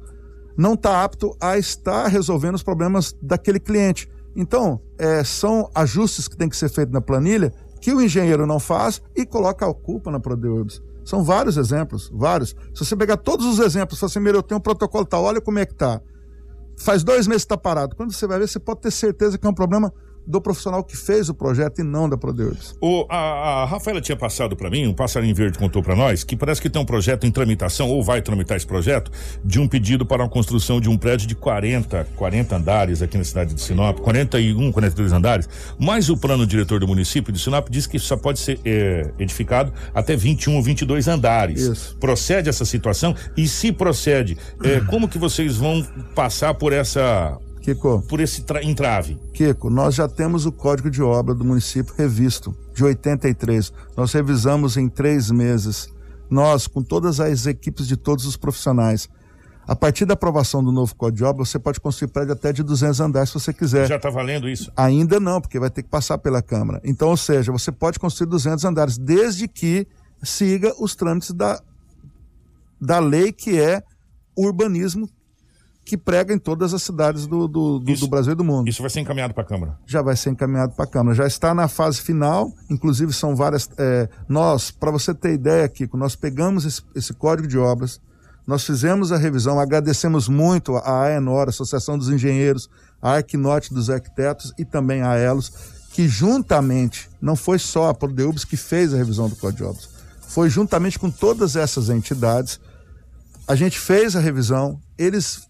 não 0.60 0.74
está 0.74 1.02
apto 1.02 1.34
a 1.40 1.56
estar 1.56 2.06
resolvendo 2.08 2.54
os 2.54 2.62
problemas 2.62 3.16
daquele 3.22 3.58
cliente. 3.58 4.10
Então, 4.36 4.78
é, 4.98 5.24
são 5.24 5.70
ajustes 5.74 6.28
que 6.28 6.36
tem 6.36 6.50
que 6.50 6.56
ser 6.56 6.68
feitos 6.68 6.92
na 6.92 7.00
planilha 7.00 7.50
que 7.80 7.94
o 7.94 8.02
engenheiro 8.02 8.46
não 8.46 8.60
faz 8.60 9.00
e 9.16 9.24
coloca 9.24 9.66
a 9.66 9.72
culpa 9.72 10.10
na 10.10 10.20
Prodeurbs. 10.20 10.82
São 11.02 11.24
vários 11.24 11.56
exemplos, 11.56 12.10
vários. 12.12 12.54
Se 12.74 12.84
você 12.84 12.94
pegar 12.94 13.16
todos 13.16 13.46
os 13.46 13.58
exemplos, 13.58 13.98
você 13.98 14.04
assim, 14.04 14.28
eu 14.28 14.42
tenho 14.42 14.58
um 14.58 14.62
protocolo, 14.62 15.06
tá, 15.06 15.18
olha 15.18 15.40
como 15.40 15.58
é 15.58 15.64
que 15.64 15.74
tá. 15.74 15.98
Faz 16.76 17.02
dois 17.02 17.26
meses 17.26 17.44
que 17.44 17.54
está 17.54 17.56
parado. 17.56 17.96
Quando 17.96 18.12
você 18.12 18.26
vai 18.26 18.38
ver, 18.38 18.46
você 18.46 18.60
pode 18.60 18.82
ter 18.82 18.90
certeza 18.90 19.38
que 19.38 19.46
é 19.46 19.50
um 19.50 19.54
problema 19.54 19.90
do 20.26 20.40
profissional 20.40 20.84
que 20.84 20.96
fez 20.96 21.28
o 21.28 21.34
projeto 21.34 21.80
e 21.80 21.84
não 21.84 22.08
da 22.08 22.16
Prodeurbs. 22.16 22.76
O, 22.80 23.06
a, 23.08 23.62
a 23.62 23.64
Rafaela 23.64 24.00
tinha 24.00 24.16
passado 24.16 24.56
para 24.56 24.70
mim, 24.70 24.86
um 24.86 24.94
passarinho 24.94 25.34
verde 25.34 25.58
contou 25.58 25.82
para 25.82 25.96
nós, 25.96 26.22
que 26.24 26.36
parece 26.36 26.60
que 26.60 26.70
tem 26.70 26.80
um 26.80 26.84
projeto 26.84 27.26
em 27.26 27.30
tramitação, 27.30 27.88
ou 27.88 28.02
vai 28.02 28.22
tramitar 28.22 28.56
esse 28.56 28.66
projeto, 28.66 29.10
de 29.44 29.58
um 29.58 29.66
pedido 29.66 30.06
para 30.06 30.24
a 30.24 30.28
construção 30.28 30.80
de 30.80 30.88
um 30.88 30.96
prédio 30.96 31.26
de 31.26 31.34
40, 31.34 32.06
40 32.16 32.56
andares 32.56 33.02
aqui 33.02 33.18
na 33.18 33.24
cidade 33.24 33.54
de 33.54 33.60
Sinop, 33.60 33.98
41, 34.00 34.72
42 34.72 35.12
andares, 35.12 35.48
mas 35.78 36.08
o 36.08 36.16
plano 36.16 36.46
diretor 36.46 36.80
do 36.80 36.86
município 36.86 37.32
de 37.32 37.38
Sinop 37.38 37.68
diz 37.68 37.86
que 37.86 37.98
só 37.98 38.16
pode 38.16 38.38
ser 38.38 38.60
é, 38.64 39.10
edificado 39.18 39.72
até 39.94 40.16
21 40.16 40.56
ou 40.56 40.62
22 40.62 41.08
andares. 41.08 41.60
Isso. 41.62 41.96
Procede 41.98 42.48
essa 42.48 42.64
situação? 42.64 43.14
E 43.36 43.48
se 43.48 43.72
procede, 43.72 44.36
é, 44.62 44.80
como 44.80 45.08
que 45.08 45.18
vocês 45.18 45.56
vão 45.56 45.82
passar 46.14 46.54
por 46.54 46.72
essa 46.72 47.38
Kiko. 47.60 48.02
Por 48.02 48.20
esse 48.20 48.44
entrave. 48.62 49.18
Kiko, 49.32 49.70
nós 49.70 49.94
já 49.94 50.08
temos 50.08 50.46
o 50.46 50.52
código 50.52 50.90
de 50.90 51.02
obra 51.02 51.34
do 51.34 51.44
município 51.44 51.94
revisto, 51.96 52.56
de 52.74 52.82
83. 52.82 53.72
Nós 53.96 54.12
revisamos 54.12 54.76
em 54.76 54.88
três 54.88 55.30
meses. 55.30 55.88
Nós, 56.28 56.66
com 56.66 56.82
todas 56.82 57.20
as 57.20 57.46
equipes 57.46 57.86
de 57.86 57.96
todos 57.96 58.24
os 58.24 58.36
profissionais. 58.36 59.08
A 59.66 59.76
partir 59.76 60.04
da 60.04 60.14
aprovação 60.14 60.64
do 60.64 60.72
novo 60.72 60.94
código 60.96 61.18
de 61.18 61.24
obra, 61.24 61.44
você 61.44 61.58
pode 61.58 61.78
construir 61.78 62.08
prédio 62.08 62.32
até 62.32 62.52
de 62.52 62.62
200 62.62 63.00
andares 63.00 63.28
se 63.28 63.34
você 63.34 63.52
quiser. 63.52 63.86
Já 63.86 63.96
está 63.96 64.10
valendo 64.10 64.48
isso? 64.48 64.72
Ainda 64.76 65.20
não, 65.20 65.40
porque 65.40 65.60
vai 65.60 65.70
ter 65.70 65.82
que 65.82 65.88
passar 65.88 66.18
pela 66.18 66.42
Câmara. 66.42 66.80
Então, 66.82 67.08
ou 67.08 67.16
seja, 67.16 67.52
você 67.52 67.70
pode 67.70 67.98
construir 67.98 68.28
200 68.28 68.64
andares, 68.64 68.98
desde 68.98 69.46
que 69.46 69.86
siga 70.22 70.74
os 70.82 70.96
trâmites 70.96 71.30
da, 71.30 71.60
da 72.80 72.98
lei 72.98 73.32
que 73.32 73.60
é 73.60 73.82
urbanismo 74.36 75.08
que 75.90 75.96
prega 75.96 76.32
em 76.32 76.38
todas 76.38 76.72
as 76.72 76.84
cidades 76.84 77.26
do, 77.26 77.48
do, 77.48 77.80
do, 77.80 77.90
isso, 77.90 78.04
do 78.04 78.08
Brasil 78.08 78.32
e 78.32 78.36
do 78.36 78.44
mundo. 78.44 78.68
Isso 78.68 78.80
vai 78.80 78.88
ser 78.88 79.00
encaminhado 79.00 79.34
para 79.34 79.42
a 79.42 79.46
Câmara? 79.46 79.76
Já 79.84 80.00
vai 80.00 80.14
ser 80.14 80.30
encaminhado 80.30 80.72
para 80.72 80.84
a 80.84 80.86
Câmara. 80.86 81.16
Já 81.16 81.26
está 81.26 81.52
na 81.52 81.66
fase 81.66 82.00
final, 82.00 82.52
inclusive 82.70 83.12
são 83.12 83.34
várias. 83.34 83.68
É, 83.76 84.08
nós, 84.28 84.70
para 84.70 84.92
você 84.92 85.12
ter 85.12 85.32
ideia, 85.32 85.68
Kiko, 85.68 85.96
nós 85.96 86.14
pegamos 86.14 86.64
esse, 86.64 86.80
esse, 86.94 87.12
código 87.12 87.48
de 87.48 87.58
obras, 87.58 88.00
nós 88.46 88.64
fizemos 88.64 89.10
a 89.10 89.16
revisão, 89.16 89.58
agradecemos 89.58 90.28
muito 90.28 90.76
a 90.76 91.06
AENOR, 91.06 91.48
Associação 91.48 91.98
dos 91.98 92.08
Engenheiros, 92.08 92.70
a 93.02 93.14
Arquinote 93.16 93.74
dos 93.74 93.90
Arquitetos 93.90 94.54
e 94.56 94.64
também 94.64 95.02
a 95.02 95.18
ELOS, 95.18 95.52
que 95.92 96.06
juntamente, 96.06 97.10
não 97.20 97.34
foi 97.34 97.58
só 97.58 97.88
a 97.88 97.94
Prodeubs 97.94 98.44
que 98.44 98.56
fez 98.56 98.94
a 98.94 98.96
revisão 98.96 99.28
do 99.28 99.34
código 99.34 99.56
de 99.56 99.64
obras, 99.64 99.88
foi 100.28 100.48
juntamente 100.48 101.00
com 101.00 101.10
todas 101.10 101.56
essas 101.56 101.90
entidades. 101.90 102.60
A 103.48 103.56
gente 103.56 103.76
fez 103.76 104.14
a 104.14 104.20
revisão, 104.20 104.80
eles 104.96 105.49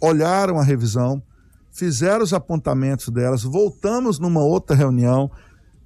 olharam 0.00 0.58
a 0.58 0.64
revisão, 0.64 1.22
fizeram 1.70 2.22
os 2.22 2.32
apontamentos 2.32 3.08
delas, 3.08 3.42
voltamos 3.42 4.18
numa 4.18 4.40
outra 4.40 4.76
reunião, 4.76 5.30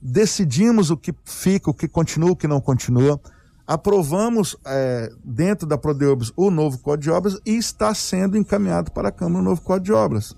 decidimos 0.01 0.91
o 0.91 0.97
que 0.97 1.15
fica, 1.25 1.71
o 1.71 1.75
que 1.75 1.87
continua, 1.87 2.33
o 2.33 2.37
que 2.37 2.49
não 2.49 2.61
continua, 2.61 3.21
aprovamos 3.67 4.57
é, 4.67 5.13
dentro 5.25 5.67
da 5.67 5.79
Prodeobras 5.79 6.33
o 6.37 6.51
novo 6.51 6.79
Código 6.79 7.03
de 7.03 7.11
Obras 7.11 7.39
e 7.47 7.57
está 7.57 7.95
sendo 7.95 8.37
encaminhado 8.37 8.91
para 8.91 9.09
a 9.09 9.13
Câmara 9.13 9.41
o 9.41 9.45
novo 9.45 9.61
Código 9.61 9.85
de 9.87 9.93
Obras. 9.93 10.37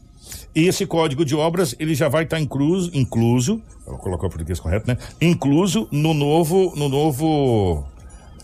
E 0.55 0.67
esse 0.67 0.87
código 0.87 1.25
de 1.25 1.35
obras, 1.35 1.75
ele 1.79 1.95
já 1.95 2.09
vai 2.09 2.25
estar 2.25 2.41
incluso, 2.41 2.91
incluso, 2.95 3.61
vou 3.87 3.99
colocar 3.99 4.27
o 4.27 4.31
português 4.31 4.59
correto, 4.59 4.87
né? 4.89 4.97
Incluso 5.21 5.87
no 5.91 6.15
novo, 6.15 6.73
no 6.77 6.89
novo 6.89 7.85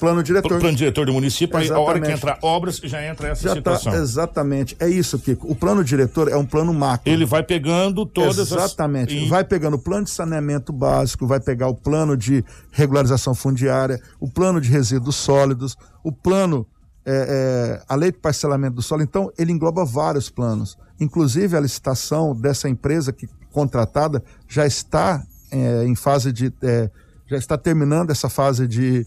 Plano 0.01 0.23
diretor. 0.23 0.59
Plano 0.59 0.77
diretor 0.77 1.05
do 1.05 1.13
município, 1.13 1.59
aí 1.59 1.71
a 1.71 1.79
hora 1.79 2.01
que 2.01 2.11
entrar 2.11 2.39
obras, 2.41 2.79
já 2.79 3.05
entra 3.07 3.29
essa 3.29 3.43
já 3.43 3.51
tá 3.51 3.57
situação. 3.57 3.93
Tá, 3.93 3.99
exatamente. 3.99 4.75
É 4.81 4.89
isso, 4.89 5.19
Kiko. 5.19 5.47
O 5.47 5.55
plano 5.55 5.85
diretor 5.85 6.29
é 6.29 6.37
um 6.37 6.47
plano 6.47 6.73
macro. 6.73 7.13
Ele 7.13 7.27
vai 7.27 7.43
pegando 7.43 8.07
todas 8.07 8.39
Exatamente. 8.39 9.17
As... 9.17 9.29
Vai 9.29 9.45
pegando 9.45 9.75
o 9.75 9.79
plano 9.79 10.05
de 10.05 10.11
saneamento 10.11 10.73
básico, 10.73 11.27
vai 11.27 11.39
pegar 11.39 11.69
o 11.69 11.75
plano 11.75 12.17
de 12.17 12.43
regularização 12.73 13.35
fundiária, 13.35 14.01
o 14.19 14.27
plano 14.27 14.59
de 14.59 14.71
resíduos 14.71 15.17
sólidos, 15.17 15.77
o 16.03 16.11
plano, 16.11 16.67
é, 17.05 17.79
é, 17.79 17.83
a 17.87 17.95
lei 17.95 18.11
de 18.11 18.19
parcelamento 18.19 18.77
do 18.77 18.83
solo. 18.83 19.03
Então, 19.03 19.31
ele 19.39 19.53
engloba 19.53 19.85
vários 19.85 20.31
planos. 20.31 20.79
Inclusive, 20.99 21.55
a 21.55 21.61
licitação 21.61 22.35
dessa 22.35 22.71
empresa 22.71 23.13
que 23.13 23.29
contratada 23.53 24.23
já 24.49 24.67
está 24.67 25.23
é, 25.51 25.85
em 25.85 25.95
fase 25.95 26.33
de. 26.33 26.51
É, 26.63 26.89
já 27.27 27.37
está 27.37 27.57
terminando 27.57 28.11
essa 28.11 28.29
fase 28.29 28.67
de 28.67 29.07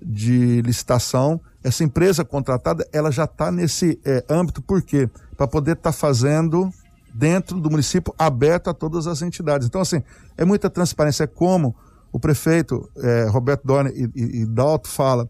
de 0.00 0.62
licitação. 0.62 1.40
Essa 1.62 1.84
empresa 1.84 2.24
contratada, 2.24 2.86
ela 2.92 3.10
já 3.10 3.24
está 3.24 3.50
nesse 3.50 3.98
é, 4.04 4.24
âmbito, 4.28 4.62
por 4.62 4.82
quê? 4.82 5.08
Para 5.36 5.46
poder 5.46 5.72
estar 5.72 5.92
tá 5.92 5.96
fazendo 5.96 6.70
dentro 7.12 7.58
do 7.60 7.70
município 7.70 8.14
aberto 8.18 8.68
a 8.68 8.74
todas 8.74 9.06
as 9.06 9.22
entidades. 9.22 9.66
Então, 9.66 9.80
assim, 9.80 10.02
é 10.36 10.44
muita 10.44 10.68
transparência. 10.68 11.24
É 11.24 11.26
como 11.26 11.74
o 12.12 12.20
prefeito 12.20 12.88
é, 12.96 13.26
Roberto 13.28 13.62
Dorner 13.64 13.92
e, 13.96 14.10
e, 14.14 14.42
e 14.42 14.46
Dalto 14.46 14.88
fala, 14.88 15.28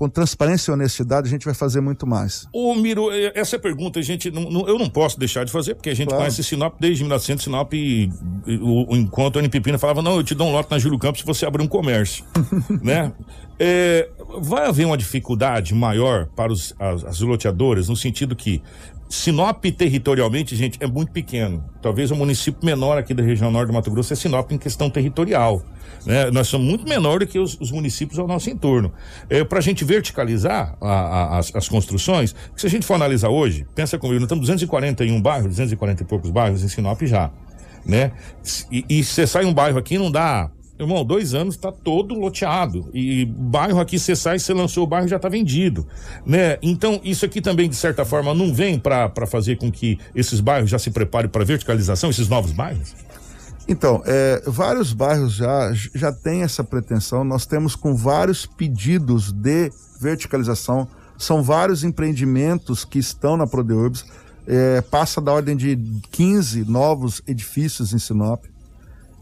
com 0.00 0.08
transparência 0.08 0.70
e 0.70 0.72
honestidade, 0.72 1.28
a 1.28 1.30
gente 1.30 1.44
vai 1.44 1.52
fazer 1.52 1.82
muito 1.82 2.06
mais. 2.06 2.48
Ô, 2.54 2.74
Miro, 2.74 3.12
é, 3.12 3.32
essa 3.34 3.58
pergunta 3.58 4.00
a 4.00 4.02
gente 4.02 4.30
não, 4.30 4.50
não, 4.50 4.66
eu 4.66 4.78
não 4.78 4.88
posso 4.88 5.20
deixar 5.20 5.44
de 5.44 5.52
fazer, 5.52 5.74
porque 5.74 5.90
a 5.90 5.94
gente 5.94 6.08
claro. 6.08 6.22
conhece 6.22 6.42
Sinop 6.42 6.76
desde 6.80 7.02
1900, 7.02 7.44
Sinop, 7.44 7.74
e, 7.74 8.10
e, 8.46 8.56
o, 8.62 8.96
enquanto 8.96 9.38
a 9.38 9.46
Pipina 9.46 9.76
falava, 9.76 10.00
não, 10.00 10.16
eu 10.16 10.24
te 10.24 10.34
dou 10.34 10.48
um 10.48 10.52
lote 10.52 10.70
na 10.70 10.78
Júlio 10.78 10.98
Campos 10.98 11.20
se 11.20 11.26
você 11.26 11.44
abrir 11.44 11.62
um 11.62 11.68
comércio, 11.68 12.24
né? 12.82 13.12
É, 13.58 14.08
vai 14.38 14.66
haver 14.66 14.86
uma 14.86 14.96
dificuldade 14.96 15.74
maior 15.74 16.28
para 16.34 16.50
os, 16.50 16.74
as, 16.78 17.04
as 17.04 17.20
loteadoras, 17.20 17.90
no 17.90 17.94
sentido 17.94 18.34
que 18.34 18.62
Sinop 19.10 19.64
territorialmente, 19.64 20.54
gente, 20.54 20.78
é 20.80 20.86
muito 20.86 21.10
pequeno. 21.10 21.64
Talvez 21.82 22.12
o 22.12 22.16
município 22.16 22.64
menor 22.64 22.96
aqui 22.96 23.12
da 23.12 23.24
região 23.24 23.50
norte 23.50 23.66
do 23.66 23.72
Mato 23.72 23.90
Grosso 23.90 24.12
é 24.12 24.16
Sinop 24.16 24.52
em 24.52 24.56
questão 24.56 24.88
territorial. 24.88 25.64
Né? 26.06 26.30
Nós 26.30 26.46
somos 26.46 26.64
muito 26.64 26.88
menor 26.88 27.18
do 27.18 27.26
que 27.26 27.36
os, 27.36 27.60
os 27.60 27.72
municípios 27.72 28.20
ao 28.20 28.28
nosso 28.28 28.48
entorno. 28.48 28.92
É, 29.28 29.42
Para 29.42 29.58
a 29.58 29.60
gente 29.60 29.84
verticalizar 29.84 30.76
a, 30.80 30.88
a, 30.88 31.38
as, 31.38 31.52
as, 31.52 31.68
construções, 31.68 32.36
se 32.54 32.68
a 32.68 32.70
gente 32.70 32.86
for 32.86 32.94
analisar 32.94 33.30
hoje, 33.30 33.66
pensa 33.74 33.98
comigo, 33.98 34.20
nós 34.20 34.26
estamos 34.26 34.46
241 34.46 35.20
bairros, 35.20 35.48
240 35.48 36.04
e 36.04 36.06
poucos 36.06 36.30
bairros 36.30 36.62
em 36.62 36.68
Sinop 36.68 37.02
já. 37.02 37.32
Né? 37.84 38.12
E 38.70 39.02
você 39.02 39.26
sai 39.26 39.44
um 39.44 39.52
bairro 39.52 39.76
aqui, 39.76 39.98
não 39.98 40.10
dá 40.10 40.50
Irmão, 40.80 41.04
dois 41.04 41.34
anos 41.34 41.56
está 41.56 41.70
todo 41.70 42.14
loteado. 42.14 42.88
E 42.94 43.26
bairro 43.26 43.78
aqui, 43.80 43.98
você 43.98 44.16
sai, 44.16 44.38
você 44.38 44.54
lançou 44.54 44.84
o 44.84 44.86
bairro 44.86 45.06
já 45.06 45.16
está 45.16 45.28
vendido. 45.28 45.86
Né? 46.24 46.56
Então, 46.62 46.98
isso 47.04 47.26
aqui 47.26 47.42
também, 47.42 47.68
de 47.68 47.76
certa 47.76 48.02
forma, 48.02 48.32
não 48.32 48.54
vem 48.54 48.78
para 48.78 49.26
fazer 49.26 49.58
com 49.58 49.70
que 49.70 49.98
esses 50.14 50.40
bairros 50.40 50.70
já 50.70 50.78
se 50.78 50.90
preparem 50.90 51.28
para 51.28 51.44
verticalização, 51.44 52.08
esses 52.08 52.30
novos 52.30 52.52
bairros? 52.52 52.94
Então, 53.68 54.02
é, 54.06 54.42
vários 54.46 54.94
bairros 54.94 55.34
já, 55.34 55.70
já 55.94 56.10
têm 56.10 56.42
essa 56.42 56.64
pretensão. 56.64 57.24
Nós 57.24 57.44
temos 57.44 57.76
com 57.76 57.94
vários 57.94 58.46
pedidos 58.46 59.32
de 59.32 59.70
verticalização. 60.00 60.88
São 61.18 61.42
vários 61.42 61.84
empreendimentos 61.84 62.86
que 62.86 62.98
estão 62.98 63.36
na 63.36 63.46
Prodeurbs. 63.46 64.06
É, 64.46 64.80
passa 64.80 65.20
da 65.20 65.30
ordem 65.30 65.54
de 65.54 65.78
15 66.10 66.64
novos 66.64 67.20
edifícios 67.28 67.92
em 67.92 67.98
Sinop. 67.98 68.46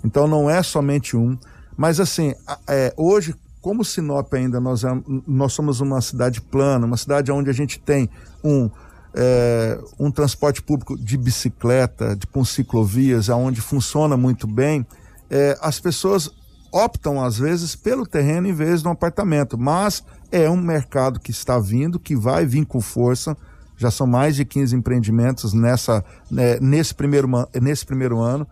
Então 0.04 0.26
não 0.26 0.48
é 0.48 0.62
somente 0.62 1.16
um. 1.16 1.36
Mas 1.76 2.00
assim, 2.00 2.34
é, 2.68 2.92
hoje, 2.96 3.34
como 3.60 3.84
Sinop 3.84 4.32
ainda 4.34 4.60
nós, 4.60 4.82
nós 5.26 5.52
somos 5.52 5.80
uma 5.80 6.00
cidade 6.00 6.40
plana, 6.40 6.86
uma 6.86 6.96
cidade 6.96 7.30
onde 7.30 7.50
a 7.50 7.52
gente 7.52 7.78
tem 7.78 8.08
um 8.42 8.70
é, 9.14 9.78
um 9.98 10.10
transporte 10.10 10.62
público 10.62 10.96
de 10.96 11.16
bicicleta, 11.16 12.14
de 12.14 12.26
com 12.26 12.44
ciclovias, 12.44 13.30
aonde 13.30 13.60
funciona 13.60 14.16
muito 14.16 14.46
bem, 14.46 14.86
é, 15.30 15.58
as 15.60 15.80
pessoas 15.80 16.30
optam 16.70 17.22
às 17.22 17.38
vezes 17.38 17.74
pelo 17.74 18.06
terreno 18.06 18.46
em 18.46 18.52
vez 18.52 18.82
de 18.82 18.88
um 18.88 18.90
apartamento, 18.90 19.56
mas 19.58 20.04
é 20.30 20.48
um 20.48 20.56
mercado 20.56 21.18
que 21.18 21.30
está 21.30 21.58
vindo, 21.58 21.98
que 21.98 22.14
vai 22.14 22.44
vir 22.44 22.66
com 22.66 22.80
força. 22.80 23.36
Já 23.76 23.90
são 23.90 24.06
mais 24.06 24.36
de 24.36 24.44
15 24.44 24.74
empreendimentos 24.74 25.54
nessa, 25.54 26.04
né, 26.30 26.58
nesse, 26.60 26.94
primeiro, 26.94 27.28
nesse 27.60 27.86
primeiro 27.86 28.18
ano, 28.18 28.46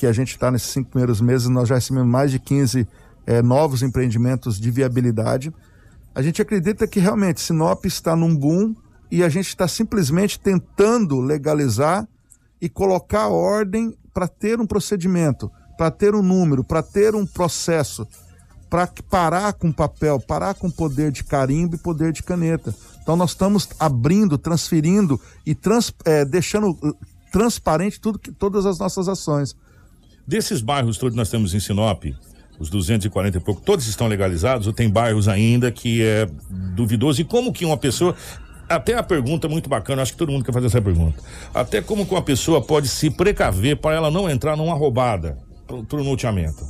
que 0.00 0.06
a 0.06 0.12
gente 0.14 0.30
está 0.30 0.50
nesses 0.50 0.70
cinco 0.70 0.88
primeiros 0.88 1.20
meses, 1.20 1.46
nós 1.50 1.68
já 1.68 1.74
recebemos 1.74 2.08
mais 2.08 2.30
de 2.30 2.38
15 2.38 2.88
é, 3.26 3.42
novos 3.42 3.82
empreendimentos 3.82 4.58
de 4.58 4.70
viabilidade. 4.70 5.52
A 6.14 6.22
gente 6.22 6.40
acredita 6.40 6.86
que 6.86 6.98
realmente 6.98 7.38
Sinop 7.38 7.84
está 7.84 8.16
num 8.16 8.34
boom 8.34 8.74
e 9.10 9.22
a 9.22 9.28
gente 9.28 9.48
está 9.48 9.68
simplesmente 9.68 10.40
tentando 10.40 11.20
legalizar 11.20 12.08
e 12.62 12.66
colocar 12.66 13.28
ordem 13.28 13.94
para 14.14 14.26
ter 14.26 14.58
um 14.58 14.66
procedimento, 14.66 15.52
para 15.76 15.90
ter 15.90 16.14
um 16.14 16.22
número, 16.22 16.64
para 16.64 16.82
ter 16.82 17.14
um 17.14 17.26
processo, 17.26 18.08
para 18.70 18.88
parar 19.10 19.52
com 19.52 19.70
papel, 19.70 20.18
parar 20.18 20.54
com 20.54 20.70
poder 20.70 21.12
de 21.12 21.24
carimbo 21.24 21.74
e 21.74 21.78
poder 21.78 22.10
de 22.10 22.22
caneta. 22.22 22.74
Então 23.02 23.16
nós 23.16 23.32
estamos 23.32 23.68
abrindo, 23.78 24.38
transferindo 24.38 25.20
e 25.44 25.54
trans, 25.54 25.92
é, 26.06 26.24
deixando 26.24 26.70
uh, 26.70 26.96
transparente 27.30 28.00
tudo 28.00 28.18
que, 28.18 28.32
todas 28.32 28.64
as 28.64 28.78
nossas 28.78 29.06
ações. 29.10 29.54
Desses 30.30 30.60
bairros 30.60 30.96
todos 30.96 31.16
nós 31.16 31.28
temos 31.28 31.54
em 31.54 31.58
Sinop, 31.58 32.04
os 32.56 32.70
240 32.70 33.38
e 33.38 33.40
pouco, 33.40 33.60
todos 33.60 33.88
estão 33.88 34.06
legalizados 34.06 34.68
ou 34.68 34.72
tem 34.72 34.88
bairros 34.88 35.26
ainda 35.26 35.72
que 35.72 36.04
é 36.04 36.30
duvidoso? 36.72 37.20
E 37.20 37.24
como 37.24 37.52
que 37.52 37.64
uma 37.64 37.76
pessoa 37.76 38.14
até 38.68 38.94
a 38.94 39.02
pergunta 39.02 39.48
muito 39.48 39.68
bacana, 39.68 40.02
acho 40.02 40.12
que 40.12 40.18
todo 40.18 40.30
mundo 40.30 40.44
quer 40.44 40.52
fazer 40.52 40.68
essa 40.68 40.80
pergunta. 40.80 41.20
Até 41.52 41.82
como 41.82 42.06
que 42.06 42.14
uma 42.14 42.22
pessoa 42.22 42.62
pode 42.62 42.86
se 42.86 43.10
precaver 43.10 43.78
para 43.78 43.96
ela 43.96 44.08
não 44.08 44.30
entrar 44.30 44.56
numa 44.56 44.72
roubada 44.72 45.36
para 45.66 45.98
o 45.98 46.04
loteamento? 46.04 46.64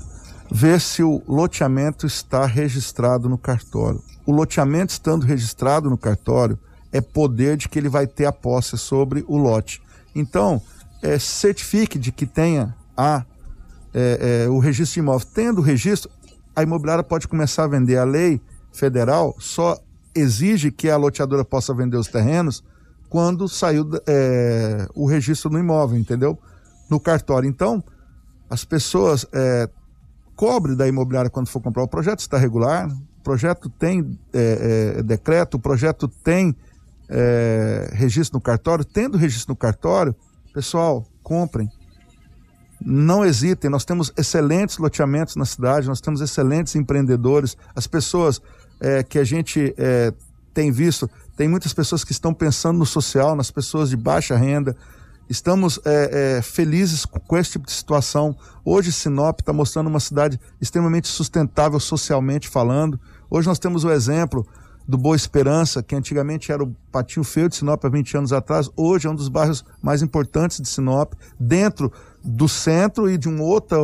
Ver 0.50 0.80
se 0.80 1.02
o 1.02 1.22
loteamento 1.28 2.06
está 2.06 2.46
registrado 2.46 3.28
no 3.28 3.36
cartório. 3.36 4.02
O 4.24 4.32
loteamento 4.32 4.94
estando 4.94 5.26
registrado 5.26 5.90
no 5.90 5.98
cartório 5.98 6.58
é 6.90 7.02
poder 7.02 7.58
de 7.58 7.68
que 7.68 7.78
ele 7.78 7.90
vai 7.90 8.06
ter 8.06 8.24
a 8.24 8.32
posse 8.32 8.78
sobre 8.78 9.22
o 9.28 9.36
lote. 9.36 9.82
Então, 10.16 10.62
é, 11.02 11.18
certifique 11.18 11.98
de 11.98 12.10
que 12.10 12.24
tenha 12.24 12.74
a, 12.96 13.22
é, 13.94 14.44
é, 14.44 14.48
o 14.48 14.58
registro 14.58 14.94
de 14.94 15.00
imóvel. 15.00 15.28
Tendo 15.34 15.58
o 15.58 15.62
registro, 15.62 16.10
a 16.54 16.62
imobiliária 16.62 17.04
pode 17.04 17.28
começar 17.28 17.64
a 17.64 17.68
vender. 17.68 17.96
A 17.96 18.04
lei 18.04 18.40
federal 18.72 19.34
só 19.38 19.78
exige 20.14 20.70
que 20.70 20.88
a 20.88 20.96
loteadora 20.96 21.44
possa 21.44 21.74
vender 21.74 21.96
os 21.96 22.08
terrenos 22.08 22.62
quando 23.08 23.48
saiu 23.48 23.88
é, 24.06 24.86
o 24.94 25.06
registro 25.06 25.50
no 25.50 25.58
imóvel, 25.58 25.98
entendeu? 25.98 26.38
No 26.88 27.00
cartório. 27.00 27.48
Então, 27.48 27.82
as 28.48 28.64
pessoas 28.64 29.26
é, 29.32 29.68
cobre 30.36 30.76
da 30.76 30.86
imobiliária 30.86 31.30
quando 31.30 31.48
for 31.48 31.60
comprar. 31.60 31.82
O 31.82 31.88
projeto 31.88 32.20
está 32.20 32.38
regular, 32.38 32.88
o 32.88 33.22
projeto 33.22 33.68
tem 33.68 34.18
é, 34.32 34.94
é 34.98 35.02
decreto, 35.02 35.56
o 35.56 35.60
projeto 35.60 36.08
tem 36.08 36.54
é, 37.08 37.90
registro 37.92 38.38
no 38.38 38.40
cartório. 38.40 38.84
Tendo 38.84 39.18
registro 39.18 39.52
no 39.52 39.56
cartório, 39.56 40.14
pessoal, 40.54 41.04
comprem. 41.22 41.68
Não 42.82 43.24
hesitem, 43.24 43.70
nós 43.70 43.84
temos 43.84 44.12
excelentes 44.16 44.78
loteamentos 44.78 45.36
na 45.36 45.44
cidade, 45.44 45.86
nós 45.86 46.00
temos 46.00 46.20
excelentes 46.20 46.74
empreendedores. 46.74 47.56
As 47.74 47.86
pessoas 47.86 48.40
é, 48.80 49.02
que 49.02 49.18
a 49.18 49.24
gente 49.24 49.74
é, 49.76 50.12
tem 50.54 50.72
visto, 50.72 51.08
tem 51.36 51.46
muitas 51.48 51.74
pessoas 51.74 52.04
que 52.04 52.12
estão 52.12 52.32
pensando 52.32 52.78
no 52.78 52.86
social, 52.86 53.36
nas 53.36 53.50
pessoas 53.50 53.90
de 53.90 53.96
baixa 53.96 54.36
renda. 54.36 54.74
Estamos 55.28 55.78
é, 55.84 56.40
felizes 56.42 57.04
com 57.04 57.36
esse 57.36 57.52
tipo 57.52 57.66
de 57.66 57.72
situação. 57.72 58.36
Hoje 58.64 58.90
Sinop 58.90 59.40
está 59.40 59.52
mostrando 59.52 59.86
uma 59.86 60.00
cidade 60.00 60.40
extremamente 60.60 61.06
sustentável 61.06 61.78
socialmente 61.78 62.48
falando. 62.48 62.98
Hoje 63.30 63.46
nós 63.46 63.58
temos 63.58 63.84
o 63.84 63.90
exemplo 63.90 64.46
do 64.86 64.98
Boa 64.98 65.16
Esperança, 65.16 65.82
que 65.82 65.94
antigamente 65.94 66.50
era 66.50 66.62
o 66.62 66.74
Patinho 66.90 67.24
Feio 67.24 67.48
de 67.48 67.56
Sinop 67.56 67.84
há 67.84 67.88
20 67.88 68.16
anos 68.16 68.32
atrás, 68.32 68.68
hoje 68.76 69.06
é 69.06 69.10
um 69.10 69.14
dos 69.14 69.28
bairros 69.28 69.64
mais 69.82 70.02
importantes 70.02 70.60
de 70.60 70.68
Sinop, 70.68 71.12
dentro 71.38 71.92
do 72.24 72.48
centro 72.48 73.08
e 73.10 73.16
de 73.16 73.28
uma 73.28 73.44
outra 73.44 73.78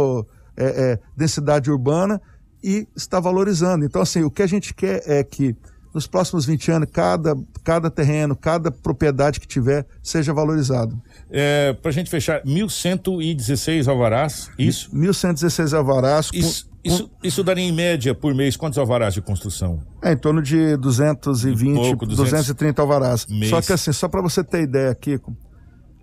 é, 0.56 0.64
é, 0.64 0.98
densidade 1.16 1.70
urbana 1.70 2.20
e 2.62 2.86
está 2.96 3.20
valorizando. 3.20 3.84
Então, 3.84 4.02
assim, 4.02 4.22
o 4.22 4.30
que 4.30 4.42
a 4.42 4.46
gente 4.46 4.74
quer 4.74 5.02
é 5.06 5.22
que 5.22 5.54
nos 5.96 6.06
próximos 6.06 6.44
20 6.44 6.70
anos, 6.72 6.88
cada, 6.92 7.34
cada 7.64 7.90
terreno, 7.90 8.36
cada 8.36 8.70
propriedade 8.70 9.40
que 9.40 9.46
tiver, 9.46 9.86
seja 10.02 10.30
valorizado. 10.30 11.00
É, 11.30 11.72
Para 11.72 11.88
a 11.88 11.92
gente 11.92 12.10
fechar, 12.10 12.42
1.116 12.42 13.88
alvarás, 13.88 14.50
isso? 14.58 14.90
1.116 14.94 15.74
alvarás. 15.74 16.28
Isso, 16.34 16.66
com, 16.66 16.75
isso, 16.86 17.10
isso, 17.22 17.44
daria 17.44 17.64
em 17.64 17.72
média 17.72 18.14
por 18.14 18.34
mês 18.34 18.56
quantos 18.56 18.78
alvarás 18.78 19.14
de 19.14 19.20
construção? 19.20 19.80
É, 20.02 20.12
em 20.12 20.16
torno 20.16 20.42
de 20.42 20.76
220, 20.76 21.74
pouco, 21.74 22.06
230 22.06 22.80
alvarás. 22.82 23.26
Mês. 23.26 23.50
Só 23.50 23.60
que 23.60 23.72
assim, 23.72 23.92
só 23.92 24.08
para 24.08 24.22
você 24.22 24.42
ter 24.42 24.62
ideia, 24.62 24.94
Kiko, 24.94 25.36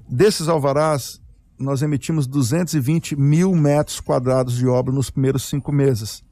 desses 0.07 0.47
alvarás, 0.47 1.21
nós 1.59 1.81
emitimos 1.81 2.27
220 2.27 3.15
mil 3.15 3.55
metros 3.55 3.99
quadrados 3.99 4.55
de 4.55 4.67
obra 4.67 4.93
nos 4.93 5.09
primeiros 5.09 5.43
cinco 5.43 5.71
meses. 5.71 6.23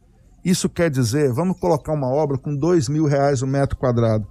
Isso 0.44 0.68
quer 0.68 0.90
dizer, 0.90 1.32
vamos 1.32 1.60
colocar 1.60 1.94
uma 1.94 2.08
obra 2.08 2.38
com 2.38 2.56
dois 2.56 2.90
mil 2.90 3.06
reais 3.06 3.42
o 3.42 3.48
metro 3.48 3.78
quadrado. 3.78 4.28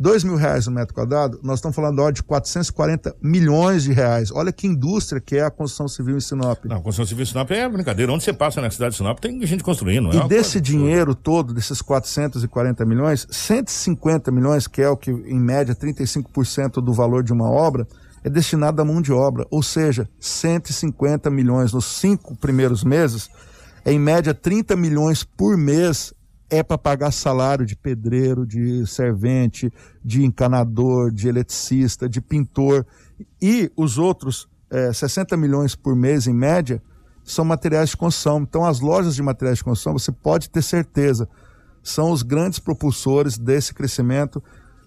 Dois 0.00 0.24
mil 0.24 0.34
reais 0.34 0.66
o 0.66 0.70
metro 0.70 0.94
quadrado, 0.94 1.38
nós 1.42 1.58
estamos 1.58 1.76
falando 1.76 2.10
de 2.10 2.22
440 2.22 3.16
milhões 3.20 3.82
de 3.82 3.92
reais. 3.92 4.30
Olha 4.32 4.50
que 4.50 4.66
indústria 4.66 5.20
que 5.20 5.36
é 5.36 5.44
a 5.44 5.50
construção 5.50 5.86
civil 5.86 6.16
em 6.16 6.20
Sinop. 6.20 6.64
Não, 6.64 6.76
a 6.76 6.80
construção 6.80 7.04
civil 7.04 7.22
em 7.22 7.26
Sinop 7.26 7.50
é 7.50 7.68
brincadeira. 7.68 8.10
Onde 8.10 8.24
você 8.24 8.32
passa 8.32 8.62
na 8.62 8.70
cidade 8.70 8.92
de 8.92 8.96
Sinop 8.96 9.18
tem 9.18 9.44
gente 9.44 9.62
construindo. 9.62 10.10
É 10.10 10.24
e 10.24 10.26
desse 10.26 10.58
dinheiro 10.58 11.14
todo, 11.14 11.52
desses 11.52 11.82
440 11.82 12.82
milhões, 12.86 13.26
150 13.30 14.30
milhões, 14.30 14.66
que 14.66 14.80
é 14.80 14.88
o 14.88 14.96
que 14.96 15.10
em 15.10 15.38
média 15.38 15.74
35% 15.74 16.82
do 16.82 16.94
valor 16.94 17.22
de 17.22 17.34
uma 17.34 17.50
obra, 17.50 17.86
é 18.24 18.30
destinado 18.30 18.80
à 18.80 18.84
mão 18.86 19.02
de 19.02 19.12
obra. 19.12 19.46
Ou 19.50 19.62
seja, 19.62 20.08
150 20.18 21.28
milhões 21.28 21.74
nos 21.74 21.84
cinco 21.84 22.34
primeiros 22.34 22.82
meses 22.82 23.28
em 23.84 23.98
média 23.98 24.32
30 24.32 24.76
milhões 24.76 25.24
por 25.24 25.58
mês 25.58 26.14
é 26.50 26.62
para 26.62 26.76
pagar 26.76 27.12
salário 27.12 27.64
de 27.64 27.76
pedreiro, 27.76 28.44
de 28.44 28.86
servente, 28.86 29.72
de 30.04 30.24
encanador, 30.24 31.12
de 31.12 31.28
eletricista, 31.28 32.08
de 32.08 32.20
pintor. 32.20 32.84
E 33.40 33.70
os 33.76 33.96
outros 33.96 34.48
é, 34.70 34.92
60 34.92 35.36
milhões 35.36 35.74
por 35.74 35.96
mês, 35.96 36.26
em 36.26 36.34
média, 36.34 36.82
são 37.24 37.44
materiais 37.44 37.90
de 37.90 37.96
construção. 37.96 38.40
Então, 38.40 38.64
as 38.64 38.80
lojas 38.80 39.14
de 39.14 39.22
materiais 39.22 39.58
de 39.58 39.64
construção, 39.64 39.92
você 39.92 40.12
pode 40.12 40.48
ter 40.48 40.62
certeza, 40.62 41.28
são 41.82 42.10
os 42.10 42.22
grandes 42.22 42.58
propulsores 42.58 43.38
desse 43.38 43.74
crescimento, 43.74 44.42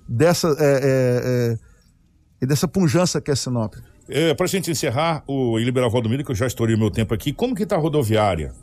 dessa, 0.07 0.47
é, 0.47 0.53
é, 0.59 0.81
é, 0.83 1.57
e 2.41 2.45
dessa 2.45 2.67
punjança 2.67 3.21
que 3.21 3.31
é 3.31 3.35
Sinop. 3.35 3.75
É, 4.07 4.33
para 4.33 4.45
a 4.45 4.49
gente 4.49 4.69
encerrar, 4.69 5.23
o 5.27 5.57
Liberal 5.57 5.89
Valdomiro, 5.89 6.23
que 6.23 6.31
eu 6.31 6.35
já 6.35 6.45
estourei 6.45 6.75
o 6.75 6.79
meu 6.79 6.91
tempo 6.91 7.13
aqui, 7.13 7.31
como 7.31 7.55
que 7.55 7.63
está 7.63 7.75
a 7.75 7.79
rodoviária? 7.79 8.53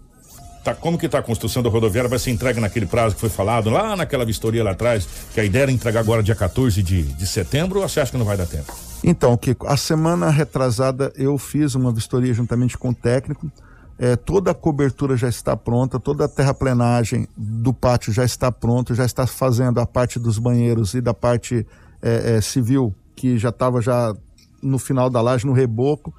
Tá, 0.62 0.74
como 0.74 0.98
que 0.98 1.06
está 1.06 1.18
a 1.18 1.22
construção 1.22 1.62
da 1.62 1.70
rodoviária? 1.70 2.08
Vai 2.08 2.18
ser 2.18 2.30
entregue 2.30 2.60
naquele 2.60 2.84
prazo 2.84 3.14
que 3.14 3.20
foi 3.20 3.30
falado 3.30 3.70
lá 3.70 3.96
naquela 3.96 4.24
vistoria 4.26 4.62
lá 4.62 4.72
atrás, 4.72 5.08
que 5.32 5.40
a 5.40 5.44
ideia 5.44 5.62
era 5.62 5.72
entregar 5.72 6.00
agora 6.00 6.22
dia 6.22 6.34
14 6.34 6.82
de, 6.82 7.02
de 7.02 7.26
setembro 7.26 7.80
ou 7.80 7.88
você 7.88 8.00
acha 8.00 8.12
que 8.12 8.18
não 8.18 8.26
vai 8.26 8.36
dar 8.36 8.46
tempo? 8.46 8.72
Então, 9.02 9.34
Kiko, 9.38 9.66
a 9.66 9.76
semana 9.76 10.28
retrasada 10.28 11.10
eu 11.16 11.38
fiz 11.38 11.74
uma 11.74 11.90
vistoria 11.90 12.34
juntamente 12.34 12.76
com 12.76 12.90
o 12.90 12.94
técnico. 12.94 13.50
É, 13.98 14.16
toda 14.16 14.50
a 14.50 14.54
cobertura 14.54 15.16
já 15.16 15.28
está 15.28 15.56
pronta, 15.56 15.98
toda 15.98 16.26
a 16.26 16.28
terraplenagem 16.28 17.26
do 17.36 17.72
pátio 17.72 18.12
já 18.12 18.24
está 18.24 18.52
pronta, 18.52 18.94
já 18.94 19.04
está 19.04 19.26
fazendo 19.26 19.80
a 19.80 19.86
parte 19.86 20.18
dos 20.18 20.38
banheiros 20.38 20.92
e 20.92 21.00
da 21.00 21.14
parte 21.14 21.66
é, 22.02 22.36
é, 22.36 22.40
civil, 22.40 22.94
que 23.16 23.38
já 23.38 23.48
estava 23.48 23.80
já 23.80 24.14
no 24.62 24.78
final 24.78 25.08
da 25.08 25.22
laje, 25.22 25.46
no 25.46 25.52
reboco. 25.52 26.14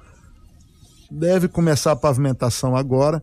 Deve 1.10 1.46
começar 1.46 1.92
a 1.92 1.96
pavimentação 1.96 2.74
agora 2.76 3.22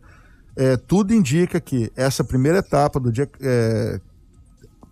é, 0.60 0.76
tudo 0.76 1.14
indica 1.14 1.58
que 1.62 1.90
essa 1.96 2.22
primeira 2.22 2.58
etapa 2.58 3.00
do 3.00 3.14
dia 3.14 3.30
é, 3.40 4.02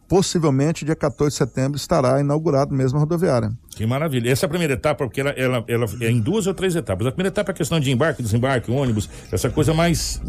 possivelmente 0.08 0.86
dia 0.86 0.96
14 0.96 1.34
de 1.34 1.38
setembro 1.38 1.76
estará 1.76 2.22
inaugurado 2.22 2.74
mesmo 2.74 2.98
a 2.98 3.02
rodoviária. 3.02 3.52
Que 3.72 3.86
maravilha. 3.86 4.32
Essa 4.32 4.46
é 4.46 4.48
a 4.48 4.50
primeira 4.50 4.76
etapa, 4.76 5.04
porque 5.04 5.20
ela, 5.20 5.32
ela, 5.32 5.66
ela 5.68 5.86
é 6.00 6.10
em 6.10 6.22
duas 6.22 6.48
ou 6.48 6.54
três 6.54 6.74
etapas. 6.74 7.06
A 7.06 7.12
primeira 7.12 7.28
etapa 7.28 7.52
é 7.52 7.54
a 7.54 7.56
questão 7.56 7.82
de 7.82 7.92
embarque, 7.92 8.24
desembarque, 8.24 8.72
ônibus, 8.72 9.10
essa 9.30 9.50
coisa 9.50 9.74
mais. 9.74 10.22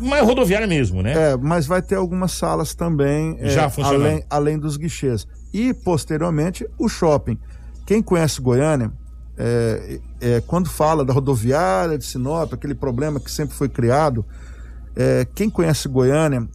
mais 0.00 0.24
rodoviária 0.24 0.66
mesmo, 0.66 1.02
né? 1.02 1.32
É, 1.32 1.36
mas 1.36 1.66
vai 1.66 1.82
ter 1.82 1.96
algumas 1.96 2.32
salas 2.32 2.74
também. 2.74 3.36
Já 3.42 3.64
é, 3.64 3.82
além, 3.82 4.24
além 4.30 4.58
dos 4.58 4.78
guichês. 4.78 5.28
E, 5.52 5.74
posteriormente, 5.74 6.66
o 6.78 6.88
shopping. 6.88 7.38
Quem 7.84 8.02
conhece 8.02 8.40
Goiânia, 8.40 8.90
é, 9.36 10.00
é, 10.18 10.42
quando 10.46 10.70
fala 10.70 11.04
da 11.04 11.12
rodoviária 11.12 11.98
de 11.98 12.04
Sinop, 12.04 12.54
aquele 12.54 12.74
problema 12.74 13.20
que 13.20 13.30
sempre 13.30 13.54
foi 13.54 13.68
criado, 13.68 14.24
é, 14.96 15.26
quem 15.34 15.50
conhece 15.50 15.88
Goiânia, 15.88 16.48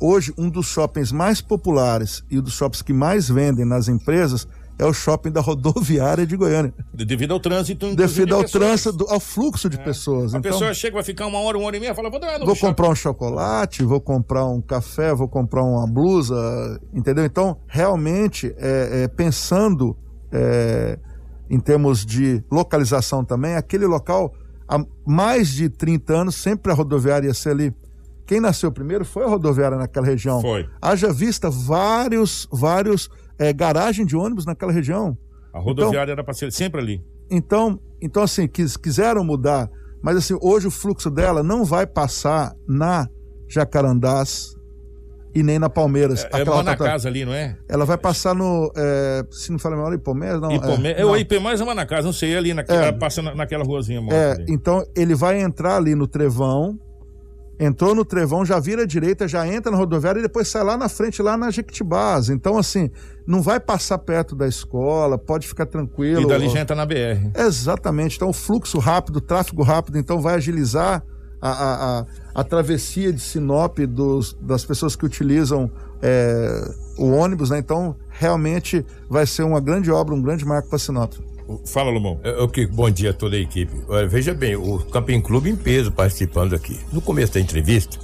hoje 0.00 0.32
um 0.36 0.50
dos 0.50 0.66
shoppings 0.66 1.12
mais 1.12 1.40
populares 1.40 2.24
e 2.30 2.38
um 2.38 2.42
dos 2.42 2.54
shoppings 2.54 2.82
que 2.82 2.92
mais 2.92 3.28
vendem 3.28 3.64
nas 3.64 3.88
empresas 3.88 4.46
é 4.78 4.86
o 4.86 4.92
shopping 4.92 5.30
da 5.32 5.40
rodoviária 5.40 6.24
de 6.24 6.36
Goiânia. 6.36 6.72
Devido 6.94 7.32
ao 7.32 7.40
trânsito. 7.40 7.94
Devido 7.96 8.34
ao. 8.34 8.42
É. 8.42 8.44
trânsito, 8.44 9.04
ao 9.08 9.18
fluxo 9.18 9.68
de 9.68 9.76
pessoas. 9.76 10.34
A 10.34 10.38
Então, 10.38 10.52
pessoa 10.52 10.72
chega, 10.72 10.94
vai 10.94 11.02
ficar 11.02 11.26
uma 11.26 11.40
hora, 11.40 11.58
uma 11.58 11.66
hora 11.66 11.76
e 11.76 11.80
meia, 11.80 11.94
fala, 11.94 12.08
vou 12.08 12.20
vou 12.46 12.56
comprar 12.56 12.88
um 12.88 12.94
chocolate, 12.94 13.82
vou 13.82 14.00
comprar 14.00 14.46
um 14.46 14.60
café, 14.60 15.12
vou 15.12 15.28
comprar 15.28 15.64
uma 15.64 15.86
blusa, 15.86 16.80
entendeu? 16.94 17.24
Então, 17.24 17.56
realmente, 17.66 18.54
é, 18.56 19.02
é, 19.02 19.08
pensando 19.08 19.96
é, 20.30 20.98
em 21.50 21.58
termos 21.58 22.06
de 22.06 22.42
localização 22.50 23.24
também, 23.24 23.56
aquele 23.56 23.86
local, 23.86 24.32
há 24.68 24.84
mais 25.06 25.48
de 25.48 25.68
30 25.68 26.12
anos, 26.12 26.34
sempre 26.36 26.70
a 26.70 26.74
rodoviária 26.74 27.26
ia 27.26 27.34
ser 27.34 27.50
ali. 27.50 27.74
Quem 28.26 28.40
nasceu 28.40 28.70
primeiro 28.70 29.04
foi 29.04 29.24
a 29.24 29.28
rodoviária 29.28 29.78
naquela 29.78 30.06
região. 30.06 30.40
Foi. 30.42 30.68
Haja 30.82 31.12
vista 31.12 31.48
vários, 31.48 32.46
vários 32.52 33.08
é, 33.38 33.52
garagens 33.52 34.06
de 34.06 34.14
ônibus 34.14 34.44
naquela 34.44 34.70
região. 34.70 35.16
A 35.52 35.58
rodoviária 35.58 36.12
era 36.12 36.22
para 36.22 36.34
ser 36.34 36.52
sempre 36.52 36.80
ali. 36.80 37.04
Então, 37.30 37.80
então 38.02 38.22
assim, 38.22 38.46
quis, 38.46 38.76
quiseram 38.76 39.24
mudar, 39.24 39.70
mas 40.02 40.16
assim, 40.16 40.36
hoje 40.42 40.66
o 40.66 40.70
fluxo 40.70 41.10
dela 41.10 41.42
não 41.42 41.64
vai 41.64 41.86
passar 41.86 42.52
na 42.66 43.08
Jacarandás 43.48 44.57
e 45.34 45.42
nem 45.42 45.58
na 45.58 45.68
Palmeiras. 45.68 46.24
É, 46.24 46.38
é 46.38 46.40
aquela 46.42 46.62
na 46.62 46.76
casa 46.76 47.08
ali, 47.08 47.24
não 47.24 47.34
é? 47.34 47.56
Ela 47.68 47.84
vai 47.84 47.98
passar 47.98 48.34
no, 48.34 48.72
é, 48.76 49.24
se 49.30 49.52
não 49.52 49.58
fala 49.58 49.76
melhor, 49.76 49.92
Ipomés, 49.94 50.40
não. 50.40 50.50
Ipomé, 50.50 50.90
é, 50.92 51.00
é, 51.00 51.02
não. 51.02 51.10
o 51.12 51.16
IP 51.16 51.38
mais 51.38 51.60
uma 51.60 51.74
na 51.74 51.84
casa, 51.86 52.06
não 52.06 52.12
sei, 52.12 52.36
ali 52.36 52.54
naquela, 52.54 52.82
ela 52.82 52.92
passa 52.92 53.20
na- 53.22 53.34
naquela 53.34 53.64
ruazinha 53.64 54.00
É, 54.10 54.32
ali. 54.32 54.44
então 54.48 54.84
ele 54.96 55.14
vai 55.14 55.40
entrar 55.40 55.76
ali 55.76 55.94
no 55.94 56.06
Trevão, 56.06 56.78
entrou 57.60 57.94
no 57.94 58.04
Trevão, 58.04 58.44
já 58.44 58.58
vira 58.60 58.82
à 58.82 58.86
direita, 58.86 59.26
já 59.28 59.46
entra 59.46 59.70
na 59.70 59.76
rodoviária 59.76 60.20
e 60.20 60.22
depois 60.22 60.48
sai 60.48 60.62
lá 60.62 60.76
na 60.76 60.88
frente, 60.88 61.20
lá 61.20 61.36
na 61.36 61.50
Jequitibás. 61.50 62.30
Então, 62.30 62.56
assim, 62.56 62.88
não 63.26 63.42
vai 63.42 63.58
passar 63.58 63.98
perto 63.98 64.36
da 64.36 64.46
escola, 64.46 65.18
pode 65.18 65.46
ficar 65.48 65.66
tranquilo. 65.66 66.22
E 66.22 66.26
dali 66.26 66.48
já 66.48 66.60
entra 66.60 66.76
na 66.76 66.86
BR. 66.86 67.30
Exatamente. 67.36 68.16
Então, 68.16 68.28
o 68.28 68.32
fluxo 68.32 68.78
rápido, 68.78 69.16
o 69.16 69.20
tráfego 69.20 69.62
rápido, 69.62 69.98
então 69.98 70.20
vai 70.20 70.36
agilizar 70.36 71.02
a, 71.40 71.50
a, 71.50 72.00
a, 72.00 72.06
a 72.34 72.44
travessia 72.44 73.12
de 73.12 73.20
Sinop 73.20 73.78
dos, 73.78 74.36
das 74.40 74.64
pessoas 74.64 74.96
que 74.96 75.04
utilizam 75.04 75.70
é, 76.02 76.74
o 76.96 77.10
ônibus, 77.10 77.50
né? 77.50 77.58
Então, 77.58 77.96
realmente 78.10 78.84
vai 79.08 79.26
ser 79.26 79.42
uma 79.42 79.60
grande 79.60 79.90
obra, 79.90 80.14
um 80.14 80.22
grande 80.22 80.44
marco 80.44 80.68
para 80.68 80.78
Sinop. 80.78 81.14
Fala, 81.64 81.90
Lomão. 81.90 82.20
É, 82.22 82.30
ok, 82.42 82.66
bom 82.66 82.90
dia 82.90 83.10
a 83.10 83.14
toda 83.14 83.36
a 83.36 83.38
equipe. 83.38 83.72
Olha, 83.88 84.06
veja 84.06 84.34
bem, 84.34 84.54
o 84.54 84.78
Camping 84.80 85.20
Clube 85.20 85.48
em 85.48 85.56
peso 85.56 85.90
participando 85.90 86.54
aqui. 86.54 86.78
No 86.92 87.00
começo 87.00 87.34
da 87.34 87.40
entrevista, 87.40 87.98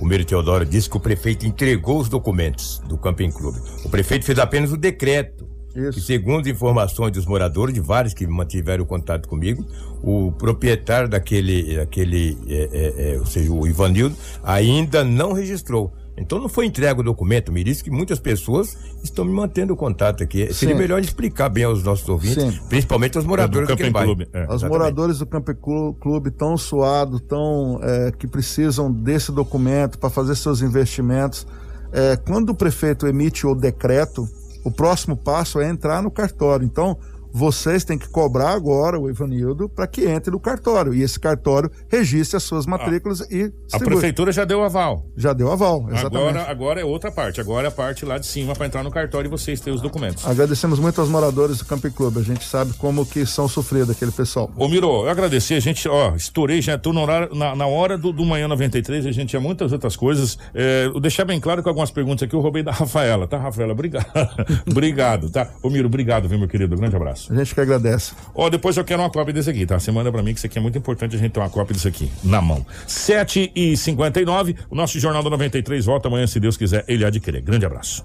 o 0.00 0.06
Meiro 0.06 0.24
Teodoro 0.24 0.64
disse 0.64 0.88
que 0.88 0.96
o 0.96 1.00
prefeito 1.00 1.46
entregou 1.46 1.98
os 1.98 2.08
documentos 2.08 2.80
do 2.86 2.96
Camping 2.96 3.32
Clube. 3.32 3.58
O 3.84 3.88
prefeito 3.88 4.24
fez 4.24 4.38
apenas 4.38 4.70
o 4.72 4.76
decreto. 4.76 5.43
Isso. 5.74 5.98
E 5.98 6.02
segundo 6.02 6.48
informações 6.48 7.12
dos 7.12 7.26
moradores, 7.26 7.74
de 7.74 7.80
vários 7.80 8.14
que 8.14 8.26
mantiveram 8.26 8.84
contato 8.84 9.28
comigo, 9.28 9.64
o 10.02 10.30
proprietário 10.32 11.08
daquele, 11.08 11.76
daquele 11.76 12.38
é, 12.48 12.68
é, 12.72 13.14
é, 13.14 13.18
ou 13.18 13.26
seja, 13.26 13.52
o 13.52 13.66
Ivanildo, 13.66 14.16
ainda 14.42 15.02
não 15.04 15.32
registrou. 15.32 15.92
Então 16.16 16.38
não 16.38 16.48
foi 16.48 16.66
entregue 16.66 17.00
o 17.00 17.02
documento, 17.02 17.50
me 17.50 17.64
disse 17.64 17.82
que 17.82 17.90
muitas 17.90 18.20
pessoas 18.20 18.76
estão 19.02 19.24
me 19.24 19.32
mantendo 19.32 19.74
contato 19.74 20.22
aqui. 20.22 20.52
Seria 20.54 20.74
Sim. 20.76 20.80
melhor 20.80 21.00
explicar 21.00 21.48
bem 21.48 21.64
aos 21.64 21.82
nossos 21.82 22.08
ouvintes, 22.08 22.54
Sim. 22.54 22.60
principalmente 22.68 23.16
aos 23.16 23.26
moradores 23.26 23.66
daquele 23.66 23.90
bairro. 23.90 24.12
Os 24.12 24.20
Exatamente. 24.20 24.68
moradores 24.68 25.18
do 25.18 25.26
Campo 25.26 25.52
Clu- 25.56 25.94
Clube 25.94 26.30
tão 26.30 26.56
suados, 26.56 27.20
tão 27.22 27.80
é, 27.82 28.12
que 28.12 28.28
precisam 28.28 28.92
desse 28.92 29.32
documento 29.32 29.98
para 29.98 30.08
fazer 30.08 30.36
seus 30.36 30.62
investimentos. 30.62 31.48
É, 31.92 32.16
quando 32.16 32.50
o 32.50 32.54
prefeito 32.54 33.08
emite 33.08 33.44
o 33.44 33.52
decreto, 33.52 34.28
o 34.64 34.70
próximo 34.70 35.16
passo 35.16 35.60
é 35.60 35.68
entrar 35.68 36.02
no 36.02 36.10
cartório. 36.10 36.64
Então, 36.64 36.98
vocês 37.36 37.82
têm 37.82 37.98
que 37.98 38.08
cobrar 38.08 38.50
agora 38.50 38.96
o 38.96 39.10
Ivanildo 39.10 39.68
para 39.68 39.88
que 39.88 40.04
entre 40.06 40.30
no 40.30 40.38
cartório. 40.38 40.94
E 40.94 41.02
esse 41.02 41.18
cartório 41.18 41.68
registre 41.88 42.36
as 42.36 42.44
suas 42.44 42.64
matrículas 42.64 43.20
e 43.28 43.42
A 43.42 43.48
distribui. 43.66 43.86
prefeitura 43.88 44.30
já 44.30 44.44
deu 44.44 44.62
aval. 44.62 45.04
Já 45.16 45.32
deu 45.32 45.50
aval, 45.50 45.84
exatamente. 45.90 46.16
Agora, 46.16 46.42
agora 46.48 46.80
é 46.80 46.84
outra 46.84 47.10
parte. 47.10 47.40
Agora 47.40 47.66
é 47.66 47.68
a 47.68 47.72
parte 47.72 48.04
lá 48.04 48.18
de 48.18 48.26
cima 48.26 48.54
para 48.54 48.66
entrar 48.66 48.84
no 48.84 48.90
cartório 48.90 49.26
e 49.26 49.30
vocês 49.30 49.60
terem 49.60 49.74
os 49.74 49.82
documentos. 49.82 50.24
Agradecemos 50.24 50.78
muito 50.78 51.00
aos 51.00 51.10
moradores 51.10 51.58
do 51.58 51.64
Campo 51.64 51.90
Clube. 51.90 52.20
A 52.20 52.22
gente 52.22 52.44
sabe 52.44 52.72
como 52.74 53.04
que 53.04 53.26
são 53.26 53.48
sofridos 53.48 53.90
aquele 53.90 54.12
pessoal. 54.12 54.48
Ô 54.56 54.68
Miro, 54.68 54.86
eu 55.04 55.08
agradecer, 55.08 55.54
a 55.54 55.60
gente, 55.60 55.88
ó, 55.88 56.14
estourei, 56.14 56.62
já 56.62 56.78
tô 56.78 56.92
na 56.92 57.00
hora, 57.00 57.28
na, 57.34 57.56
na 57.56 57.66
hora 57.66 57.98
do, 57.98 58.12
do 58.12 58.24
Manhã 58.24 58.46
93, 58.46 59.06
a 59.06 59.10
gente 59.10 59.30
tinha 59.30 59.40
muitas 59.40 59.72
outras 59.72 59.96
coisas. 59.96 60.38
É, 60.54 60.86
eu 60.86 61.00
deixar 61.00 61.24
bem 61.24 61.40
claro 61.40 61.62
que 61.64 61.68
algumas 61.68 61.90
perguntas 61.90 62.22
aqui 62.22 62.36
eu 62.36 62.40
roubei 62.40 62.62
da 62.62 62.70
Rafaela, 62.72 63.26
tá, 63.26 63.38
Rafaela? 63.38 63.72
Obrigado. 63.72 64.06
obrigado, 64.70 65.30
tá? 65.30 65.50
Ô 65.62 65.68
Miro, 65.68 65.88
obrigado, 65.88 66.28
viu, 66.28 66.38
meu 66.38 66.46
querido? 66.46 66.76
Grande 66.76 66.94
abraço. 66.94 67.23
A 67.30 67.34
gente 67.34 67.54
que 67.54 67.60
agradece. 67.60 68.12
Ó, 68.34 68.48
depois 68.48 68.76
eu 68.76 68.84
quero 68.84 69.02
uma 69.02 69.10
cópia 69.10 69.32
desse 69.32 69.50
aqui, 69.50 69.66
tá? 69.66 69.78
Você 69.78 69.90
manda 69.90 70.10
pra 70.10 70.22
mim 70.22 70.32
que 70.32 70.38
isso 70.38 70.46
aqui 70.46 70.58
é 70.58 70.60
muito 70.60 70.78
importante 70.78 71.16
a 71.16 71.18
gente 71.18 71.32
ter 71.32 71.40
uma 71.40 71.50
cópia 71.50 71.74
disso 71.74 71.88
aqui 71.88 72.10
na 72.22 72.40
mão. 72.40 72.64
7 72.86 73.52
e 73.54 73.76
59 73.76 74.56
o 74.70 74.74
nosso 74.74 74.98
Jornal 74.98 75.22
da 75.22 75.30
93 75.30 75.84
volta 75.84 76.08
amanhã, 76.08 76.26
se 76.26 76.40
Deus 76.40 76.56
quiser, 76.56 76.84
ele 76.88 77.04
há 77.04 77.10
de 77.10 77.20
querer. 77.20 77.40
Grande 77.40 77.66
abraço. 77.66 78.04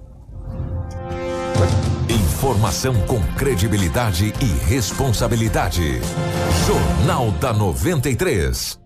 Informação 2.10 2.96
com 3.02 3.22
credibilidade 3.36 4.34
e 4.42 4.70
responsabilidade. 4.70 6.00
Jornal 6.66 7.32
da 7.32 7.52
93. 7.52 8.79